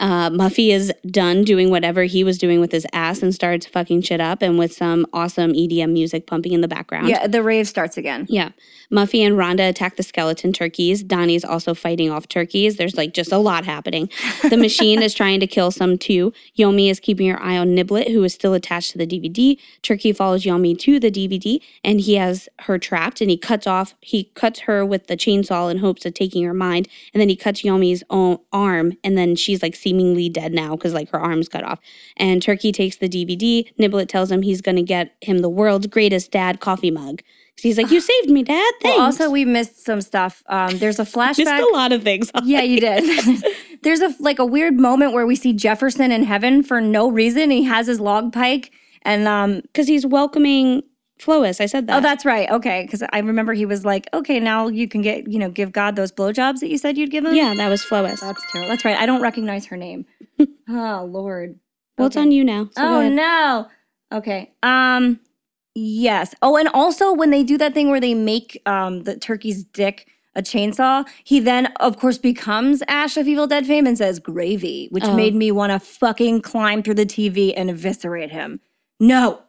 Uh, 0.00 0.28
Muffy 0.28 0.70
is 0.70 0.92
done 1.06 1.44
doing 1.44 1.70
whatever 1.70 2.02
he 2.02 2.24
was 2.24 2.36
doing 2.36 2.60
with 2.60 2.72
his 2.72 2.86
ass 2.92 3.22
and 3.22 3.34
starts 3.34 3.66
fucking 3.66 4.02
shit 4.02 4.20
up, 4.20 4.42
and 4.42 4.58
with 4.58 4.72
some 4.72 5.06
awesome 5.12 5.52
EDM 5.52 5.92
music 5.92 6.26
pumping 6.26 6.52
in 6.52 6.60
the 6.60 6.68
background. 6.68 7.08
Yeah, 7.08 7.26
the 7.26 7.42
rave 7.42 7.68
starts 7.68 7.96
again. 7.96 8.26
Yeah. 8.28 8.50
Muffy 8.92 9.26
and 9.26 9.36
Rhonda 9.36 9.68
attack 9.68 9.96
the 9.96 10.02
skeleton 10.02 10.52
turkeys. 10.52 11.02
Donnie's 11.02 11.44
also 11.44 11.74
fighting 11.74 12.10
off 12.10 12.28
turkeys. 12.28 12.76
There's 12.76 12.96
like 12.96 13.14
just 13.14 13.32
a 13.32 13.38
lot 13.38 13.64
happening. 13.64 14.10
The 14.48 14.56
machine 14.56 15.02
is 15.02 15.14
trying 15.14 15.40
to 15.40 15.46
kill 15.46 15.70
some 15.70 15.96
too. 15.96 16.32
Yomi 16.58 16.90
is 16.90 17.00
keeping 17.00 17.28
her 17.28 17.42
eye 17.42 17.56
on 17.56 17.68
Niblet, 17.68 18.12
who 18.12 18.22
is 18.24 18.34
still 18.34 18.54
attached 18.54 18.92
to 18.92 18.98
the 18.98 19.06
DVD. 19.06 19.58
Turkey 19.82 20.12
follows 20.12 20.44
Yomi 20.44 20.78
to 20.80 21.00
the 21.00 21.10
DVD 21.10 21.60
and 21.82 22.00
he 22.00 22.14
has 22.16 22.48
her 22.60 22.78
trapped 22.78 23.20
and 23.20 23.30
he 23.30 23.36
cuts 23.36 23.66
off, 23.66 23.94
he 24.00 24.24
cuts 24.34 24.60
her 24.60 24.84
with 24.84 25.06
the 25.06 25.16
chainsaw 25.16 25.70
in 25.70 25.78
hopes 25.78 26.04
of 26.04 26.14
taking 26.14 26.44
her 26.44 26.54
mind. 26.54 26.88
And 27.12 27.20
then 27.20 27.28
he 27.28 27.36
cuts 27.36 27.62
Yomi's 27.62 28.04
own 28.10 28.38
arm 28.52 28.94
and 29.02 29.16
then 29.16 29.34
she's 29.34 29.62
like 29.62 29.74
seemingly 29.84 30.28
dead 30.28 30.52
now 30.52 30.74
because 30.74 30.94
like 30.94 31.10
her 31.10 31.20
arm's 31.20 31.48
cut 31.48 31.62
off. 31.62 31.78
And 32.16 32.42
Turkey 32.42 32.72
takes 32.72 32.96
the 32.96 33.08
DVD. 33.08 33.70
Niblet 33.78 34.08
tells 34.08 34.32
him 34.32 34.42
he's 34.42 34.60
going 34.60 34.76
to 34.76 34.82
get 34.82 35.14
him 35.20 35.38
the 35.38 35.48
world's 35.48 35.86
greatest 35.86 36.32
dad 36.32 36.58
coffee 36.60 36.90
mug. 36.90 37.22
He's 37.56 37.78
like, 37.78 37.90
"You 37.90 38.00
saved 38.12 38.30
me, 38.30 38.42
Dad. 38.42 38.74
Thanks." 38.82 38.96
Well, 38.96 39.04
also, 39.04 39.30
we 39.30 39.44
missed 39.44 39.84
some 39.84 40.00
stuff. 40.00 40.42
Um, 40.46 40.78
there's 40.78 40.98
a 40.98 41.04
flashback. 41.04 41.38
missed 41.44 41.68
a 41.70 41.72
lot 41.72 41.92
of 41.92 42.02
things. 42.02 42.30
Yeah, 42.44 42.62
you 42.62 42.80
did. 42.80 43.44
There's 43.82 44.00
a 44.00 44.14
like 44.18 44.38
a 44.38 44.44
weird 44.44 44.78
moment 44.78 45.12
where 45.12 45.26
we 45.26 45.36
see 45.36 45.52
Jefferson 45.52 46.10
in 46.10 46.24
heaven 46.24 46.62
for 46.62 46.80
no 46.80 47.10
reason. 47.10 47.50
He 47.50 47.62
has 47.64 47.86
his 47.86 48.00
log 48.00 48.32
pike, 48.32 48.70
and 49.02 49.28
um, 49.28 49.60
because 49.62 49.86
he's 49.86 50.04
welcoming 50.06 50.82
Flois. 51.18 51.60
I 51.60 51.66
said 51.66 51.86
that. 51.86 51.98
oh, 51.98 52.00
that's 52.00 52.24
right. 52.24 52.50
Okay, 52.50 52.82
because 52.84 53.02
I 53.12 53.18
remember 53.20 53.52
he 53.54 53.66
was 53.66 53.84
like, 53.84 54.08
okay, 54.12 54.40
now 54.40 54.66
you 54.68 54.88
can 54.88 55.00
get 55.02 55.30
you 55.30 55.38
know 55.38 55.48
give 55.50 55.72
God 55.72 55.94
those 55.96 56.10
blowjobs 56.12 56.60
that 56.60 56.68
you 56.68 56.78
said 56.78 56.96
you'd 56.98 57.10
give 57.10 57.24
him. 57.24 57.34
yeah, 57.34 57.54
that 57.54 57.68
was 57.68 57.82
Flois. 57.84 58.20
that's 58.20 58.52
terrible. 58.52 58.68
That's 58.68 58.84
right. 58.84 58.96
I 58.96 59.06
don't 59.06 59.22
recognize 59.22 59.66
her 59.66 59.76
name. 59.76 60.06
oh 60.68 61.08
Lord. 61.10 61.58
Well, 61.96 62.08
it's 62.08 62.16
on 62.16 62.32
you 62.32 62.42
now. 62.44 62.68
so 62.72 62.82
oh 62.82 63.08
no. 63.08 63.68
Okay. 64.12 64.52
Um. 64.62 65.20
Yes. 65.76 66.34
Oh, 66.42 66.56
and 66.56 66.68
also 66.68 67.12
when 67.12 67.30
they 67.30 67.42
do 67.42 67.58
that 67.58 67.74
thing 67.74 67.90
where 67.90 68.00
they 68.00 68.14
make 68.14 68.60
um 68.66 69.02
the 69.04 69.16
turkey's 69.16 69.64
dick 69.64 70.08
a 70.36 70.42
chainsaw, 70.42 71.06
he 71.22 71.38
then 71.38 71.66
of 71.78 71.96
course 71.96 72.18
becomes 72.18 72.82
Ash 72.88 73.16
of 73.16 73.28
Evil 73.28 73.46
Dead 73.46 73.66
fame 73.66 73.86
and 73.86 73.96
says 73.96 74.18
gravy, 74.18 74.88
which 74.90 75.04
Oh. 75.04 75.14
made 75.14 75.36
me 75.36 75.52
want 75.52 75.70
to 75.70 75.78
fucking 75.78 76.42
climb 76.42 76.82
through 76.82 76.94
the 76.94 77.06
TV 77.06 77.52
and 77.56 77.70
eviscerate 77.70 78.32
him. 78.32 78.58
No, 78.98 79.42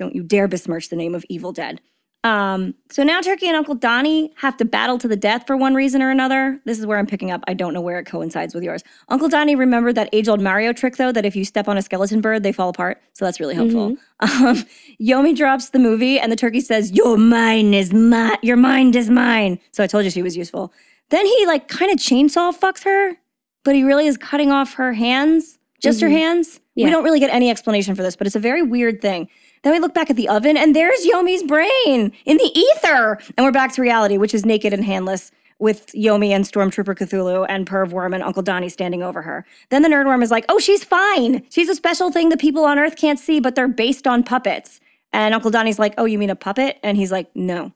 don't 0.00 0.14
you 0.16 0.24
dare 0.24 0.48
besmirch 0.48 0.88
the 0.88 0.96
name 0.96 1.14
of 1.14 1.24
Evil 1.28 1.52
Dead. 1.52 1.80
Um, 2.22 2.74
so 2.90 3.02
now 3.02 3.20
Turkey 3.22 3.46
and 3.46 3.56
Uncle 3.56 3.74
Donnie 3.74 4.32
have 4.36 4.56
to 4.58 4.64
battle 4.66 4.98
to 4.98 5.08
the 5.08 5.16
death 5.16 5.46
for 5.46 5.56
one 5.56 5.74
reason 5.74 6.02
or 6.02 6.10
another. 6.10 6.60
This 6.66 6.78
is 6.78 6.84
where 6.84 6.98
I'm 6.98 7.06
picking 7.06 7.30
up. 7.30 7.42
I 7.48 7.54
don't 7.54 7.72
know 7.72 7.80
where 7.80 7.98
it 7.98 8.04
coincides 8.04 8.54
with 8.54 8.62
yours. 8.62 8.82
Uncle 9.08 9.28
Donnie 9.28 9.56
remembered 9.56 9.94
that 9.94 10.10
age 10.12 10.28
old 10.28 10.40
Mario 10.40 10.74
trick, 10.74 10.96
though, 10.96 11.12
that 11.12 11.24
if 11.24 11.34
you 11.34 11.46
step 11.46 11.66
on 11.66 11.78
a 11.78 11.82
skeleton 11.82 12.20
bird, 12.20 12.42
they 12.42 12.52
fall 12.52 12.68
apart. 12.68 13.00
So 13.14 13.24
that's 13.24 13.40
really 13.40 13.54
helpful. 13.54 13.96
Um, 14.20 14.64
Yomi 15.00 15.34
drops 15.34 15.70
the 15.70 15.78
movie, 15.78 16.18
and 16.18 16.30
the 16.30 16.36
turkey 16.36 16.60
says, 16.60 16.92
Your 16.92 17.16
mind 17.16 17.74
is 17.74 17.90
mine. 17.92 18.36
Your 18.42 18.58
mind 18.58 18.94
is 18.96 19.08
mine. 19.08 19.58
So 19.72 19.82
I 19.82 19.86
told 19.86 20.04
you 20.04 20.10
she 20.10 20.22
was 20.22 20.36
useful. 20.36 20.74
Then 21.08 21.24
he, 21.24 21.46
like, 21.46 21.68
kind 21.68 21.90
of 21.90 21.96
chainsaw 21.96 22.54
fucks 22.54 22.84
her, 22.84 23.16
but 23.64 23.74
he 23.74 23.82
really 23.82 24.06
is 24.06 24.18
cutting 24.18 24.50
off 24.50 24.74
her 24.74 24.92
hands, 24.92 25.58
just 25.82 26.02
her 26.02 26.10
hands. 26.10 26.60
We 26.86 26.90
don't 26.90 27.02
really 27.04 27.18
get 27.18 27.30
any 27.30 27.48
explanation 27.48 27.94
for 27.94 28.02
this, 28.02 28.14
but 28.14 28.26
it's 28.26 28.36
a 28.36 28.40
very 28.40 28.62
weird 28.62 29.00
thing. 29.00 29.28
Then 29.62 29.72
we 29.72 29.78
look 29.78 29.94
back 29.94 30.10
at 30.10 30.16
the 30.16 30.28
oven, 30.28 30.56
and 30.56 30.74
there's 30.74 31.04
Yomi's 31.06 31.42
brain 31.42 32.12
in 32.24 32.36
the 32.38 32.50
ether. 32.54 33.18
And 33.36 33.44
we're 33.44 33.52
back 33.52 33.74
to 33.74 33.82
reality, 33.82 34.16
which 34.16 34.34
is 34.34 34.46
naked 34.46 34.72
and 34.72 34.84
handless, 34.84 35.32
with 35.60 35.88
Yomi 35.88 36.30
and 36.30 36.44
Stormtrooper 36.44 36.96
Cthulhu 36.96 37.46
and 37.48 37.68
Perv 37.68 37.90
Worm 37.90 38.14
and 38.14 38.22
Uncle 38.22 38.42
Donnie 38.42 38.70
standing 38.70 39.02
over 39.02 39.22
her. 39.22 39.44
Then 39.68 39.82
the 39.82 39.88
nerd 39.88 40.06
worm 40.06 40.22
is 40.22 40.30
like, 40.30 40.46
oh, 40.48 40.58
she's 40.58 40.82
fine. 40.82 41.44
She's 41.50 41.68
a 41.68 41.74
special 41.74 42.10
thing 42.10 42.30
that 42.30 42.40
people 42.40 42.64
on 42.64 42.78
Earth 42.78 42.96
can't 42.96 43.18
see, 43.18 43.40
but 43.40 43.54
they're 43.54 43.68
based 43.68 44.06
on 44.06 44.22
puppets. 44.22 44.80
And 45.12 45.34
Uncle 45.34 45.50
Donnie's 45.50 45.78
like, 45.78 45.94
oh, 45.98 46.06
you 46.06 46.18
mean 46.18 46.30
a 46.30 46.36
puppet? 46.36 46.78
And 46.82 46.96
he's 46.96 47.12
like, 47.12 47.28
no. 47.36 47.72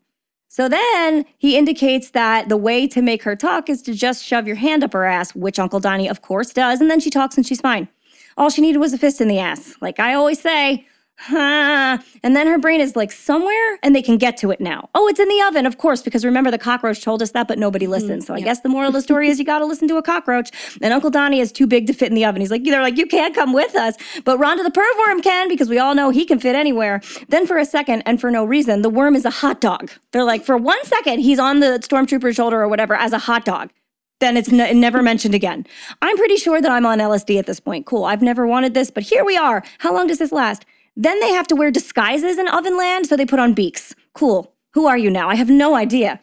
So 0.49 0.69
then 0.69 1.27
he 1.37 1.59
indicates 1.59 2.11
that 2.11 2.49
the 2.49 2.57
way 2.57 2.87
to 2.87 3.03
make 3.03 3.23
her 3.25 3.37
talk 3.37 3.69
is 3.69 3.83
to 3.83 3.93
just 3.93 4.25
shove 4.25 4.47
your 4.47 4.57
hand 4.57 4.83
up 4.83 4.93
her 4.93 5.05
ass, 5.05 5.35
which 5.35 5.59
Uncle 5.59 5.81
Donnie, 5.81 6.09
of 6.09 6.23
course, 6.23 6.53
does. 6.53 6.81
And 6.81 6.91
then 6.91 7.01
she 7.01 7.11
talks 7.11 7.37
and 7.37 7.47
she's 7.47 7.61
fine. 7.61 7.89
All 8.37 8.51
she 8.51 8.63
needed 8.63 8.79
was 8.79 8.93
a 8.93 8.99
fist 8.99 9.21
in 9.21 9.29
the 9.29 9.41
ass. 9.41 9.75
Like 9.81 10.01
I 10.01 10.15
always 10.15 10.41
say, 10.41 10.87
huh. 11.19 11.99
And 12.23 12.37
then 12.37 12.47
her 12.47 12.59
brain 12.59 12.81
is 12.81 12.97
like 12.97 13.13
somewhere 13.13 13.79
and 13.83 13.95
they 13.95 14.03
can 14.03 14.19
get 14.19 14.37
to 14.39 14.51
it 14.51 14.61
now. 14.61 14.89
Oh, 14.95 15.09
it's 15.09 15.21
in 15.21 15.29
the 15.29 15.43
oven, 15.43 15.67
of 15.67 15.79
course, 15.79 16.03
because 16.03 16.25
remember 16.25 16.51
the 16.51 16.59
cockroach 16.59 17.03
told 17.03 17.23
us 17.23 17.31
that, 17.33 17.49
but 17.49 17.59
nobody 17.59 17.87
mm-hmm. 17.87 17.93
listened. 17.93 18.25
so 18.25 18.35
I 18.35 18.41
guess 18.41 18.61
the 18.61 18.69
moral 18.69 18.89
of 18.89 18.95
the 18.95 19.03
story 19.03 19.29
is 19.29 19.39
you 19.39 19.45
got 19.45 19.61
to 19.61 19.67
listen 19.67 19.89
to 19.89 19.97
a 19.97 20.03
cockroach. 20.03 20.51
And 20.83 20.93
Uncle 20.93 21.11
Donnie 21.11 21.41
is 21.41 21.53
too 21.53 21.67
big 21.67 21.87
to 21.87 21.93
fit 21.93 22.09
in 22.09 22.15
the 22.15 22.25
oven. 22.25 22.41
He's 22.41 22.51
like, 22.51 22.65
they're 22.65 22.83
like, 22.83 22.97
you 22.97 23.07
can't 23.07 23.35
come 23.35 23.53
with 23.53 23.75
us. 23.77 23.95
But 24.25 24.39
Rhonda 24.39 24.65
the 24.65 24.71
perv 24.71 24.99
worm 25.07 25.21
can 25.21 25.49
because 25.49 25.69
we 25.69 25.79
all 25.79 25.95
know 25.95 26.11
he 26.11 26.25
can 26.25 26.39
fit 26.39 26.57
anywhere. 26.57 27.01
Then 27.29 27.47
for 27.47 27.59
a 27.59 27.65
second 27.65 28.03
and 28.07 28.21
for 28.21 28.31
no 28.31 28.45
reason, 28.45 28.83
the 28.83 28.91
worm 28.91 29.15
is 29.15 29.25
a 29.25 29.31
hot 29.31 29.61
dog. 29.61 29.91
They're 30.13 30.25
like, 30.25 30.45
for 30.45 30.57
one 30.57 30.83
second, 30.85 31.21
he's 31.21 31.39
on 31.39 31.61
the 31.61 31.79
stormtrooper's 31.83 32.37
shoulder 32.37 32.61
or 32.61 32.69
whatever 32.69 32.95
as 32.95 33.13
a 33.13 33.19
hot 33.19 33.45
dog 33.45 33.71
then 34.21 34.37
it's 34.37 34.51
ne- 34.51 34.73
never 34.73 35.03
mentioned 35.03 35.35
again. 35.35 35.67
I'm 36.01 36.17
pretty 36.17 36.37
sure 36.37 36.61
that 36.61 36.71
I'm 36.71 36.87
on 36.87 36.99
LSD 36.99 37.39
at 37.39 37.47
this 37.47 37.61
point. 37.61 37.85
Cool. 37.85 38.05
I've 38.05 38.23
never 38.23 38.47
wanted 38.47 38.73
this, 38.73 38.91
but 38.91 39.03
here 39.03 39.25
we 39.25 39.37
are. 39.37 39.63
How 39.79 39.93
long 39.93 40.07
does 40.07 40.19
this 40.19 40.33
last? 40.33 40.65
Then 40.97 41.19
they 41.21 41.33
have 41.33 41.47
to 41.49 41.57
wear 41.57 41.71
disguises 41.71 42.39
in 42.39 42.47
Ovenland, 42.47 43.07
so 43.07 43.17
they 43.17 43.27
put 43.27 43.41
on 43.41 43.53
beaks. 43.55 43.95
Cool. 44.13 44.55
Who 44.75 44.87
are 44.87 44.99
you 44.99 45.11
now? 45.11 45.29
I 45.29 45.35
have 45.35 45.51
no 45.51 45.75
idea. 45.75 46.21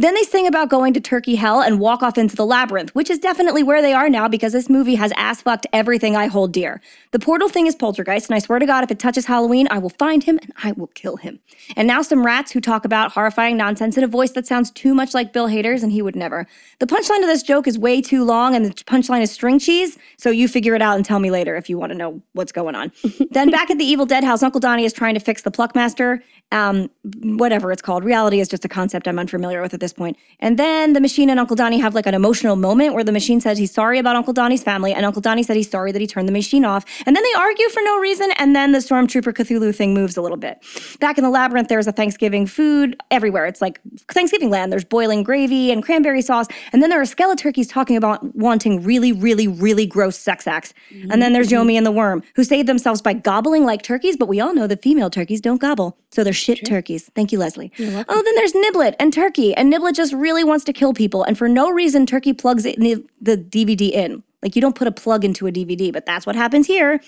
Then 0.00 0.14
they 0.14 0.22
sing 0.22 0.46
about 0.46 0.70
going 0.70 0.94
to 0.94 1.00
Turkey 1.00 1.34
Hell 1.34 1.60
and 1.60 1.78
walk 1.78 2.02
off 2.02 2.16
into 2.16 2.34
the 2.34 2.46
labyrinth, 2.46 2.94
which 2.94 3.10
is 3.10 3.18
definitely 3.18 3.62
where 3.62 3.82
they 3.82 3.92
are 3.92 4.08
now 4.08 4.28
because 4.28 4.54
this 4.54 4.70
movie 4.70 4.94
has 4.94 5.12
ass 5.14 5.42
fucked 5.42 5.66
everything 5.74 6.16
I 6.16 6.26
hold 6.26 6.54
dear. 6.54 6.80
The 7.10 7.18
portal 7.18 7.50
thing 7.50 7.66
is 7.66 7.74
poltergeist, 7.74 8.30
and 8.30 8.34
I 8.34 8.38
swear 8.38 8.58
to 8.60 8.64
God, 8.64 8.82
if 8.82 8.90
it 8.90 8.98
touches 8.98 9.26
Halloween, 9.26 9.68
I 9.70 9.76
will 9.76 9.90
find 9.90 10.24
him 10.24 10.38
and 10.40 10.54
I 10.64 10.72
will 10.72 10.86
kill 10.86 11.18
him. 11.18 11.38
And 11.76 11.86
now 11.86 12.00
some 12.00 12.24
rats 12.24 12.50
who 12.50 12.62
talk 12.62 12.86
about 12.86 13.12
horrifying 13.12 13.58
nonsense 13.58 13.98
in 13.98 14.02
a 14.02 14.06
voice 14.06 14.30
that 14.30 14.46
sounds 14.46 14.70
too 14.70 14.94
much 14.94 15.12
like 15.12 15.34
Bill 15.34 15.48
Hader's, 15.48 15.82
and 15.82 15.92
he 15.92 16.00
would 16.00 16.16
never. 16.16 16.46
The 16.78 16.86
punchline 16.86 17.20
of 17.20 17.26
this 17.26 17.42
joke 17.42 17.66
is 17.68 17.78
way 17.78 18.00
too 18.00 18.24
long, 18.24 18.54
and 18.54 18.64
the 18.64 18.70
punchline 18.70 19.20
is 19.20 19.30
string 19.30 19.58
cheese, 19.58 19.98
so 20.16 20.30
you 20.30 20.48
figure 20.48 20.74
it 20.74 20.80
out 20.80 20.96
and 20.96 21.04
tell 21.04 21.18
me 21.18 21.30
later 21.30 21.56
if 21.56 21.68
you 21.68 21.76
want 21.76 21.92
to 21.92 21.98
know 21.98 22.22
what's 22.32 22.52
going 22.52 22.74
on. 22.74 22.90
then 23.32 23.50
back 23.50 23.70
at 23.70 23.76
the 23.76 23.84
Evil 23.84 24.06
Dead 24.06 24.24
house, 24.24 24.42
Uncle 24.42 24.60
Donnie 24.60 24.86
is 24.86 24.94
trying 24.94 25.12
to 25.12 25.20
fix 25.20 25.42
the 25.42 25.50
Pluckmaster, 25.50 26.22
um, 26.52 26.88
whatever 27.22 27.70
it's 27.70 27.82
called. 27.82 28.02
Reality 28.02 28.40
is 28.40 28.48
just 28.48 28.64
a 28.64 28.68
concept 28.68 29.06
I'm 29.06 29.18
unfamiliar 29.18 29.60
with 29.60 29.74
at 29.74 29.80
this 29.80 29.89
point. 29.92 30.16
And 30.38 30.58
then 30.58 30.94
the 30.94 31.00
machine 31.00 31.28
and 31.30 31.38
Uncle 31.38 31.56
Donnie 31.56 31.78
have 31.78 31.94
like 31.94 32.06
an 32.06 32.14
emotional 32.14 32.56
moment 32.56 32.94
where 32.94 33.04
the 33.04 33.12
machine 33.12 33.40
says 33.40 33.58
he's 33.58 33.72
sorry 33.72 33.98
about 33.98 34.16
Uncle 34.16 34.32
Donnie's 34.32 34.62
family, 34.62 34.92
and 34.92 35.04
Uncle 35.04 35.20
Donnie 35.20 35.42
said 35.42 35.56
he's 35.56 35.70
sorry 35.70 35.92
that 35.92 36.00
he 36.00 36.06
turned 36.06 36.28
the 36.28 36.32
machine 36.32 36.64
off. 36.64 36.84
And 37.06 37.14
then 37.14 37.22
they 37.22 37.38
argue 37.38 37.68
for 37.68 37.80
no 37.82 37.98
reason, 37.98 38.30
and 38.38 38.56
then 38.56 38.72
the 38.72 38.78
Stormtrooper 38.78 39.34
Cthulhu 39.34 39.74
thing 39.74 39.94
moves 39.94 40.16
a 40.16 40.22
little 40.22 40.36
bit. 40.36 40.62
Back 41.00 41.18
in 41.18 41.24
the 41.24 41.30
labyrinth, 41.30 41.68
there's 41.68 41.86
a 41.86 41.92
Thanksgiving 41.92 42.46
food 42.46 42.96
everywhere. 43.10 43.46
It's 43.46 43.60
like 43.60 43.80
Thanksgiving 44.08 44.50
land. 44.50 44.72
There's 44.72 44.84
boiling 44.84 45.22
gravy 45.22 45.70
and 45.70 45.82
cranberry 45.82 46.22
sauce. 46.22 46.46
And 46.72 46.82
then 46.82 46.90
there 46.90 47.00
are 47.00 47.04
skeleturkeys 47.04 47.68
talking 47.68 47.96
about 47.96 48.34
wanting 48.34 48.82
really, 48.82 49.12
really, 49.12 49.46
really 49.46 49.86
gross 49.86 50.16
sex 50.16 50.46
acts. 50.46 50.72
And 51.10 51.20
then 51.22 51.32
there's 51.32 51.48
mm. 51.48 51.58
Yomi 51.58 51.74
and 51.74 51.86
the 51.86 51.92
worm, 51.92 52.22
who 52.34 52.44
save 52.44 52.66
themselves 52.66 53.02
by 53.02 53.12
gobbling 53.12 53.64
like 53.64 53.82
turkeys, 53.82 54.16
but 54.16 54.28
we 54.28 54.40
all 54.40 54.54
know 54.54 54.66
that 54.66 54.82
female 54.82 55.10
turkeys 55.10 55.40
don't 55.40 55.60
gobble. 55.60 55.98
So 56.12 56.24
they're 56.24 56.32
shit 56.32 56.64
turkeys. 56.66 57.10
Thank 57.14 57.30
you, 57.30 57.38
Leslie. 57.38 57.70
Oh, 57.78 58.22
then 58.22 58.34
there's 58.34 58.52
Niblet 58.52 58.94
and 58.98 59.12
Turkey. 59.12 59.54
And 59.54 59.72
Niblet 59.72 59.94
just 59.94 60.12
really 60.12 60.42
wants 60.42 60.64
to 60.64 60.72
kill 60.72 60.92
people. 60.92 61.22
And 61.22 61.38
for 61.38 61.48
no 61.48 61.70
reason, 61.70 62.04
Turkey 62.04 62.32
plugs 62.32 62.66
it 62.66 62.76
in 62.76 62.82
the, 62.82 63.04
the 63.20 63.36
DVD 63.36 63.90
in. 63.92 64.22
Like 64.42 64.56
you 64.56 64.62
don't 64.62 64.74
put 64.74 64.88
a 64.88 64.92
plug 64.92 65.24
into 65.24 65.46
a 65.46 65.52
DVD, 65.52 65.92
but 65.92 66.06
that's 66.06 66.26
what 66.26 66.36
happens 66.36 66.66
here. 66.66 67.00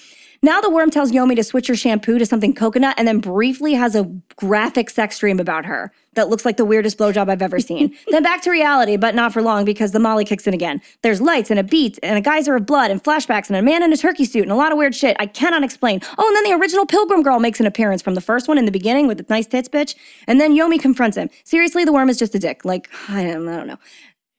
Now 0.44 0.60
the 0.60 0.70
worm 0.70 0.90
tells 0.90 1.12
Yomi 1.12 1.36
to 1.36 1.44
switch 1.44 1.68
her 1.68 1.76
shampoo 1.76 2.18
to 2.18 2.26
something 2.26 2.52
coconut 2.52 2.96
and 2.98 3.06
then 3.06 3.20
briefly 3.20 3.74
has 3.74 3.94
a 3.94 4.10
graphic 4.34 4.90
sex 4.90 5.18
dream 5.20 5.38
about 5.38 5.64
her 5.66 5.92
that 6.14 6.28
looks 6.28 6.44
like 6.44 6.56
the 6.56 6.64
weirdest 6.64 6.98
blowjob 6.98 7.30
I've 7.30 7.40
ever 7.42 7.60
seen. 7.60 7.96
then 8.10 8.24
back 8.24 8.42
to 8.42 8.50
reality, 8.50 8.96
but 8.96 9.14
not 9.14 9.32
for 9.32 9.40
long 9.40 9.64
because 9.64 9.92
the 9.92 10.00
molly 10.00 10.24
kicks 10.24 10.46
in 10.48 10.52
again. 10.52 10.82
There's 11.02 11.20
lights 11.20 11.50
and 11.50 11.60
a 11.60 11.62
beat 11.62 11.96
and 12.02 12.18
a 12.18 12.20
geyser 12.20 12.56
of 12.56 12.66
blood 12.66 12.90
and 12.90 13.02
flashbacks 13.02 13.48
and 13.48 13.56
a 13.56 13.62
man 13.62 13.84
in 13.84 13.92
a 13.92 13.96
turkey 13.96 14.24
suit 14.24 14.42
and 14.42 14.50
a 14.50 14.56
lot 14.56 14.72
of 14.72 14.78
weird 14.78 14.96
shit 14.96 15.16
I 15.20 15.26
cannot 15.26 15.62
explain. 15.62 16.00
Oh, 16.18 16.26
and 16.26 16.36
then 16.36 16.44
the 16.44 16.60
original 16.60 16.86
Pilgrim 16.86 17.22
Girl 17.22 17.38
makes 17.38 17.60
an 17.60 17.66
appearance 17.66 18.02
from 18.02 18.14
the 18.14 18.20
first 18.20 18.48
one 18.48 18.58
in 18.58 18.64
the 18.64 18.72
beginning 18.72 19.06
with 19.06 19.18
the 19.18 19.26
nice 19.28 19.46
tits 19.46 19.68
bitch. 19.68 19.94
And 20.26 20.40
then 20.40 20.56
Yomi 20.56 20.80
confronts 20.80 21.16
him. 21.16 21.30
Seriously, 21.44 21.84
the 21.84 21.92
worm 21.92 22.10
is 22.10 22.18
just 22.18 22.34
a 22.34 22.40
dick. 22.40 22.64
Like, 22.64 22.90
I 23.08 23.22
don't, 23.22 23.48
I 23.48 23.56
don't 23.56 23.68
know. 23.68 23.78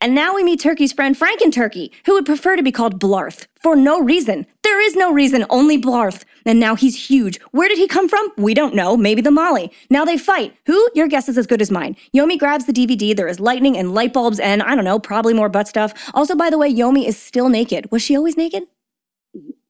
And 0.04 0.14
now 0.14 0.36
we 0.36 0.44
meet 0.44 0.60
Turkey's 0.60 0.92
friend 0.92 1.18
Franken 1.18 1.50
Turkey, 1.50 1.90
who 2.06 2.12
would 2.16 2.26
prefer 2.26 2.58
to 2.58 2.62
be 2.62 2.74
called 2.74 3.00
Blarth 3.00 3.48
for 3.62 3.74
no 3.74 4.02
reason. 4.02 4.46
There 4.62 4.82
is 4.82 4.98
no 4.98 5.14
reason, 5.14 5.46
only 5.50 5.82
Blarth. 5.82 6.26
And 6.46 6.60
now 6.60 6.76
he's 6.76 7.08
huge. 7.08 7.40
Where 7.52 7.70
did 7.70 7.78
he 7.78 7.88
come 7.88 8.10
from? 8.10 8.28
We 8.36 8.54
don't 8.54 8.76
know. 8.76 8.98
Maybe 8.98 9.22
the 9.22 9.32
Molly. 9.32 9.72
Now 9.90 10.04
they 10.04 10.18
fight. 10.18 10.58
Who? 10.66 10.90
Your 10.94 11.08
guess 11.08 11.30
is 11.30 11.38
as 11.38 11.48
good 11.48 11.62
as 11.62 11.72
mine. 11.72 11.96
Yomi 12.14 12.38
grabs 12.38 12.66
the 12.66 12.74
DVD. 12.74 13.16
There 13.16 13.30
is 13.30 13.40
lightning 13.40 13.78
and 13.78 13.94
light 13.94 14.12
bulbs 14.12 14.42
and 14.42 14.62
I 14.62 14.76
don't 14.76 14.84
know, 14.84 15.00
probably 15.00 15.34
more 15.34 15.48
butt 15.48 15.70
stuff. 15.70 15.94
Also, 16.14 16.36
by 16.36 16.50
the 16.50 16.58
way, 16.58 16.70
Yomi 16.70 17.08
is 17.08 17.18
still 17.18 17.48
naked. 17.48 17.90
Was 17.90 18.02
she 18.02 18.18
always 18.18 18.36
naked? 18.36 18.64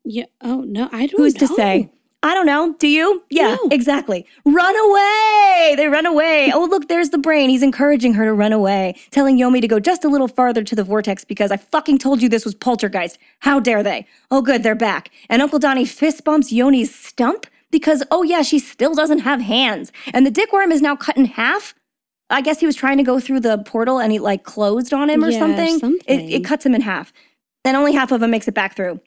Yeah. 0.03 0.25
Oh 0.41 0.61
no, 0.61 0.89
I 0.91 1.05
don't. 1.05 1.17
Who's 1.17 1.35
to 1.35 1.47
say? 1.47 1.91
I 2.25 2.33
don't 2.33 2.45
know. 2.45 2.73
Do 2.79 2.87
you? 2.87 3.23
Yeah, 3.29 3.55
No. 3.61 3.69
exactly. 3.69 4.25
Run 4.45 4.75
away! 4.89 5.73
They 5.77 5.87
run 5.87 6.05
away. 6.05 6.51
Oh, 6.55 6.65
look, 6.65 6.87
there's 6.87 7.09
the 7.09 7.17
brain. 7.17 7.49
He's 7.49 7.63
encouraging 7.63 8.13
her 8.13 8.23
to 8.25 8.33
run 8.33 8.53
away, 8.53 8.95
telling 9.11 9.37
Yomi 9.37 9.59
to 9.61 9.67
go 9.67 9.79
just 9.79 10.05
a 10.05 10.07
little 10.09 10.27
farther 10.29 10.63
to 10.63 10.75
the 10.75 10.83
vortex 10.83 11.25
because 11.25 11.51
I 11.51 11.57
fucking 11.57 11.97
told 11.97 12.21
you 12.21 12.29
this 12.29 12.45
was 12.45 12.55
poltergeist. 12.55 13.17
How 13.39 13.59
dare 13.59 13.83
they? 13.83 14.07
Oh, 14.31 14.41
good, 14.41 14.63
they're 14.63 14.73
back. 14.75 15.09
And 15.29 15.41
Uncle 15.41 15.59
Donnie 15.59 15.85
fist 15.85 16.23
bumps 16.23 16.51
Yomi's 16.53 16.93
stump 16.95 17.45
because, 17.71 18.03
oh, 18.11 18.23
yeah, 18.23 18.41
she 18.41 18.59
still 18.59 18.93
doesn't 18.93 19.19
have 19.19 19.41
hands. 19.41 19.91
And 20.13 20.25
the 20.25 20.31
dickworm 20.31 20.71
is 20.71 20.81
now 20.81 20.95
cut 20.95 21.17
in 21.17 21.25
half. 21.25 21.73
I 22.29 22.41
guess 22.41 22.59
he 22.61 22.65
was 22.65 22.75
trying 22.75 22.97
to 22.97 23.03
go 23.03 23.19
through 23.19 23.41
the 23.41 23.57
portal 23.59 23.99
and 23.99 24.11
he 24.11 24.19
like 24.19 24.43
closed 24.43 24.93
on 24.93 25.09
him 25.09 25.23
or 25.23 25.29
Yeah, 25.29 25.39
something. 25.39 25.75
It, 25.75 25.79
something. 25.79 26.31
it 26.31 26.45
cuts 26.45 26.65
him 26.65 26.73
in 26.73 26.81
half. 26.81 27.11
And 27.65 27.75
only 27.77 27.93
half 27.93 28.11
of 28.11 28.21
him 28.23 28.31
makes 28.31 28.47
it 28.47 28.53
back 28.53 28.75
through. 28.75 28.99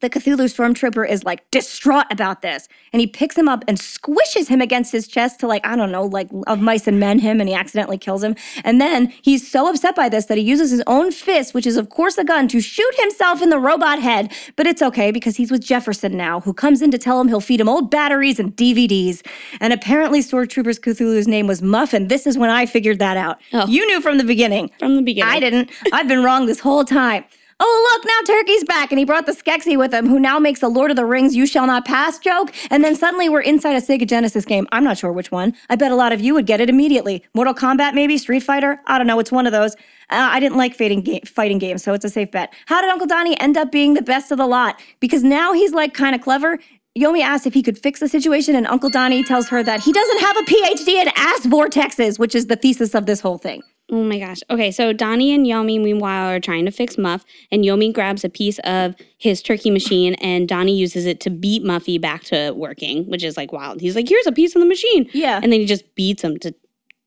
The 0.00 0.08
Cthulhu 0.08 0.46
Stormtrooper 0.46 1.08
is 1.08 1.24
like 1.24 1.50
distraught 1.50 2.06
about 2.10 2.42
this. 2.42 2.68
And 2.92 3.00
he 3.00 3.06
picks 3.06 3.36
him 3.36 3.48
up 3.48 3.64
and 3.66 3.78
squishes 3.78 4.48
him 4.48 4.60
against 4.60 4.92
his 4.92 5.08
chest 5.08 5.40
to 5.40 5.46
like, 5.46 5.66
I 5.66 5.76
don't 5.76 5.90
know, 5.90 6.04
like 6.04 6.28
of 6.46 6.60
mice 6.60 6.86
and 6.86 7.00
men 7.00 7.18
him, 7.18 7.40
and 7.40 7.48
he 7.48 7.54
accidentally 7.54 7.98
kills 7.98 8.22
him. 8.22 8.36
And 8.64 8.80
then 8.80 9.12
he's 9.22 9.50
so 9.50 9.68
upset 9.68 9.96
by 9.96 10.08
this 10.08 10.26
that 10.26 10.38
he 10.38 10.44
uses 10.44 10.70
his 10.70 10.82
own 10.86 11.10
fist, 11.10 11.54
which 11.54 11.66
is 11.66 11.76
of 11.76 11.88
course 11.90 12.16
a 12.18 12.24
gun, 12.24 12.48
to 12.48 12.60
shoot 12.60 12.94
himself 12.98 13.42
in 13.42 13.50
the 13.50 13.58
robot 13.58 14.00
head. 14.00 14.32
But 14.56 14.66
it's 14.66 14.82
okay 14.82 15.10
because 15.10 15.36
he's 15.36 15.50
with 15.50 15.62
Jefferson 15.62 16.16
now, 16.16 16.40
who 16.40 16.54
comes 16.54 16.80
in 16.82 16.90
to 16.92 16.98
tell 16.98 17.20
him 17.20 17.28
he'll 17.28 17.40
feed 17.40 17.60
him 17.60 17.68
old 17.68 17.90
batteries 17.90 18.38
and 18.38 18.56
DVDs. 18.56 19.26
And 19.60 19.72
apparently 19.72 20.20
Stormtrooper's 20.20 20.78
Cthulhu's 20.78 21.28
name 21.28 21.46
was 21.46 21.60
Muffin. 21.62 22.08
This 22.08 22.26
is 22.26 22.38
when 22.38 22.50
I 22.50 22.66
figured 22.66 22.98
that 23.00 23.16
out. 23.16 23.38
Oh. 23.52 23.66
You 23.66 23.86
knew 23.86 24.00
from 24.00 24.18
the 24.18 24.24
beginning. 24.24 24.70
from 24.78 24.96
the 24.96 25.02
beginning. 25.02 25.32
I 25.32 25.40
didn't. 25.40 25.70
I've 25.92 26.08
been 26.08 26.22
wrong 26.22 26.46
this 26.46 26.60
whole 26.60 26.84
time. 26.84 27.24
Oh, 27.60 27.90
look, 27.92 28.06
now 28.06 28.34
Turkey's 28.34 28.62
back, 28.62 28.92
and 28.92 29.00
he 29.00 29.04
brought 29.04 29.26
the 29.26 29.32
Skeksis 29.32 29.76
with 29.76 29.92
him, 29.92 30.06
who 30.06 30.20
now 30.20 30.38
makes 30.38 30.60
the 30.60 30.68
Lord 30.68 30.90
of 30.92 30.96
the 30.96 31.04
Rings 31.04 31.34
You 31.34 31.44
Shall 31.44 31.66
Not 31.66 31.84
Pass 31.84 32.20
joke. 32.20 32.54
And 32.70 32.84
then 32.84 32.94
suddenly 32.94 33.28
we're 33.28 33.40
inside 33.40 33.74
a 33.74 33.80
Sega 33.80 34.06
Genesis 34.06 34.44
game. 34.44 34.68
I'm 34.70 34.84
not 34.84 34.96
sure 34.96 35.12
which 35.12 35.32
one. 35.32 35.54
I 35.68 35.74
bet 35.74 35.90
a 35.90 35.96
lot 35.96 36.12
of 36.12 36.20
you 36.20 36.34
would 36.34 36.46
get 36.46 36.60
it 36.60 36.70
immediately. 36.70 37.24
Mortal 37.34 37.54
Kombat, 37.54 37.94
maybe? 37.94 38.16
Street 38.16 38.44
Fighter? 38.44 38.80
I 38.86 38.96
don't 38.96 39.08
know. 39.08 39.18
It's 39.18 39.32
one 39.32 39.44
of 39.44 39.52
those. 39.52 39.74
Uh, 40.10 40.28
I 40.30 40.38
didn't 40.38 40.56
like 40.56 40.76
fighting, 40.76 41.02
ga- 41.02 41.22
fighting 41.26 41.58
games, 41.58 41.82
so 41.82 41.94
it's 41.94 42.04
a 42.04 42.08
safe 42.08 42.30
bet. 42.30 42.54
How 42.66 42.80
did 42.80 42.90
Uncle 42.90 43.08
Donnie 43.08 43.38
end 43.40 43.56
up 43.56 43.72
being 43.72 43.94
the 43.94 44.02
best 44.02 44.30
of 44.30 44.38
the 44.38 44.46
lot? 44.46 44.80
Because 45.00 45.24
now 45.24 45.52
he's 45.52 45.72
like 45.72 45.94
kind 45.94 46.14
of 46.14 46.20
clever. 46.20 46.60
Yomi 46.96 47.22
asks 47.22 47.46
if 47.46 47.54
he 47.54 47.62
could 47.62 47.78
fix 47.78 47.98
the 47.98 48.08
situation, 48.08 48.54
and 48.54 48.68
Uncle 48.68 48.88
Donnie 48.88 49.24
tells 49.24 49.48
her 49.48 49.64
that 49.64 49.80
he 49.80 49.92
doesn't 49.92 50.20
have 50.20 50.36
a 50.36 50.42
PhD 50.42 50.88
in 51.02 51.08
ass 51.16 51.46
vortexes, 51.46 52.18
which 52.20 52.34
is 52.36 52.46
the 52.46 52.56
thesis 52.56 52.94
of 52.94 53.06
this 53.06 53.20
whole 53.20 53.38
thing. 53.38 53.62
Oh 53.90 54.02
my 54.04 54.18
gosh. 54.18 54.40
Okay, 54.50 54.70
so 54.70 54.92
Donnie 54.92 55.32
and 55.32 55.46
Yomi, 55.46 55.80
meanwhile, 55.82 56.28
are 56.28 56.40
trying 56.40 56.66
to 56.66 56.70
fix 56.70 56.98
Muff, 56.98 57.24
and 57.50 57.64
Yomi 57.64 57.90
grabs 57.92 58.22
a 58.22 58.28
piece 58.28 58.58
of 58.60 58.94
his 59.16 59.40
turkey 59.42 59.70
machine, 59.70 60.12
and 60.14 60.46
Donnie 60.46 60.76
uses 60.76 61.06
it 61.06 61.20
to 61.20 61.30
beat 61.30 61.64
Muffy 61.64 61.98
back 61.98 62.22
to 62.24 62.52
working, 62.54 63.04
which 63.06 63.24
is 63.24 63.38
like 63.38 63.50
wild. 63.50 63.80
He's 63.80 63.96
like, 63.96 64.06
"Here's 64.08 64.26
a 64.26 64.32
piece 64.32 64.54
of 64.54 64.60
the 64.60 64.66
machine," 64.66 65.08
Yeah. 65.14 65.40
and 65.42 65.50
then 65.50 65.60
he 65.60 65.66
just 65.66 65.94
beats 65.94 66.22
him 66.22 66.38
to 66.40 66.54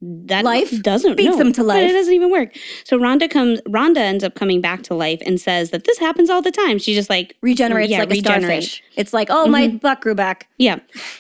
that 0.01 0.43
Life? 0.43 0.81
doesn't 0.81 1.15
Beats 1.15 1.29
no, 1.29 1.37
him 1.37 1.53
to 1.53 1.61
but 1.61 1.67
life. 1.67 1.89
It 1.89 1.93
doesn't 1.93 2.13
even 2.13 2.31
work. 2.31 2.55
So 2.85 2.97
Rhonda 2.97 3.29
comes. 3.29 3.61
Rhonda 3.61 3.97
ends 3.97 4.23
up 4.23 4.33
coming 4.33 4.59
back 4.59 4.81
to 4.83 4.95
life 4.95 5.21
and 5.25 5.39
says 5.39 5.69
that 5.69 5.83
this 5.83 5.99
happens 5.99 6.29
all 6.29 6.41
the 6.41 6.51
time. 6.51 6.79
She 6.79 6.95
just 6.95 7.09
like 7.09 7.35
regenerates 7.41 7.91
Yeah, 7.91 7.99
like 7.99 8.11
a 8.11 8.15
starfish. 8.15 8.81
It's 8.95 9.13
like, 9.13 9.27
oh, 9.29 9.45
my 9.47 9.67
butt 9.67 10.01
grew 10.01 10.15
back. 10.15 10.47
Yeah. 10.57 10.79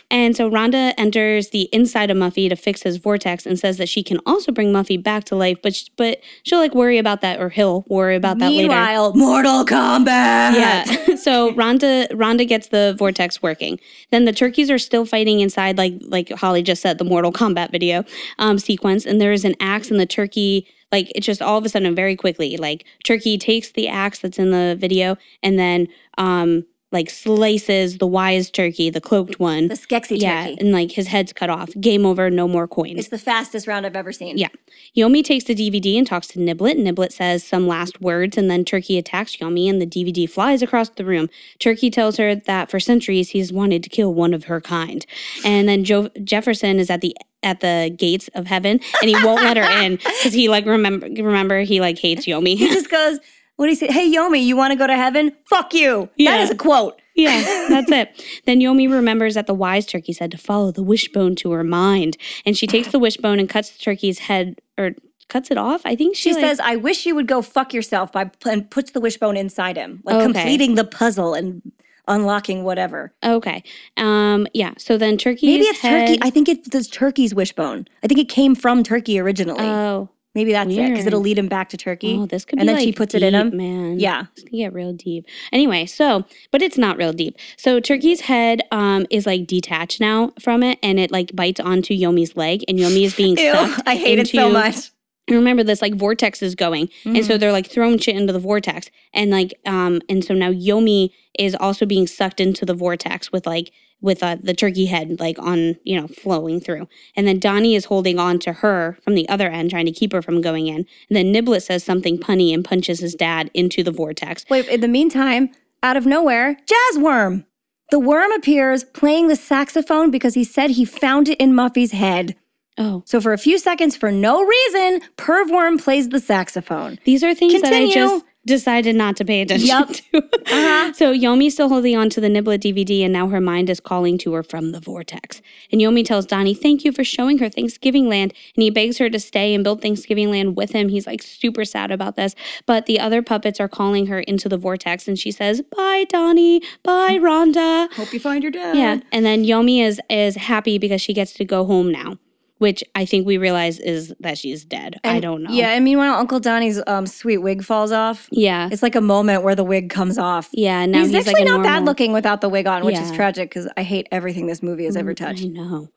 And 0.09 0.35
so 0.35 0.49
Rhonda 0.49 0.93
enters 0.97 1.49
the 1.49 1.69
inside 1.71 2.09
of 2.09 2.17
Muffy 2.17 2.49
to 2.49 2.55
fix 2.55 2.81
his 2.81 2.97
vortex 2.97 3.45
and 3.45 3.57
says 3.59 3.77
that 3.77 3.87
she 3.87 4.01
can 4.03 4.19
also 4.25 4.51
bring 4.51 4.73
Muffy 4.73 5.01
back 5.01 5.25
to 5.25 5.35
life, 5.35 5.59
but 5.61 5.75
sh- 5.75 5.89
but 5.95 6.19
she'll 6.43 6.59
like 6.59 6.73
worry 6.73 6.97
about 6.97 7.21
that 7.21 7.39
or 7.39 7.49
he'll 7.49 7.85
worry 7.87 8.15
about 8.15 8.39
that 8.39 8.49
later. 8.49 8.67
Meanwhile, 8.67 9.13
Mortal 9.15 9.63
Kombat. 9.63 10.53
Yeah. 10.55 10.83
so 11.15 11.53
Rhonda 11.53 12.09
Rhonda 12.11 12.47
gets 12.47 12.69
the 12.69 12.95
vortex 12.97 13.43
working. 13.43 13.79
Then 14.09 14.25
the 14.25 14.33
turkeys 14.33 14.71
are 14.71 14.79
still 14.79 15.05
fighting 15.05 15.39
inside, 15.39 15.77
like 15.77 15.93
like 16.01 16.29
Holly 16.29 16.63
just 16.63 16.81
said, 16.81 16.97
the 16.97 17.03
Mortal 17.03 17.31
Kombat 17.31 17.71
video 17.71 18.03
um, 18.39 18.57
sequence. 18.71 19.05
And 19.05 19.19
there 19.19 19.33
is 19.33 19.45
an 19.45 19.55
axe, 19.59 19.91
and 19.91 19.99
the 19.99 20.05
turkey 20.05 20.67
like 20.91 21.11
it 21.15 21.21
just 21.21 21.41
all 21.41 21.57
of 21.57 21.65
a 21.65 21.69
sudden 21.69 21.95
very 21.95 22.15
quickly 22.15 22.57
like 22.57 22.85
turkey 23.05 23.37
takes 23.37 23.71
the 23.71 23.87
axe 23.87 24.19
that's 24.19 24.37
in 24.37 24.51
the 24.51 24.75
video 24.77 25.15
and 25.41 25.57
then 25.57 25.87
um 26.17 26.65
like 26.91 27.09
slices 27.09 27.97
the 27.99 28.07
wise 28.07 28.51
turkey, 28.51 28.89
the 28.89 28.99
cloaked 29.01 29.39
one. 29.39 29.67
the 29.69 29.75
Skeksis 29.75 30.21
yeah, 30.21 30.47
turkey. 30.47 30.57
and 30.59 30.71
like 30.71 30.91
his 30.91 31.07
head's 31.07 31.31
cut 31.33 31.49
off. 31.49 31.69
Game 31.79 32.05
over. 32.05 32.29
No 32.29 32.47
more 32.47 32.67
coins. 32.67 32.99
It's 32.99 33.07
the 33.09 33.17
fastest 33.17 33.67
round 33.67 33.85
I've 33.85 33.95
ever 33.95 34.11
seen. 34.11 34.37
Yeah. 34.37 34.49
Yomi 34.95 35.23
takes 35.23 35.45
the 35.45 35.55
DVD 35.55 35.97
and 35.97 36.05
talks 36.05 36.27
to 36.27 36.39
Niblet. 36.39 36.75
Niblet 36.77 37.11
says 37.11 37.43
some 37.43 37.67
last 37.67 38.01
words, 38.01 38.37
and 38.37 38.49
then 38.51 38.65
Turkey 38.65 38.97
attacks 38.97 39.37
Yomi, 39.37 39.69
and 39.69 39.81
the 39.81 39.85
DVD 39.87 40.29
flies 40.29 40.61
across 40.61 40.89
the 40.89 41.05
room. 41.05 41.29
Turkey 41.59 41.89
tells 41.89 42.17
her 42.17 42.35
that 42.35 42.69
for 42.69 42.79
centuries 42.79 43.29
he's 43.29 43.53
wanted 43.53 43.83
to 43.83 43.89
kill 43.89 44.13
one 44.13 44.33
of 44.33 44.45
her 44.45 44.59
kind. 44.59 45.05
And 45.45 45.69
then 45.69 45.83
jo- 45.83 46.09
Jefferson 46.23 46.79
is 46.79 46.89
at 46.89 47.01
the 47.01 47.15
at 47.43 47.61
the 47.61 47.91
gates 47.97 48.29
of 48.35 48.45
heaven, 48.47 48.79
and 49.01 49.09
he 49.09 49.15
won't 49.25 49.41
let 49.41 49.57
her 49.57 49.83
in 49.83 49.95
because 49.95 50.33
he 50.33 50.49
like 50.49 50.65
remember 50.65 51.07
remember 51.07 51.61
he 51.61 51.79
like 51.79 51.97
hates 51.97 52.25
Yomi. 52.25 52.55
He 52.57 52.67
just 52.69 52.91
goes, 52.91 53.19
what 53.61 53.67
do 53.67 53.69
you 53.73 53.75
say? 53.75 53.91
Hey, 53.91 54.11
Yomi, 54.11 54.43
you 54.43 54.57
want 54.57 54.71
to 54.71 54.75
go 54.75 54.87
to 54.87 54.95
heaven? 54.95 55.33
Fuck 55.45 55.75
you. 55.75 56.09
Yeah. 56.15 56.31
That 56.31 56.41
is 56.45 56.49
a 56.49 56.55
quote. 56.55 56.99
Yeah, 57.15 57.41
that's 57.69 57.91
it. 57.91 58.25
Then 58.47 58.59
Yomi 58.59 58.91
remembers 58.91 59.35
that 59.35 59.45
the 59.45 59.53
wise 59.53 59.85
turkey 59.85 60.13
said 60.13 60.31
to 60.31 60.37
follow 60.39 60.71
the 60.71 60.81
wishbone 60.81 61.35
to 61.35 61.51
her 61.51 61.63
mind. 61.63 62.17
And 62.43 62.57
she 62.57 62.65
takes 62.65 62.87
the 62.87 62.97
wishbone 62.97 63.39
and 63.39 63.47
cuts 63.47 63.69
the 63.69 63.77
turkey's 63.77 64.17
head 64.17 64.59
or 64.79 64.93
cuts 65.29 65.51
it 65.51 65.59
off. 65.59 65.81
I 65.85 65.95
think 65.95 66.15
she, 66.15 66.29
She 66.29 66.33
like- 66.33 66.41
says, 66.43 66.59
I 66.59 66.75
wish 66.75 67.05
you 67.05 67.13
would 67.13 67.27
go 67.27 67.43
fuck 67.43 67.71
yourself 67.71 68.11
by 68.11 68.31
and 68.47 68.67
puts 68.71 68.91
the 68.93 68.99
wishbone 68.99 69.37
inside 69.37 69.77
him, 69.77 70.01
like 70.05 70.15
Okay. 70.15 70.23
completing 70.23 70.73
the 70.73 70.83
puzzle 70.83 71.35
and 71.35 71.61
unlocking 72.07 72.63
whatever. 72.63 73.13
Okay. 73.23 73.61
Um 73.95 74.47
yeah, 74.55 74.73
so 74.79 74.97
then 74.97 75.17
turkey's 75.17 75.43
Maybe 75.43 75.65
it's 75.65 75.81
head, 75.81 76.07
turkey. 76.07 76.19
I 76.23 76.31
think 76.31 76.49
it's 76.49 76.87
Turkey's 76.87 77.35
wishbone. 77.35 77.87
I 78.03 78.07
think 78.07 78.19
it 78.19 78.27
came 78.29 78.55
from 78.55 78.81
Turkey 78.81 79.19
originally. 79.19 79.63
Oh. 79.63 80.09
Maybe 80.33 80.53
that's 80.53 80.69
it 80.73 80.89
because 80.89 81.05
it'll 81.05 81.19
lead 81.19 81.37
him 81.37 81.47
back 81.49 81.69
to 81.69 81.77
Turkey. 81.77 82.15
Oh, 82.17 82.25
this 82.25 82.45
could 82.45 82.57
and 82.59 82.67
be 82.67 82.69
And 82.69 82.77
then 82.77 82.83
she 82.83 82.91
like, 82.91 82.95
puts 82.95 83.13
it 83.13 83.21
in 83.23 83.33
him. 83.35 83.55
Man. 83.55 83.99
Yeah. 83.99 84.27
This 84.35 84.45
could 84.45 84.53
get 84.53 84.73
real 84.73 84.93
deep. 84.93 85.25
Anyway, 85.51 85.85
so 85.85 86.25
but 86.51 86.61
it's 86.61 86.77
not 86.77 86.97
real 86.97 87.11
deep. 87.13 87.37
So 87.57 87.79
Turkey's 87.81 88.21
head 88.21 88.61
um 88.71 89.05
is 89.09 89.25
like 89.25 89.45
detached 89.47 89.99
now 89.99 90.31
from 90.39 90.63
it 90.63 90.79
and 90.81 90.99
it 90.99 91.11
like 91.11 91.35
bites 91.35 91.59
onto 91.59 91.93
Yomi's 91.93 92.37
leg 92.37 92.63
and 92.69 92.79
Yomi 92.79 93.03
is 93.03 93.13
being 93.15 93.37
Ew, 93.37 93.51
sucked 93.51 93.81
I 93.85 93.95
hate 93.95 94.19
it 94.19 94.29
so 94.29 94.47
into- 94.47 94.53
much. 94.53 94.91
And 95.27 95.37
remember 95.37 95.63
this 95.63 95.81
like 95.81 95.95
vortex 95.95 96.41
is 96.41 96.55
going. 96.55 96.89
And 97.05 97.15
Mm-hmm. 97.17 97.23
so 97.25 97.37
they're 97.37 97.51
like 97.51 97.69
throwing 97.69 97.97
shit 97.99 98.15
into 98.15 98.33
the 98.33 98.39
vortex. 98.39 98.89
And 99.13 99.31
like 99.31 99.53
um 99.65 100.01
and 100.09 100.23
so 100.23 100.33
now 100.33 100.51
Yomi 100.51 101.09
is 101.37 101.55
also 101.55 101.85
being 101.85 102.07
sucked 102.07 102.39
into 102.39 102.65
the 102.65 102.73
vortex 102.73 103.31
with 103.31 103.45
like 103.45 103.71
with 104.01 104.23
uh, 104.23 104.37
the 104.41 104.53
turkey 104.53 104.85
head 104.87 105.19
like 105.19 105.37
on, 105.39 105.75
you 105.83 105.99
know, 105.99 106.07
flowing 106.07 106.59
through. 106.59 106.87
And 107.15 107.27
then 107.27 107.39
Donnie 107.39 107.75
is 107.75 107.85
holding 107.85 108.19
on 108.19 108.39
to 108.39 108.53
her 108.53 108.97
from 109.03 109.15
the 109.15 109.27
other 109.29 109.47
end 109.49 109.69
trying 109.69 109.85
to 109.85 109.91
keep 109.91 110.11
her 110.13 110.21
from 110.21 110.41
going 110.41 110.67
in. 110.67 110.85
And 111.09 111.15
then 111.15 111.31
Niblet 111.33 111.61
says 111.61 111.83
something 111.83 112.17
punny 112.17 112.53
and 112.53 112.65
punches 112.65 112.99
his 112.99 113.15
dad 113.15 113.51
into 113.53 113.83
the 113.83 113.91
vortex. 113.91 114.45
Wait, 114.49 114.67
in 114.67 114.81
the 114.81 114.87
meantime, 114.87 115.49
out 115.83 115.97
of 115.97 116.05
nowhere, 116.05 116.57
Jazz 116.65 116.99
Worm. 116.99 117.45
The 117.91 117.99
worm 117.99 118.31
appears 118.31 118.83
playing 118.85 119.27
the 119.27 119.35
saxophone 119.35 120.11
because 120.11 120.33
he 120.33 120.43
said 120.45 120.71
he 120.71 120.85
found 120.85 121.27
it 121.27 121.39
in 121.39 121.53
Muffy's 121.53 121.91
head. 121.91 122.35
Oh, 122.77 123.03
So 123.05 123.19
for 123.19 123.33
a 123.33 123.37
few 123.37 123.57
seconds, 123.59 123.97
for 123.97 124.11
no 124.11 124.41
reason, 124.45 125.01
Perv 125.17 125.51
Worm 125.51 125.77
plays 125.77 126.07
the 126.09 126.21
saxophone. 126.21 126.99
these 127.03 127.21
are 127.23 127.35
things 127.35 127.61
that 127.61 127.73
I 127.73 127.91
just 127.91 128.25
decided 128.45 128.95
not 128.95 129.15
to 129.17 129.25
pay 129.25 129.41
attention 129.41 129.67
Yup. 129.67 129.89
to. 129.91 130.17
Uh-huh. 130.17 130.93
So 130.93 131.13
Yomi's 131.13 131.53
still 131.53 131.69
holding 131.69 131.95
on 131.95 132.09
to 132.11 132.21
the 132.21 132.27
Niblet 132.27 132.59
DVD, 132.59 133.03
and 133.03 133.13
now 133.13 133.27
her 133.29 133.41
mind 133.41 133.69
is 133.69 133.79
calling 133.79 134.17
to 134.19 134.33
her 134.33 134.43
from 134.43 134.71
the 134.71 134.79
vortex. 134.79 135.41
And 135.71 135.79
Yomi 135.81 136.03
tells 136.03 136.25
Donnie, 136.25 136.53
"Thank 136.53 136.83
you 136.83 136.91
for 136.91 137.03
showing 137.03 137.37
her 137.37 137.49
Thanksgiving 137.49 138.09
Land," 138.09 138.33
and 138.55 138.63
he 138.63 138.69
begs 138.69 138.97
her 138.97 139.09
to 139.09 139.19
stay 139.19 139.53
and 139.53 139.63
build 139.63 139.81
Thanksgiving 139.81 140.31
Land 140.31 140.55
with 140.55 140.71
him. 140.71 140.89
He's 140.89 141.07
like 141.07 141.21
super 141.21 141.65
sad 141.65 141.91
about 141.91 142.15
this, 142.15 142.35
but 142.65 142.85
the 142.85 142.99
other 142.99 143.21
puppets 143.21 143.59
are 143.59 143.69
calling 143.69 144.07
her 144.07 144.19
into 144.21 144.49
the 144.49 144.57
vortex, 144.57 145.07
and 145.07 145.17
she 145.17 145.31
says, 145.31 145.61
"Bye, 145.75 146.05
Donnie. 146.09 146.61
Bye, 146.83 147.17
Rhonda." 147.17 147.91
Hope 147.93 148.13
you 148.13 148.19
find 148.19 148.43
your 148.43 148.51
dad. 148.51 148.75
Yeah, 148.75 148.99
and 149.11 149.25
then 149.25 149.43
Yomi 149.43 149.83
is 149.83 150.01
is 150.09 150.35
happy 150.35 150.77
because 150.77 151.01
she 151.01 151.13
gets 151.13 151.33
to 151.33 151.45
go 151.45 151.65
home 151.65 151.91
now, 151.91 152.17
which 152.61 152.83
I 152.93 153.05
think 153.05 153.25
we 153.25 153.39
realize 153.39 153.79
is 153.79 154.13
that 154.19 154.37
she's 154.37 154.63
dead. 154.63 154.99
I 155.03 155.19
don't 155.19 155.41
know. 155.41 155.51
Yeah, 155.51 155.71
and 155.71 155.83
meanwhile, 155.83 156.13
Uncle 156.13 156.39
Donnie's 156.39 156.79
um, 156.85 157.07
sweet 157.07 157.39
wig 157.39 157.63
falls 157.63 157.91
off. 157.91 158.29
yeah, 158.31 158.69
It's 158.71 158.83
like 158.83 158.93
a 158.93 159.01
moment 159.01 159.41
where 159.41 159.55
the 159.55 159.63
wig 159.63 159.89
comes 159.89 160.19
off. 160.19 160.47
yeah. 160.53 160.85
Now 160.85 160.99
he's, 160.99 161.07
he's, 161.07 161.27
actually 161.27 161.45
like 161.45 161.57
not 161.57 161.63
bad 161.63 161.85
looking 161.85 162.13
without 162.13 162.41
the 162.41 162.49
wig 162.49 162.67
on, 162.67 162.85
which 162.85 162.99
is 162.99 163.11
tragic 163.13 163.49
because 163.49 163.67
I 163.75 163.81
hate 163.81 164.07
everything 164.11 164.45
this 164.45 164.61
movie 164.61 164.85
has 164.85 164.95
ever 164.95 165.15
touched. 165.15 165.43
I 165.43 165.47
know. 165.47 165.89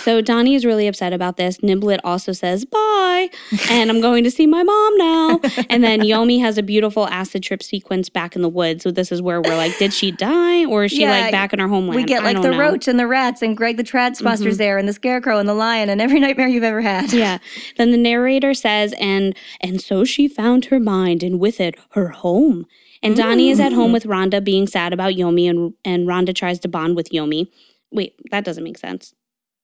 So 0.00 0.20
Donnie 0.20 0.54
is 0.54 0.64
really 0.64 0.86
upset 0.86 1.12
about 1.12 1.36
this. 1.36 1.58
Niblet 1.58 1.98
also 2.04 2.32
says 2.32 2.64
bye, 2.64 3.28
and 3.70 3.90
I'm 3.90 4.00
going 4.00 4.24
to 4.24 4.30
see 4.30 4.46
my 4.46 4.62
mom 4.62 4.96
now. 4.96 5.40
And 5.70 5.84
then 5.84 6.00
Yomi 6.00 6.40
has 6.40 6.56
a 6.56 6.62
beautiful 6.62 7.06
acid 7.08 7.42
trip 7.42 7.62
sequence 7.62 8.08
back 8.08 8.34
in 8.34 8.42
the 8.42 8.48
woods. 8.48 8.84
So 8.84 8.90
this 8.90 9.12
is 9.12 9.20
where 9.20 9.40
we're 9.40 9.56
like, 9.56 9.76
did 9.78 9.92
she 9.92 10.10
die 10.10 10.64
or 10.64 10.84
is 10.84 10.92
she 10.92 11.02
Yeah, 11.02 11.10
like 11.10 11.32
back 11.32 11.52
in 11.52 11.58
her 11.58 11.68
homeland? 11.68 11.96
We 11.96 12.04
get 12.04 12.24
like 12.24 12.40
the 12.40 12.50
know. 12.50 12.58
roach 12.58 12.88
and 12.88 12.98
the 12.98 13.06
rats 13.06 13.42
and 13.42 13.56
Greg 13.56 13.76
the 13.76 13.84
Tradsbuster's 13.84 14.40
mm-hmm. 14.40 14.56
there 14.56 14.78
and 14.78 14.88
the 14.88 14.92
scarecrow 14.92 15.38
and 15.38 15.48
the 15.48 15.54
lion 15.54 15.90
and 15.90 16.00
every 16.00 16.20
nightmare 16.20 16.48
you've 16.48 16.64
ever 16.64 16.80
had. 16.80 17.12
Yeah. 17.12 17.38
Then 17.76 17.90
the 17.90 17.96
narrator 17.96 18.54
says, 18.54 18.94
and 18.98 19.36
and 19.60 19.80
so 19.80 20.04
she 20.04 20.28
found 20.28 20.66
her 20.66 20.80
mind 20.80 21.22
and 21.22 21.38
with 21.38 21.60
it 21.60 21.74
her 21.90 22.08
home. 22.08 22.66
And 23.02 23.16
Donnie 23.16 23.50
is 23.50 23.60
at 23.60 23.72
home 23.72 23.90
mm. 23.90 23.94
with 23.94 24.04
Rhonda 24.04 24.42
being 24.42 24.66
sad 24.66 24.92
about 24.92 25.14
Yomi 25.14 25.48
and 25.48 25.74
and 25.84 26.06
Rhonda 26.06 26.34
tries 26.34 26.58
to 26.60 26.68
bond 26.68 26.96
with 26.96 27.10
Yomi. 27.10 27.48
Wait, 27.90 28.14
that 28.30 28.44
doesn't 28.44 28.64
make 28.64 28.78
sense. 28.78 29.14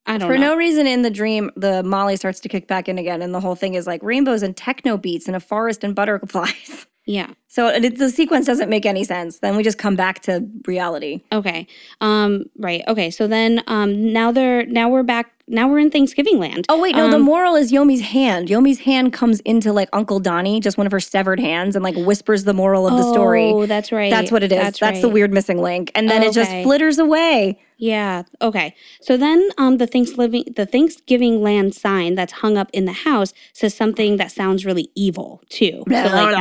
I 0.07 0.18
don't 0.18 0.28
For 0.28 0.36
know. 0.36 0.50
no 0.50 0.57
reason 0.57 0.86
in 0.86 1.02
the 1.02 1.11
dream, 1.11 1.50
the 1.57 1.82
Molly 1.82 2.16
starts 2.16 2.40
to 2.40 2.48
kick 2.48 2.68
back 2.68 2.88
in 2.88 2.98
again, 2.98 3.22
and 3.22 3.34
the 3.34 3.40
whole 3.40 3.55
thing 3.55 3.74
is 3.74 3.86
like 3.86 4.02
rainbows 4.02 4.42
and 4.42 4.57
techno 4.57 4.96
beats 4.96 5.26
and 5.26 5.36
a 5.36 5.40
forest 5.40 5.82
and 5.82 5.94
butterflies. 5.94 6.86
yeah. 7.07 7.30
So 7.48 7.68
it, 7.68 7.98
the 7.98 8.11
sequence 8.11 8.46
doesn't 8.46 8.68
make 8.68 8.84
any 8.84 9.05
sense. 9.05 9.38
Then 9.38 9.57
we 9.57 9.62
just 9.62 9.78
come 9.78 9.94
back 9.94 10.20
to 10.22 10.44
reality. 10.66 11.22
Okay. 11.32 11.66
Um 12.00 12.44
right. 12.59 12.82
Okay. 12.88 13.11
So 13.11 13.26
then 13.26 13.62
um 13.68 14.12
now 14.12 14.32
they're 14.32 14.66
now 14.66 14.88
we're 14.88 15.02
back 15.05 15.30
now 15.46 15.68
we're 15.68 15.78
in 15.78 15.90
Thanksgiving 15.90 16.38
land. 16.38 16.64
Oh 16.70 16.80
wait, 16.80 16.96
no. 16.96 17.09
the 17.11 17.16
Um, 17.16 17.22
moral 17.22 17.55
is 17.55 17.70
Yomi's 17.70 18.00
hand. 18.00 18.48
Yomi's 18.48 18.80
hand 18.80 19.12
comes 19.12 19.40
into 19.40 19.72
like 19.72 19.90
Uncle 19.92 20.18
Donnie, 20.18 20.59
just 20.59 20.78
one 20.78 20.86
of 20.86 20.92
her 20.92 21.00
severed 21.00 21.38
hands, 21.38 21.76
and 21.76 21.82
like 21.84 21.94
whispers 21.96 22.44
the 22.44 22.55
moral 22.55 22.86
of 22.88 22.96
the 22.96 23.12
story. 23.12 23.50
Oh, 23.50 23.66
that's 23.66 23.92
right. 23.92 24.11
That's 24.11 24.32
what 24.32 24.42
it 24.42 24.50
is. 24.52 24.59
That's, 24.59 24.78
the 24.80 25.07
right. 25.09 25.12
weird 25.12 25.32
missing 25.34 25.59
link, 25.61 25.92
and 25.94 26.09
then 26.09 26.22
it 26.22 26.32
just 26.32 26.50
Okay. 26.50 26.62
flitters 26.64 26.98
away. 26.98 27.61
Yeah. 27.76 28.22
Okay. 28.40 28.74
So 29.02 29.16
then 29.18 29.50
um 29.59 29.76
the 29.76 29.86
Thanksgiving 29.86 30.44
the 30.57 30.64
Thanksgiving 30.66 31.42
land 31.42 31.74
sign 31.74 32.14
that's 32.14 32.32
hung 32.32 32.57
up 32.57 32.70
in 32.72 32.86
the 32.86 32.92
house 32.92 33.34
says 33.52 33.74
something 33.74 34.16
that 34.16 34.32
sounds 34.32 34.64
really 34.64 34.90
evil 34.94 35.42
too. 35.50 35.84
So 35.88 35.92
like 35.94 36.34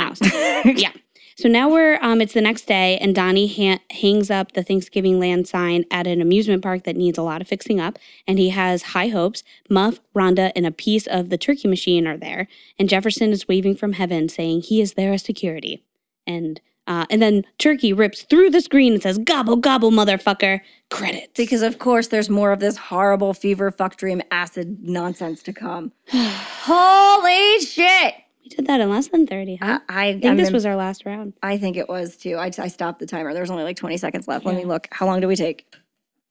house. 0.00 0.20
yeah. 0.64 0.92
So 1.36 1.48
now 1.48 1.70
we're 1.70 1.98
um 2.02 2.20
it's 2.20 2.34
the 2.34 2.42
next 2.42 2.66
day 2.66 2.98
and 2.98 3.14
Donnie 3.14 3.48
ha- 3.48 3.80
hangs 3.90 4.30
up 4.30 4.52
the 4.52 4.62
Thanksgiving 4.62 5.18
land 5.18 5.48
sign 5.48 5.84
at 5.90 6.06
an 6.06 6.20
amusement 6.20 6.62
park 6.62 6.84
that 6.84 6.96
needs 6.96 7.16
a 7.16 7.22
lot 7.22 7.40
of 7.40 7.48
fixing 7.48 7.80
up 7.80 7.98
and 8.26 8.38
he 8.38 8.50
has 8.50 8.82
high 8.82 9.08
hopes. 9.08 9.42
Muff, 9.70 10.00
Rhonda, 10.14 10.52
and 10.54 10.66
a 10.66 10.70
piece 10.70 11.06
of 11.06 11.30
the 11.30 11.38
turkey 11.38 11.66
machine 11.66 12.06
are 12.06 12.18
there 12.18 12.46
and 12.78 12.90
Jefferson 12.90 13.30
is 13.30 13.48
waving 13.48 13.76
from 13.76 13.94
heaven 13.94 14.28
saying 14.28 14.62
he 14.62 14.82
is 14.82 14.94
there 14.94 15.14
as 15.14 15.22
security. 15.22 15.82
And 16.26 16.60
uh, 16.86 17.06
and 17.08 17.22
then 17.22 17.44
Turkey 17.58 17.92
rips 17.92 18.22
through 18.22 18.50
the 18.50 18.60
screen 18.60 18.94
and 18.94 19.02
says, 19.02 19.16
"Gobble 19.18 19.56
gobble, 19.56 19.92
motherfucker!" 19.92 20.60
Credits. 20.90 21.30
Because 21.36 21.62
of 21.62 21.78
course 21.78 22.08
there's 22.08 22.28
more 22.28 22.50
of 22.52 22.58
this 22.58 22.76
horrible 22.76 23.32
fever 23.32 23.70
fuck 23.70 23.96
dream 23.96 24.20
acid 24.30 24.78
nonsense 24.82 25.42
to 25.44 25.52
come. 25.52 25.92
Holy 26.08 27.60
shit! 27.60 28.14
We 28.50 28.56
did 28.56 28.66
that 28.66 28.80
in 28.80 28.90
less 28.90 29.08
than 29.08 29.26
thirty. 29.26 29.56
Huh? 29.56 29.80
I, 29.88 30.06
I, 30.06 30.08
I 30.08 30.18
think 30.20 30.36
this 30.36 30.46
I'm- 30.48 30.52
was 30.54 30.66
our 30.66 30.76
last 30.76 31.04
round. 31.06 31.34
I 31.42 31.56
think 31.58 31.76
it 31.76 31.88
was 31.88 32.16
too. 32.16 32.36
I, 32.36 32.50
I 32.58 32.68
stopped 32.68 32.98
the 32.98 33.06
timer. 33.06 33.32
There's 33.34 33.50
only 33.50 33.64
like 33.64 33.76
20 33.76 33.96
seconds 33.96 34.26
left. 34.28 34.44
Let 34.44 34.56
me 34.56 34.64
look. 34.64 34.88
How 34.92 35.06
long 35.06 35.20
do 35.20 35.28
we 35.28 35.36
take? 35.36 35.66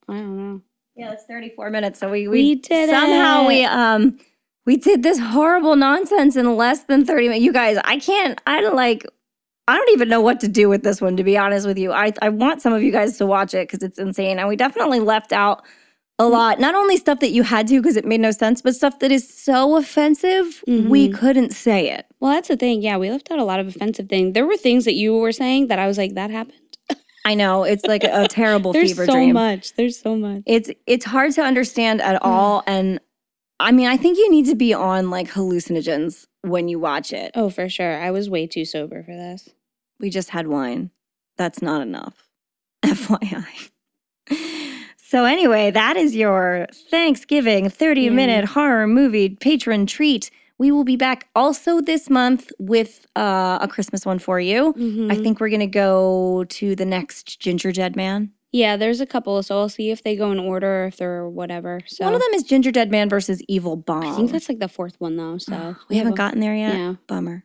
I 0.08 0.14
don't 0.14 0.38
know. 0.56 0.62
Yeah, 0.96 1.12
it's 1.14 1.24
34 1.26 1.70
minutes. 1.70 2.00
So 2.00 2.10
we 2.10 2.28
We 2.28 2.56
did 2.56 2.90
somehow 2.90 3.44
it. 3.44 3.48
we 3.48 3.64
um 3.66 4.18
we 4.66 4.76
did 4.78 5.02
this 5.04 5.18
horrible 5.20 5.76
nonsense 5.76 6.36
in 6.36 6.56
less 6.58 6.84
than 6.84 7.06
30 7.06 7.30
minutes. 7.30 7.44
You 7.46 7.54
guys, 7.54 7.78
I 7.84 8.00
can't 8.00 8.42
I 8.46 8.60
don't 8.62 8.76
like 8.76 9.06
I 9.68 9.78
don't 9.78 9.90
even 9.92 10.10
know 10.10 10.20
what 10.22 10.40
to 10.42 10.48
do 10.48 10.68
with 10.68 10.84
this 10.84 11.00
one 11.00 11.16
to 11.18 11.24
be 11.24 11.38
honest 11.38 11.66
with 11.68 11.78
you. 11.78 11.92
I 11.94 12.12
I 12.22 12.30
want 12.30 12.62
some 12.62 12.74
of 12.74 12.84
you 12.84 12.92
guys 12.92 13.18
to 13.20 13.26
watch 13.26 13.54
it 13.54 13.70
cuz 13.70 13.82
it's 13.82 13.98
insane. 14.00 14.40
And 14.40 14.48
we 14.50 14.56
definitely 14.58 15.00
left 15.00 15.32
out 15.32 15.64
a 16.18 16.24
Mm. 16.24 16.32
lot. 16.32 16.60
Not 16.60 16.76
only 16.76 16.98
stuff 16.98 17.22
that 17.22 17.30
you 17.32 17.44
had 17.44 17.68
to 17.68 17.80
because 17.80 17.96
it 17.96 18.04
made 18.04 18.20
no 18.20 18.32
sense, 18.32 18.62
but 18.62 18.76
stuff 18.76 19.00
that 19.00 19.10
is 19.12 19.26
so 19.34 19.78
offensive, 19.78 20.62
we 20.68 21.08
Mhm. 21.08 21.14
couldn't 21.14 21.52
say 21.54 21.90
it. 21.92 22.08
Well, 22.20 22.32
that's 22.34 22.48
the 22.50 22.58
thing. 22.58 22.82
Yeah, 22.82 22.98
we 22.98 23.10
left 23.10 23.32
out 23.32 23.40
a 23.40 23.44
lot 23.44 23.60
of 23.60 23.68
offensive 23.68 24.10
things. 24.10 24.34
There 24.34 24.46
were 24.46 24.58
things 24.58 24.86
that 24.86 24.94
you 24.96 25.16
were 25.18 25.32
saying 25.32 25.68
that 25.68 25.80
I 25.80 25.88
was 25.88 25.98
like, 25.98 26.16
that 26.16 26.30
happened. 26.32 26.58
I 27.26 27.34
know 27.36 27.64
it's 27.64 27.86
like 27.86 28.04
a, 28.04 28.28
terrible 28.30 28.74
There's 28.74 28.90
fever 28.92 29.06
so 29.06 29.14
dream. 29.14 29.34
much. 29.34 29.74
There's 29.76 30.00
so 30.00 30.16
much. 30.16 30.42
it's 30.46 30.70
it's 30.88 31.06
hard 31.06 31.32
to 31.34 31.42
understand 31.42 32.00
Mm. 32.02 32.06
at 32.06 32.22
all 32.24 32.64
and 32.66 33.00
i 33.60 33.72
mean 33.74 33.88
i 33.88 33.98
think 33.98 34.18
you 34.18 34.32
need 34.32 34.46
to 34.46 34.56
be 34.56 34.74
on 34.74 35.10
like 35.10 35.30
hallucinogens 35.30 36.26
when 36.44 36.68
you 36.70 36.80
watch 36.80 37.12
it 37.12 37.32
Oh, 37.36 37.50
for 37.50 37.68
sure. 37.68 38.02
I 38.02 38.10
was 38.12 38.30
way 38.30 38.48
too 38.48 38.64
sober 38.66 39.04
for 39.04 39.12
this. 39.16 39.50
we 40.00 40.10
just 40.10 40.30
had 40.30 40.48
wine 40.48 40.92
that's 41.38 41.62
not 41.62 41.82
enough 41.82 42.30
fyi 42.86 43.70
so 44.98 45.26
anyway 45.26 45.72
that 45.72 45.98
is 45.98 46.16
your 46.16 46.68
thanksgiving 46.90 47.70
30 47.70 48.02
Yeah. 48.02 48.10
minute 48.12 48.46
horror 48.46 48.88
movie 48.88 49.30
patron 49.36 49.86
treat 49.86 50.32
we 50.60 50.72
will 50.72 50.84
be 50.84 50.96
back 50.98 51.28
also 51.36 51.82
this 51.82 52.10
month 52.10 52.52
with 52.60 53.06
uh, 53.16 53.58
a 53.62 53.68
christmas 53.68 54.06
one 54.06 54.20
for 54.20 54.40
you 54.40 54.70
i 54.70 54.80
Mhm. 54.80 55.24
think 55.24 55.40
we're 55.40 55.50
gonna 55.50 55.68
go 55.68 56.44
to 56.50 56.76
the 56.76 56.86
next 56.86 57.40
ginger 57.40 57.72
dead 57.72 57.96
man 57.96 58.32
Yeah, 58.52 58.78
there's 58.78 59.00
a 59.00 59.06
couple, 59.06 59.44
so 59.44 59.60
I'll 59.60 59.70
see 59.70 59.92
if 59.92 60.02
they 60.02 60.16
go 60.16 60.32
in 60.32 60.40
order 60.40 60.72
or 60.84 60.86
if 60.88 60.98
they're 60.98 61.30
whatever. 61.30 61.82
So 61.86 62.04
one 62.06 62.16
of 62.16 62.20
them 62.22 62.34
is 62.34 62.42
ginger 62.42 62.72
dead 62.72 62.90
man 62.90 63.08
versus 63.08 63.44
evil 63.48 63.76
bong 63.76 64.04
I 64.06 64.16
think 64.16 64.32
that's 64.32 64.50
like 64.50 64.58
the 64.58 64.68
fourth 64.68 64.96
one 65.00 65.18
though. 65.18 65.38
So 65.38 65.76
we 65.88 65.98
haven't 65.98 66.14
have 66.14 66.20
a- 66.20 66.24
gotten 66.24 66.40
there 66.40 66.56
yet. 66.56 66.74
Yeah. 66.76 66.94
Bummer. 67.06 67.44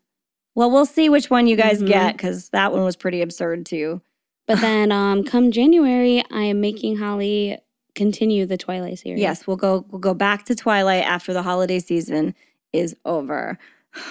Well, 0.55 0.71
we'll 0.71 0.87
see 0.87 1.11
which 1.11 1.29
one 1.29 1.47
you 1.47 1.57
guys 1.57 1.83
Mhm. 1.83 1.89
get 1.89 2.17
because 2.17 2.49
that 2.57 2.73
one 2.73 2.85
was 2.85 2.97
pretty 2.97 3.21
absurd 3.21 3.67
too. 3.67 4.01
But 4.49 4.61
then, 4.67 4.91
um, 4.93 5.25
come 5.25 5.51
January, 5.53 6.25
I 6.31 6.45
am 6.45 6.63
making 6.63 6.97
Holly 6.97 7.59
continue 7.95 8.47
the 8.47 8.57
Twilight 8.57 8.99
series. 8.99 9.21
Yes, 9.21 9.47
we'll 9.47 9.59
go. 9.59 9.85
We'll 9.91 10.01
go 10.11 10.15
back 10.15 10.47
to 10.47 10.55
Twilight 10.55 11.05
after 11.05 11.35
the 11.35 11.43
holiday 11.43 11.81
season 11.81 12.35
is 12.75 12.95
over. 13.05 13.59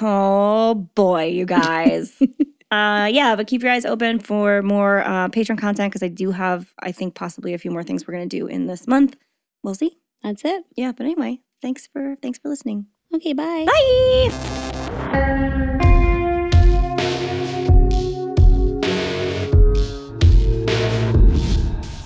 Oh 0.01 0.89
boy, 0.95 1.25
you 1.25 1.45
guys. 1.45 2.13
uh, 2.71 3.09
yeah, 3.11 3.35
but 3.35 3.47
keep 3.47 3.61
your 3.61 3.71
eyes 3.71 3.85
open 3.85 4.19
for 4.19 4.61
more 4.61 5.01
uh, 5.01 5.27
patron 5.27 5.57
content 5.57 5.91
because 5.91 6.03
I 6.03 6.07
do 6.07 6.31
have, 6.31 6.73
I 6.79 6.91
think, 6.91 7.15
possibly 7.15 7.53
a 7.53 7.57
few 7.57 7.69
more 7.69 7.83
things 7.83 8.07
we're 8.07 8.13
gonna 8.13 8.25
do 8.25 8.47
in 8.47 8.67
this 8.67 8.87
month. 8.87 9.17
We'll 9.61 9.75
see. 9.75 9.97
that's 10.23 10.43
it. 10.45 10.63
Yeah, 10.75 10.93
but 10.93 11.05
anyway, 11.05 11.41
thanks 11.61 11.85
for 11.87 12.15
thanks 12.21 12.39
for 12.39 12.49
listening. 12.49 12.87
Okay, 13.13 13.33
bye. 13.33 13.65
Bye. 13.65 14.53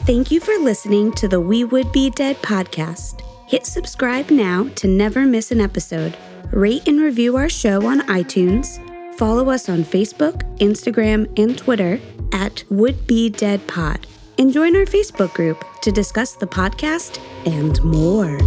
Thank 0.08 0.32
you 0.32 0.40
for 0.40 0.58
listening 0.58 1.12
to 1.14 1.28
the 1.28 1.42
We 1.42 1.66
Would 1.66 1.92
Be 1.92 2.10
Dead 2.10 2.38
podcast. 2.38 3.22
Hit 3.46 3.66
subscribe 3.66 4.30
now 4.30 4.70
to 4.76 4.88
never 4.88 5.26
miss 5.26 5.52
an 5.52 5.60
episode. 5.60 6.16
Rate 6.52 6.88
and 6.88 7.02
review 7.02 7.36
our 7.38 7.50
show 7.50 7.86
on 7.88 8.02
iTunes. 8.08 8.84
Follow 9.18 9.50
us 9.50 9.70
on 9.70 9.84
Facebook, 9.84 10.44
Instagram, 10.60 11.28
and 11.40 11.58
Twitter 11.58 12.00
at 12.32 12.64
Would 12.70 13.06
Be 13.08 13.30
Dead 13.30 13.66
Pod. 13.68 14.06
And 14.38 14.54
join 14.54 14.76
our 14.76 14.86
Facebook 14.86 15.34
group 15.34 15.64
to 15.82 15.92
discuss 15.92 16.34
the 16.34 16.48
podcast 16.48 17.20
and 17.46 17.84
more. 17.84 18.38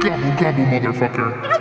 Gobble, 0.00 0.40
gobble, 0.40 0.64
motherfucker. 0.64 1.59